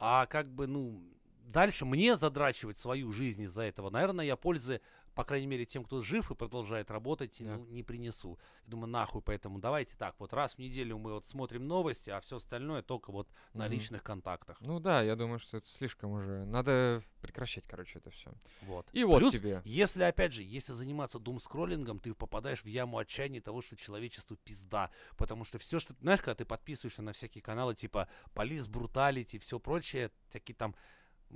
А 0.00 0.24
как 0.24 0.50
бы, 0.50 0.66
ну, 0.66 0.98
дальше 1.46 1.84
мне 1.84 2.16
задрачивать 2.16 2.78
свою 2.78 3.12
жизнь 3.12 3.42
из-за 3.42 3.62
этого, 3.62 3.90
наверное, 3.90 4.24
я 4.24 4.34
пользы, 4.34 4.80
по 5.14 5.24
крайней 5.24 5.46
мере, 5.46 5.64
тем, 5.66 5.84
кто 5.84 6.02
жив 6.02 6.30
и 6.30 6.34
продолжает 6.34 6.90
работать, 6.90 7.36
Да. 7.40 7.56
ну, 7.56 7.66
не 7.66 7.82
принесу. 7.82 8.38
Думаю, 8.66 8.88
нахуй, 8.90 9.22
поэтому 9.22 9.58
давайте 9.58 9.96
так, 9.96 10.14
вот 10.18 10.32
раз 10.32 10.54
в 10.54 10.58
неделю 10.58 10.98
мы 10.98 11.12
вот 11.12 11.26
смотрим 11.26 11.66
новости, 11.66 12.10
а 12.10 12.20
все 12.20 12.36
остальное 12.36 12.82
только 12.82 13.10
вот 13.12 13.28
на 13.52 13.64
Мгм. 13.64 13.72
личных 13.74 14.02
контактах. 14.02 14.56
Ну 14.60 14.80
да, 14.80 15.02
я 15.02 15.16
думаю, 15.16 15.38
что 15.38 15.56
это 15.58 15.68
слишком 15.68 16.12
уже. 16.12 16.44
Надо 16.44 17.02
прекращать, 17.20 17.66
короче, 17.66 17.98
это 17.98 18.10
все. 18.10 18.32
Вот. 18.62 18.88
И 18.92 19.04
вот 19.04 19.18
Плюс, 19.18 19.34
тебе. 19.34 19.60
если, 19.64 20.02
опять 20.04 20.32
же, 20.32 20.42
если 20.42 20.72
заниматься 20.72 21.18
дум-скроллингом, 21.18 21.98
ты 21.98 22.14
попадаешь 22.14 22.62
в 22.62 22.66
яму 22.66 22.98
отчаяния 22.98 23.40
того, 23.40 23.60
что 23.62 23.76
человечеству 23.76 24.36
пизда. 24.36 24.90
Потому 25.16 25.44
что 25.44 25.58
все, 25.58 25.78
что... 25.78 25.94
Знаешь, 26.00 26.20
когда 26.20 26.34
ты 26.36 26.44
подписываешься 26.44 27.02
на 27.02 27.12
всякие 27.12 27.42
каналы, 27.42 27.74
типа 27.74 28.08
Полис, 28.34 28.66
Бруталити, 28.66 29.38
все 29.38 29.58
прочее, 29.58 30.10
всякие 30.28 30.54
там 30.54 30.74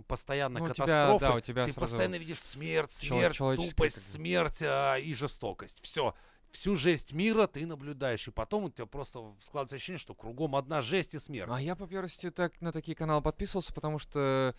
постоянно 0.02 0.58
Ну, 0.58 0.64
у 0.64 0.68
тебя, 0.68 0.84
катастрофы, 0.86 1.24
да, 1.24 1.34
у 1.34 1.40
тебя 1.40 1.64
ты 1.64 1.72
сразу 1.72 1.80
постоянно 1.80 2.16
видишь 2.16 2.40
смерть, 2.40 2.92
смерть, 2.92 3.36
тупость, 3.38 4.12
смерть 4.12 4.62
а, 4.62 4.96
и 4.96 5.14
жестокость. 5.14 5.78
Все. 5.82 6.14
Всю 6.50 6.76
жесть 6.76 7.12
мира 7.12 7.48
ты 7.48 7.66
наблюдаешь, 7.66 8.28
и 8.28 8.30
потом 8.30 8.64
у 8.64 8.70
тебя 8.70 8.86
просто 8.86 9.34
складывается 9.42 9.76
ощущение, 9.76 9.98
что 9.98 10.14
кругом 10.14 10.54
одна 10.54 10.82
жесть 10.82 11.14
и 11.14 11.18
смерть. 11.18 11.50
А 11.52 11.60
я, 11.60 11.74
по 11.74 11.86
первости, 11.88 12.30
так 12.30 12.60
на 12.60 12.70
такие 12.72 12.94
каналы 12.94 13.22
подписывался, 13.22 13.72
потому 13.72 13.98
что 13.98 14.54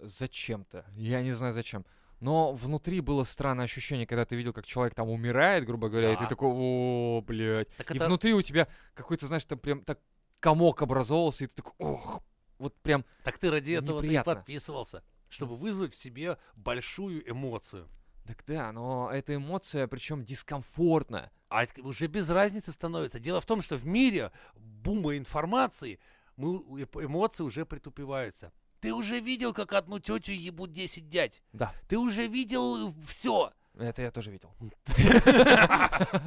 зачем-то. 0.00 0.84
Я 0.96 1.22
не 1.22 1.32
знаю 1.32 1.52
зачем. 1.52 1.84
Но 2.20 2.52
внутри 2.52 3.00
было 3.00 3.24
странное 3.24 3.64
ощущение, 3.64 4.06
когда 4.06 4.24
ты 4.26 4.36
видел, 4.36 4.52
как 4.52 4.66
человек 4.66 4.94
там 4.94 5.08
умирает, 5.08 5.64
грубо 5.64 5.88
говоря, 5.88 6.12
и 6.12 6.16
ты 6.16 6.24
Да. 6.24 6.28
такой, 6.28 6.50
о, 6.52 7.22
блядь. 7.22 7.68
Так 7.76 7.92
И 7.92 7.96
это- 7.96 8.06
внутри 8.06 8.34
у 8.34 8.42
тебя 8.42 8.68
какой-то, 8.94 9.26
знаешь, 9.26 9.44
там 9.44 9.58
прям 9.58 9.82
так 9.82 10.00
комок 10.38 10.82
образовался, 10.82 11.44
и 11.44 11.46
ты 11.46 11.54
такой, 11.56 11.72
ох, 11.78 12.22
вот 12.60 12.74
прям, 12.82 13.04
Так 13.24 13.38
ты 13.38 13.50
ради 13.50 13.72
этого 13.72 14.00
ты 14.00 14.22
подписывался, 14.22 15.02
чтобы 15.28 15.56
вызвать 15.56 15.94
в 15.94 15.96
себе 15.96 16.38
большую 16.54 17.28
эмоцию. 17.28 17.88
так 18.26 18.44
да, 18.46 18.70
но 18.70 19.10
эта 19.12 19.34
эмоция, 19.34 19.88
причем 19.88 20.24
дискомфортная. 20.24 21.32
А 21.48 21.64
это 21.64 21.82
уже 21.82 22.06
без 22.06 22.30
разницы 22.30 22.70
становится. 22.70 23.18
Дело 23.18 23.40
в 23.40 23.46
том, 23.46 23.60
что 23.60 23.76
в 23.76 23.86
мире 23.86 24.30
бума 24.54 25.16
информации 25.16 25.98
мы, 26.36 26.58
эмоции 27.02 27.42
уже 27.42 27.66
притупеваются. 27.66 28.52
Ты 28.80 28.94
уже 28.94 29.18
видел, 29.20 29.52
как 29.52 29.72
одну 29.72 29.98
тетю 29.98 30.32
ебут 30.32 30.70
10 30.70 31.08
дядь. 31.08 31.42
Да, 31.52 31.74
Ты 31.88 31.98
уже 31.98 32.28
видел 32.28 32.94
все. 33.04 33.52
это 33.78 34.02
я 34.02 34.10
тоже 34.10 34.30
видел. 34.30 34.54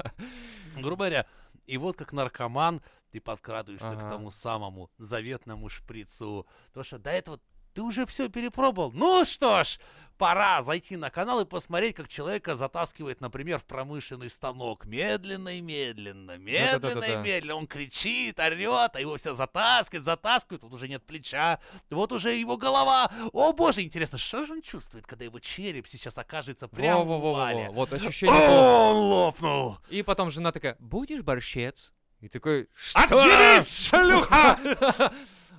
Грубо 0.76 1.06
говоря, 1.06 1.26
и 1.66 1.78
вот 1.78 1.98
как 1.98 2.14
наркоман 2.14 2.82
ты 3.14 3.22
подкрадываешься 3.22 3.96
к 3.96 4.00
Ага. 4.00 4.10
тому 4.10 4.32
самому 4.32 4.90
заветному 4.98 5.70
шприцу. 5.70 6.48
Потому 6.70 6.84
что 6.84 6.98
до 6.98 7.12
этого 7.12 7.40
ты 7.76 7.82
уже 7.84 8.06
все 8.06 8.28
перепробовал. 8.30 8.92
Ну 8.92 9.24
что 9.26 9.64
ж, 9.64 9.80
пора 10.18 10.62
зайти 10.64 10.96
на 10.96 11.10
канал 11.10 11.42
и 11.42 11.46
посмотреть, 11.46 11.96
как 11.96 12.08
человека 12.08 12.56
затаскивает, 12.56 13.22
например, 13.22 13.60
в 13.60 13.66
промышленный 13.66 14.30
станок. 14.32 14.86
Медленно 14.86 15.50
и 15.58 15.62
медленно, 15.62 16.38
медленно 16.38 17.04
и 17.04 17.16
медленно. 17.18 17.56
Он 17.56 17.68
кричит, 17.68 18.40
орет, 18.40 18.96
а 18.96 19.00
его 19.00 19.16
все 19.18 19.36
затаскивает, 19.36 20.06
затаскивает. 20.06 20.64
Вот 20.64 20.74
уже 20.74 20.88
нет 20.88 21.04
плеча, 21.04 21.60
вот 21.92 22.12
уже 22.12 22.36
его 22.36 22.58
голова. 22.58 23.12
О 23.32 23.54
боже, 23.54 23.82
интересно, 23.82 24.18
что 24.18 24.46
же 24.46 24.54
он 24.54 24.62
чувствует, 24.64 25.06
когда 25.06 25.26
его 25.26 25.40
череп 25.40 25.88
сейчас 25.88 26.18
окажется 26.18 26.68
прямо 26.68 27.04
в 27.04 27.20
вале? 27.22 27.70
Вот 27.72 27.94
ощущение 27.94 28.36
было. 28.40 28.90
Он 28.90 28.98
лопнул! 28.98 29.78
И 29.90 30.02
потом 30.02 30.32
жена 30.32 30.52
такая, 30.52 30.78
будешь 30.80 31.22
борщец? 31.22 31.92
И 32.24 32.30
такой, 32.30 32.70
что? 32.74 33.02
Отъебись, 33.02 33.68
шлюха! 33.90 34.58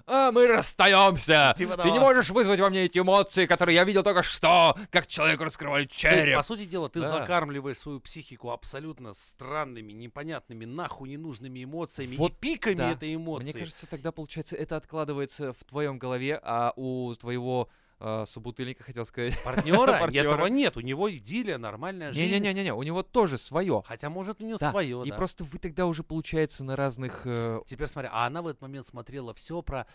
а 0.07 0.33
мы 0.33 0.47
расстаемся. 0.47 1.53
Типа 1.59 1.77
Ты 1.77 1.91
не 1.91 1.99
можешь 1.99 2.31
вызвать 2.31 2.59
во 2.59 2.71
мне 2.71 2.85
эти 2.85 3.01
эмоции, 3.01 3.45
которые 3.45 3.75
я 3.75 3.85
видел 3.85 4.03
только 4.03 4.23
что, 4.23 4.75
как 4.91 5.07
человек 5.07 5.43
раскрывает 5.43 5.89
То 5.89 5.93
есть, 5.93 6.01
череп. 6.01 6.37
по 6.39 6.43
сути 6.43 6.65
дела, 6.65 6.89
ты 6.89 7.01
Да. 7.01 7.11
закармливаешь 7.11 7.79
свою 7.79 8.01
психику 8.01 8.51
абсолютно 8.51 9.13
странными, 9.13 9.93
непонятными, 9.93 10.65
нахуй 10.65 11.11
ненужными 11.11 11.65
эмоциями 11.65 12.17
Вот 12.17 12.33
и 12.33 12.37
пиками 12.37 12.77
да. 12.77 12.93
этой 12.93 13.15
эмоции. 13.15 13.45
Мне 13.45 13.53
кажется, 13.53 13.87
тогда, 13.87 14.11
получается, 14.11 14.57
это 14.57 14.77
откладывается 14.77 15.53
в 15.53 15.65
твоем 15.65 15.99
голове, 15.99 16.41
а 16.43 16.73
у 16.77 17.15
твоего 17.15 17.69
э, 18.01 18.25
собутыльника, 18.27 18.83
хотел 18.83 19.05
сказать. 19.07 19.41
Партнера 19.43 19.99
Партнёра. 20.01 20.29
этого 20.35 20.47
нет, 20.47 20.77
у 20.77 20.81
него 20.81 21.11
идиллия, 21.15 21.59
нормальная 21.59 22.13
жизнь. 22.13 22.33
Не-не-не-не, 22.35 22.73
у 22.75 22.83
него 22.83 23.03
тоже 23.03 23.39
свое. 23.39 23.83
Хотя, 23.87 24.11
может, 24.11 24.41
у 24.41 24.47
него 24.47 24.59
Да, 24.59 24.71
свое, 24.71 25.03
И 25.05 25.11
да. 25.11 25.17
просто 25.17 25.45
вы 25.45 25.59
тогда 25.59 25.87
уже, 25.87 26.03
получается, 26.03 26.65
на 26.65 26.77
разных... 26.77 27.23
э, 27.25 27.61
Теперь 27.67 27.87
смотри, 27.87 28.11
а 28.13 28.27
она 28.27 28.43
в 28.43 28.47
этот 28.49 28.63
момент 28.63 28.87
смотрела 28.87 29.35
все 29.35 29.63
про 29.63 29.87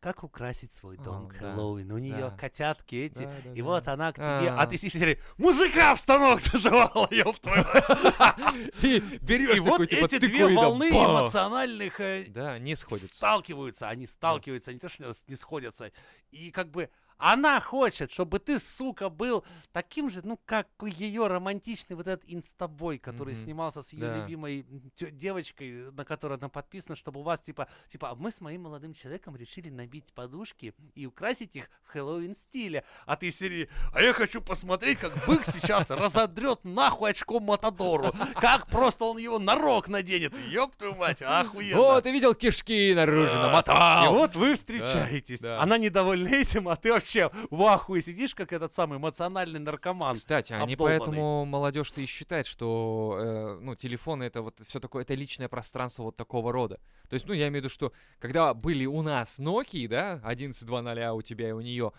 как 0.00 0.22
украсить 0.22 0.70
свой 0.74 0.98
дом 0.98 1.24
О, 1.24 1.28
к 1.30 1.32
да, 1.40 1.54
Хэллоуин. 1.54 1.90
У 1.90 1.96
нее 1.96 2.14
да. 2.18 2.30
котятки 2.32 2.94
эти. 2.94 3.22
да, 3.22 3.32
да, 3.42 3.52
И 3.54 3.62
да. 3.62 3.64
вот 3.64 3.88
она 3.88 4.12
к 4.12 4.16
тебе, 4.16 4.50
а, 4.50 4.56
А. 4.60 4.66
ты 4.66 4.76
сидишь 4.76 5.00
и 5.00 5.18
музыка 5.38 5.94
в 5.96 5.98
станок 5.98 6.40
заживала, 6.42 7.08
ёб 7.10 7.38
твою 7.38 7.64
мать». 7.64 8.34
И 8.82 9.02
берешь 9.22 9.56
И 9.56 9.60
вот 9.60 9.88
типа, 9.88 10.04
эти 10.04 10.18
две 10.18 10.52
и 10.52 10.54
волны 10.54 10.90
эмоциональных 10.90 12.00
э, 12.00 12.26
Да, 12.28 12.58
не 12.58 12.76
сходятся. 12.76 13.14
сталкиваются, 13.14 13.88
они 13.88 14.06
сталкиваются, 14.06 14.74
не 14.74 14.78
то 14.78 14.90
что 14.90 15.10
не 15.26 15.36
сходятся. 15.36 15.90
И 16.30 16.50
как 16.50 16.70
бы 16.70 16.90
она 17.18 17.60
хочет, 17.60 18.10
чтобы 18.12 18.38
ты, 18.38 18.58
сука, 18.58 19.08
был 19.08 19.44
таким 19.72 20.10
же, 20.10 20.20
ну, 20.24 20.38
как 20.44 20.68
ее 20.82 21.26
романтичный 21.26 21.96
вот 21.96 22.08
этот 22.08 22.24
инстабой, 22.26 22.98
который 22.98 23.34
Мгм. 23.34 23.42
снимался 23.42 23.82
с 23.82 23.92
ее 23.92 24.00
Да. 24.08 24.16
любимой 24.18 24.66
девочкой, 25.10 25.90
на 25.92 26.04
которой 26.04 26.38
она 26.38 26.48
подписана, 26.48 26.96
чтобы 26.96 27.20
у 27.20 27.22
вас, 27.22 27.40
типа, 27.40 27.68
типа, 27.90 28.10
«А 28.10 28.14
мы 28.14 28.30
с 28.30 28.40
моим 28.40 28.62
молодым 28.62 28.94
человеком 28.94 29.36
решили 29.36 29.70
набить 29.70 30.12
подушки 30.12 30.74
и 30.94 31.06
украсить 31.06 31.56
их 31.56 31.70
в 31.84 31.88
Хэллоуин 31.92 32.34
стиле. 32.36 32.84
А 33.06 33.16
ты 33.16 33.30
серии, 33.30 33.68
а 33.92 34.02
я 34.02 34.12
хочу 34.12 34.40
посмотреть, 34.40 34.98
как 34.98 35.12
бык 35.26 35.44
сейчас 35.44 35.90
разодрет 35.90 36.64
нахуй 36.64 37.10
очком 37.10 37.44
Матадору. 37.44 38.12
Как 38.34 38.66
просто 38.68 39.04
он 39.04 39.18
его 39.18 39.38
на 39.38 39.54
рог 39.54 39.88
наденет. 39.88 40.32
Ёб 40.48 40.74
твою 40.76 40.94
мать, 40.94 41.22
охуенно. 41.22 41.96
О, 41.96 42.00
ты 42.00 42.10
видел 42.12 42.34
кишки 42.34 42.92
наружу, 42.94 43.32
Да. 43.32 43.38
И 43.38 43.42
намотал. 43.42 44.14
вот 44.14 44.34
вы 44.34 44.54
встречаетесь. 44.56 45.42
Она 45.42 45.78
недовольна 45.78 46.28
этим, 46.28 46.68
а 46.68 46.76
ты 46.76 46.92
вообще 46.92 47.03
в 47.50 47.62
ахуе 47.62 48.02
сидишь, 48.02 48.34
как 48.34 48.52
этот 48.52 48.72
самый 48.72 48.98
эмоциональный 48.98 49.60
наркоман. 49.60 50.14
Кстати, 50.14 50.52
они 50.52 50.74
обдолбанный. 50.74 50.98
поэтому 50.98 51.44
молодежь-то 51.44 52.00
и 52.00 52.06
считает, 52.06 52.46
что 52.46 53.18
э, 53.20 53.58
ну, 53.60 53.74
телефоны 53.74 54.24
это 54.24 54.42
вот 54.42 54.60
все 54.66 54.80
такое, 54.80 55.02
это 55.02 55.14
личное 55.14 55.48
пространство 55.48 56.04
вот 56.04 56.16
такого 56.16 56.52
рода. 56.52 56.80
То 57.08 57.14
есть, 57.14 57.26
ну, 57.26 57.34
я 57.34 57.48
имею 57.48 57.62
в 57.62 57.64
виду, 57.64 57.68
что 57.68 57.92
когда 58.18 58.54
были 58.54 58.86
у 58.86 59.02
нас 59.02 59.38
Nokia, 59.38 59.88
да, 59.88 60.20
11.2.0 60.24 61.12
у 61.12 61.22
тебя 61.22 61.48
и 61.50 61.52
у 61.52 61.60
нее, 61.60 61.92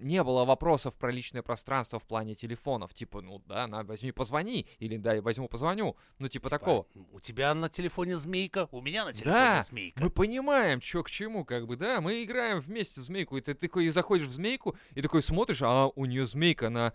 не 0.00 0.22
было 0.24 0.44
вопросов 0.44 0.96
про 0.96 1.10
личное 1.10 1.42
пространство 1.42 1.98
в 1.98 2.04
плане 2.04 2.34
телефонов. 2.34 2.94
Типа, 2.94 3.20
ну 3.20 3.42
да, 3.46 3.66
на, 3.66 3.84
возьми, 3.84 4.12
позвони. 4.12 4.66
Или 4.78 4.96
да, 4.96 5.14
я 5.14 5.22
возьму, 5.22 5.48
позвоню. 5.48 5.96
Ну, 6.18 6.28
типа, 6.28 6.50
такого. 6.50 6.86
У 7.12 7.20
тебя 7.20 7.54
на 7.54 7.68
телефоне 7.68 8.16
змейка, 8.16 8.68
у 8.72 8.80
меня 8.80 9.04
на 9.04 9.12
телефоне 9.12 9.34
Да, 9.34 9.62
змейка. 9.62 10.02
Мы 10.02 10.10
понимаем, 10.10 10.80
что 10.80 11.02
к 11.02 11.10
чему, 11.10 11.44
как 11.44 11.66
бы, 11.66 11.76
да, 11.76 12.00
мы 12.00 12.24
играем 12.24 12.60
вместе 12.60 13.00
в 13.00 13.04
змейку, 13.04 13.36
и 13.36 13.40
ты 13.40 13.54
такой 13.54 13.88
заходишь 13.90 14.26
в 14.26 14.32
змейку, 14.32 14.76
и 14.94 15.02
такой 15.02 15.22
смотришь, 15.22 15.62
а 15.62 15.88
у 15.88 16.04
нее 16.06 16.26
змейка 16.26 16.70
на, 16.70 16.92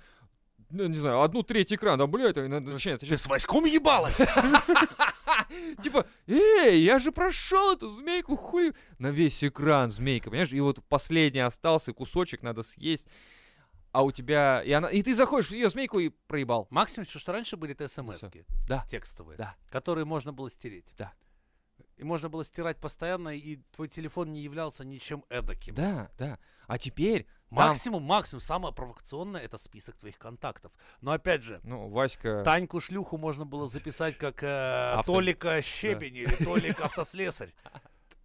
ну, 0.75 0.87
не 0.87 0.95
знаю, 0.95 1.21
одну 1.21 1.43
треть 1.43 1.73
экрана, 1.73 2.07
блядь, 2.07 2.37
она 2.37 2.59
начинает, 2.59 3.01
Ты 3.01 3.17
с 3.17 3.25
Васьком 3.27 3.65
ебалась? 3.65 4.17
типа, 5.83 6.05
эй, 6.27 6.81
я 6.83 6.99
же 6.99 7.11
прошел 7.11 7.73
эту 7.73 7.89
змейку, 7.89 8.35
хуй, 8.35 8.73
на 8.99 9.07
весь 9.07 9.43
экран 9.43 9.91
змейка, 9.91 10.29
понимаешь, 10.29 10.53
и 10.53 10.59
вот 10.59 10.83
последний 10.87 11.39
остался 11.39 11.93
кусочек, 11.93 12.41
надо 12.43 12.63
съесть, 12.63 13.07
а 13.91 14.03
у 14.03 14.11
тебя, 14.11 14.61
и, 14.63 14.71
она, 14.71 14.89
и 14.89 15.01
ты 15.01 15.15
заходишь 15.15 15.47
в 15.49 15.53
ее 15.53 15.69
змейку 15.69 15.99
и 15.99 16.09
проебал. 16.27 16.67
Максимум, 16.69 17.05
что 17.07 17.31
раньше 17.31 17.55
были 17.57 17.75
смс-ки 17.87 18.45
Да. 18.67 18.85
текстовые, 18.89 19.37
Да. 19.37 19.55
которые 19.69 20.05
можно 20.05 20.33
было 20.33 20.49
стереть. 20.49 20.93
Да. 20.97 21.13
И 21.97 22.03
можно 22.03 22.27
было 22.27 22.43
стирать 22.43 22.77
постоянно, 22.77 23.29
и 23.29 23.57
твой 23.71 23.87
телефон 23.87 24.31
не 24.33 24.41
являлся 24.41 24.83
ничем 24.83 25.23
эдаким. 25.29 25.75
Да, 25.75 26.09
да, 26.17 26.39
а 26.67 26.77
теперь, 26.77 27.25
там, 27.49 27.67
Максимум, 27.69 28.03
максимум, 28.03 28.41
самое 28.41 28.73
провокационное 28.73 29.41
это 29.41 29.57
список 29.57 29.95
твоих 29.97 30.17
контактов. 30.17 30.71
Но 31.01 31.11
опять 31.11 31.43
же, 31.43 31.61
ну, 31.63 31.89
Васька, 31.89 32.43
Таньку 32.43 32.79
шлюху 32.81 33.17
можно 33.17 33.45
было 33.45 33.67
записать 33.67 34.17
как 34.17 34.43
э, 34.43 34.47
Авто- 34.97 35.03
Толика 35.13 35.61
Щебень 35.61 36.15
или 36.17 36.35
Толик 36.43 36.81
Автослесарь. 36.81 37.53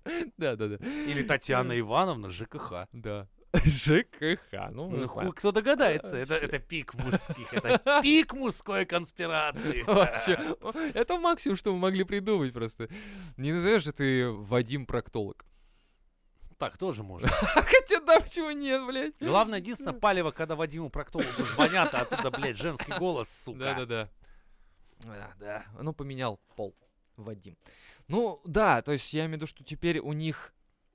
да, 0.38 0.56
да, 0.56 0.68
да, 0.68 0.76
Или 0.86 1.22
Татьяна 1.22 1.78
Ивановна 1.78 2.30
ЖКХ. 2.30 2.88
да, 2.92 3.28
ЖКХ, 3.64 4.70
ну, 4.70 4.88
Ну, 4.90 5.06
хуй 5.08 5.32
кто 5.32 5.50
догадается. 5.52 6.16
Это, 6.16 6.34
это 6.34 6.58
пик 6.58 6.94
мужских. 6.94 7.52
Это 7.52 8.00
пик 8.02 8.32
мужской 8.32 8.84
конспирации. 8.84 9.82
Вообще, 9.82 10.38
это 10.94 11.18
максимум, 11.18 11.56
что 11.56 11.72
мы 11.72 11.78
могли 11.78 12.04
придумать 12.04 12.52
просто. 12.52 12.88
Не 13.36 13.52
назовешь 13.52 13.82
же 13.84 13.92
ты 13.92 14.30
Вадим 14.30 14.86
Проктолог. 14.86 15.44
Так 16.60 16.76
тоже 16.76 17.02
можно. 17.02 17.26
Хотя 17.30 18.00
да, 18.00 18.20
почему 18.20 18.50
нет, 18.50 18.86
блядь? 18.86 19.14
Главное, 19.18 19.60
единственное, 19.60 19.94
палево, 19.94 20.30
когда 20.30 20.56
Вадиму 20.56 20.90
Проктологу 20.90 21.42
звонят, 21.42 21.94
а 21.94 22.02
оттуда, 22.02 22.30
блядь, 22.30 22.58
женский 22.58 22.92
голос, 22.98 23.30
сука. 23.30 23.58
Да-да-да. 23.60 24.10
Да, 24.98 25.34
да. 25.40 25.64
Ну, 25.80 25.94
поменял 25.94 26.38
пол. 26.56 26.76
Вадим. 27.16 27.56
Ну, 28.08 28.42
да, 28.44 28.82
то 28.82 28.92
есть 28.92 29.12
я 29.14 29.22
имею 29.22 29.32
в 29.32 29.36
виду, 29.36 29.46
что 29.46 29.64
теперь 29.64 30.00
у 30.00 30.12
них, 30.12 30.52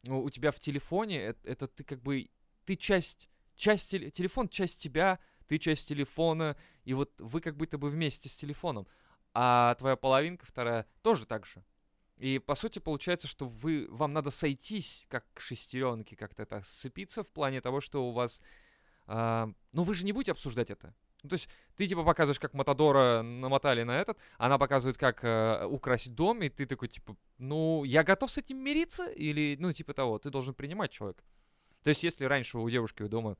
у 0.07 0.29
тебя 0.29 0.51
в 0.51 0.59
телефоне, 0.59 1.19
это, 1.19 1.47
это 1.47 1.67
ты 1.67 1.83
как 1.83 2.01
бы, 2.03 2.29
ты 2.65 2.75
часть, 2.75 3.27
часть, 3.55 3.91
теле- 3.91 4.11
телефон 4.11 4.49
часть 4.49 4.79
тебя, 4.79 5.17
ты 5.47 5.57
часть 5.57 5.87
телефона, 5.87 6.55
и 6.83 6.93
вот 6.93 7.11
вы 7.19 7.41
как 7.41 7.57
будто 7.57 7.79
бы 7.79 7.89
вместе 7.89 8.29
с 8.29 8.35
телефоном, 8.35 8.87
а 9.33 9.73
твоя 9.75 9.95
половинка 9.95 10.45
вторая 10.45 10.85
тоже 11.01 11.25
так 11.25 11.45
же. 11.45 11.63
И 12.17 12.39
по 12.39 12.55
сути 12.55 12.79
получается, 12.79 13.27
что 13.27 13.47
вы, 13.47 13.87
вам 13.89 14.13
надо 14.13 14.31
сойтись, 14.31 15.05
как 15.09 15.25
шестеренки, 15.37 16.15
как-то 16.15 16.43
это 16.43 16.61
сцепиться 16.63 17.23
в 17.23 17.31
плане 17.31 17.61
того, 17.61 17.81
что 17.81 18.07
у 18.07 18.11
вас... 18.11 18.41
а, 19.05 19.49
ну 19.73 19.83
вы 19.83 19.95
же 19.95 20.05
не 20.05 20.13
будете 20.13 20.31
обсуждать 20.31 20.69
это. 20.69 20.93
Ну, 21.23 21.29
то 21.29 21.33
есть 21.33 21.49
ты 21.75 21.87
типа 21.87 22.03
показываешь, 22.03 22.39
как 22.39 22.53
Матадора 22.53 23.21
намотали 23.23 23.83
на 23.83 23.99
этот, 23.99 24.17
она 24.37 24.57
показывает, 24.57 24.97
как 24.97 25.23
э, 25.23 25.65
украсить 25.65 26.13
дом, 26.13 26.43
и 26.43 26.49
ты 26.49 26.67
такой, 26.67 26.87
типа, 26.87 27.17
ну, 27.39 27.83
я 27.83 28.03
готов 28.03 28.31
с 28.31 28.37
этим 28.37 28.63
мириться, 28.63 29.07
или, 29.07 29.57
ну, 29.59 29.73
типа 29.73 29.95
того, 29.95 30.19
ты 30.19 30.29
должен 30.29 30.53
принимать 30.53 30.91
человека. 30.91 31.23
То 31.81 31.89
есть 31.89 32.03
если 32.03 32.25
раньше 32.25 32.59
у 32.59 32.69
девушки 32.69 33.03
дома 33.07 33.37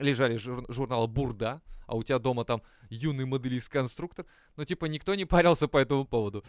лежали 0.00 0.36
жур- 0.36 0.66
журналы 0.68 1.06
Бурда, 1.06 1.60
а 1.86 1.96
у 1.96 2.02
тебя 2.02 2.18
дома 2.18 2.44
там 2.44 2.62
юный 2.88 3.24
моделист-конструктор, 3.26 4.26
ну, 4.56 4.64
типа, 4.64 4.86
никто 4.86 5.14
не 5.14 5.24
парился 5.24 5.68
по 5.68 5.78
этому 5.78 6.04
поводу. 6.04 6.44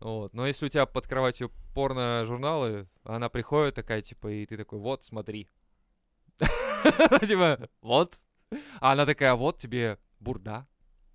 Вот. 0.00 0.34
Но 0.34 0.46
если 0.46 0.66
у 0.66 0.68
тебя 0.68 0.86
под 0.86 1.06
кроватью 1.06 1.50
порно-журналы, 1.74 2.88
она 3.04 3.28
приходит 3.28 3.74
такая, 3.74 4.02
типа, 4.02 4.28
и 4.28 4.46
ты 4.46 4.56
такой, 4.56 4.78
вот, 4.78 5.04
смотри. 5.04 5.48
Типа, 7.26 7.68
вот. 7.80 8.16
А 8.80 8.92
она 8.92 9.06
такая, 9.06 9.34
вот 9.34 9.58
тебе 9.58 9.98
Бурда, 10.20 10.66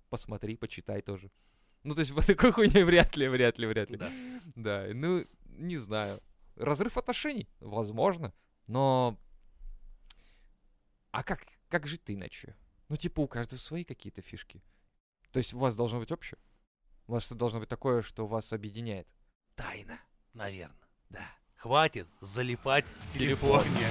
посмотри, 0.08 0.56
почитай 0.56 1.02
тоже. 1.02 1.30
Ну, 1.82 1.94
то 1.94 2.00
есть, 2.00 2.10
вот 2.10 2.26
такой 2.26 2.52
хуйней 2.52 2.84
вряд 2.84 3.16
ли, 3.16 3.28
вряд 3.28 3.58
ли, 3.58 3.66
вряд 3.66 3.90
ли. 3.90 3.96
Да. 3.96 4.10
Да, 4.56 4.86
ну, 4.92 5.24
не 5.46 5.78
знаю. 5.78 6.20
Разрыв 6.56 6.98
отношений, 6.98 7.48
возможно, 7.60 8.32
но... 8.66 9.18
А 11.12 11.22
как, 11.22 11.40
как 11.70 11.86
жить-то 11.86 12.12
иначе? 12.12 12.56
Ну, 12.88 12.96
типа, 12.96 13.20
у 13.20 13.28
каждого 13.28 13.58
свои 13.58 13.84
какие-то 13.84 14.20
фишки. 14.20 14.62
То 15.30 15.38
есть 15.38 15.54
у 15.54 15.58
вас 15.58 15.74
должно 15.74 16.00
быть 16.00 16.10
общее? 16.10 16.38
У 17.06 17.12
вас 17.12 17.22
что 17.24 17.34
должно 17.34 17.60
быть 17.60 17.68
такое, 17.68 18.02
что 18.02 18.26
вас 18.26 18.52
объединяет? 18.52 19.06
Тайна. 19.54 20.00
Наверное. 20.34 20.76
Да. 21.08 21.30
Хватит 21.56 22.08
залипать 22.20 22.86
в 22.86 23.12
Телефон. 23.12 23.62
телефоне. 23.62 23.90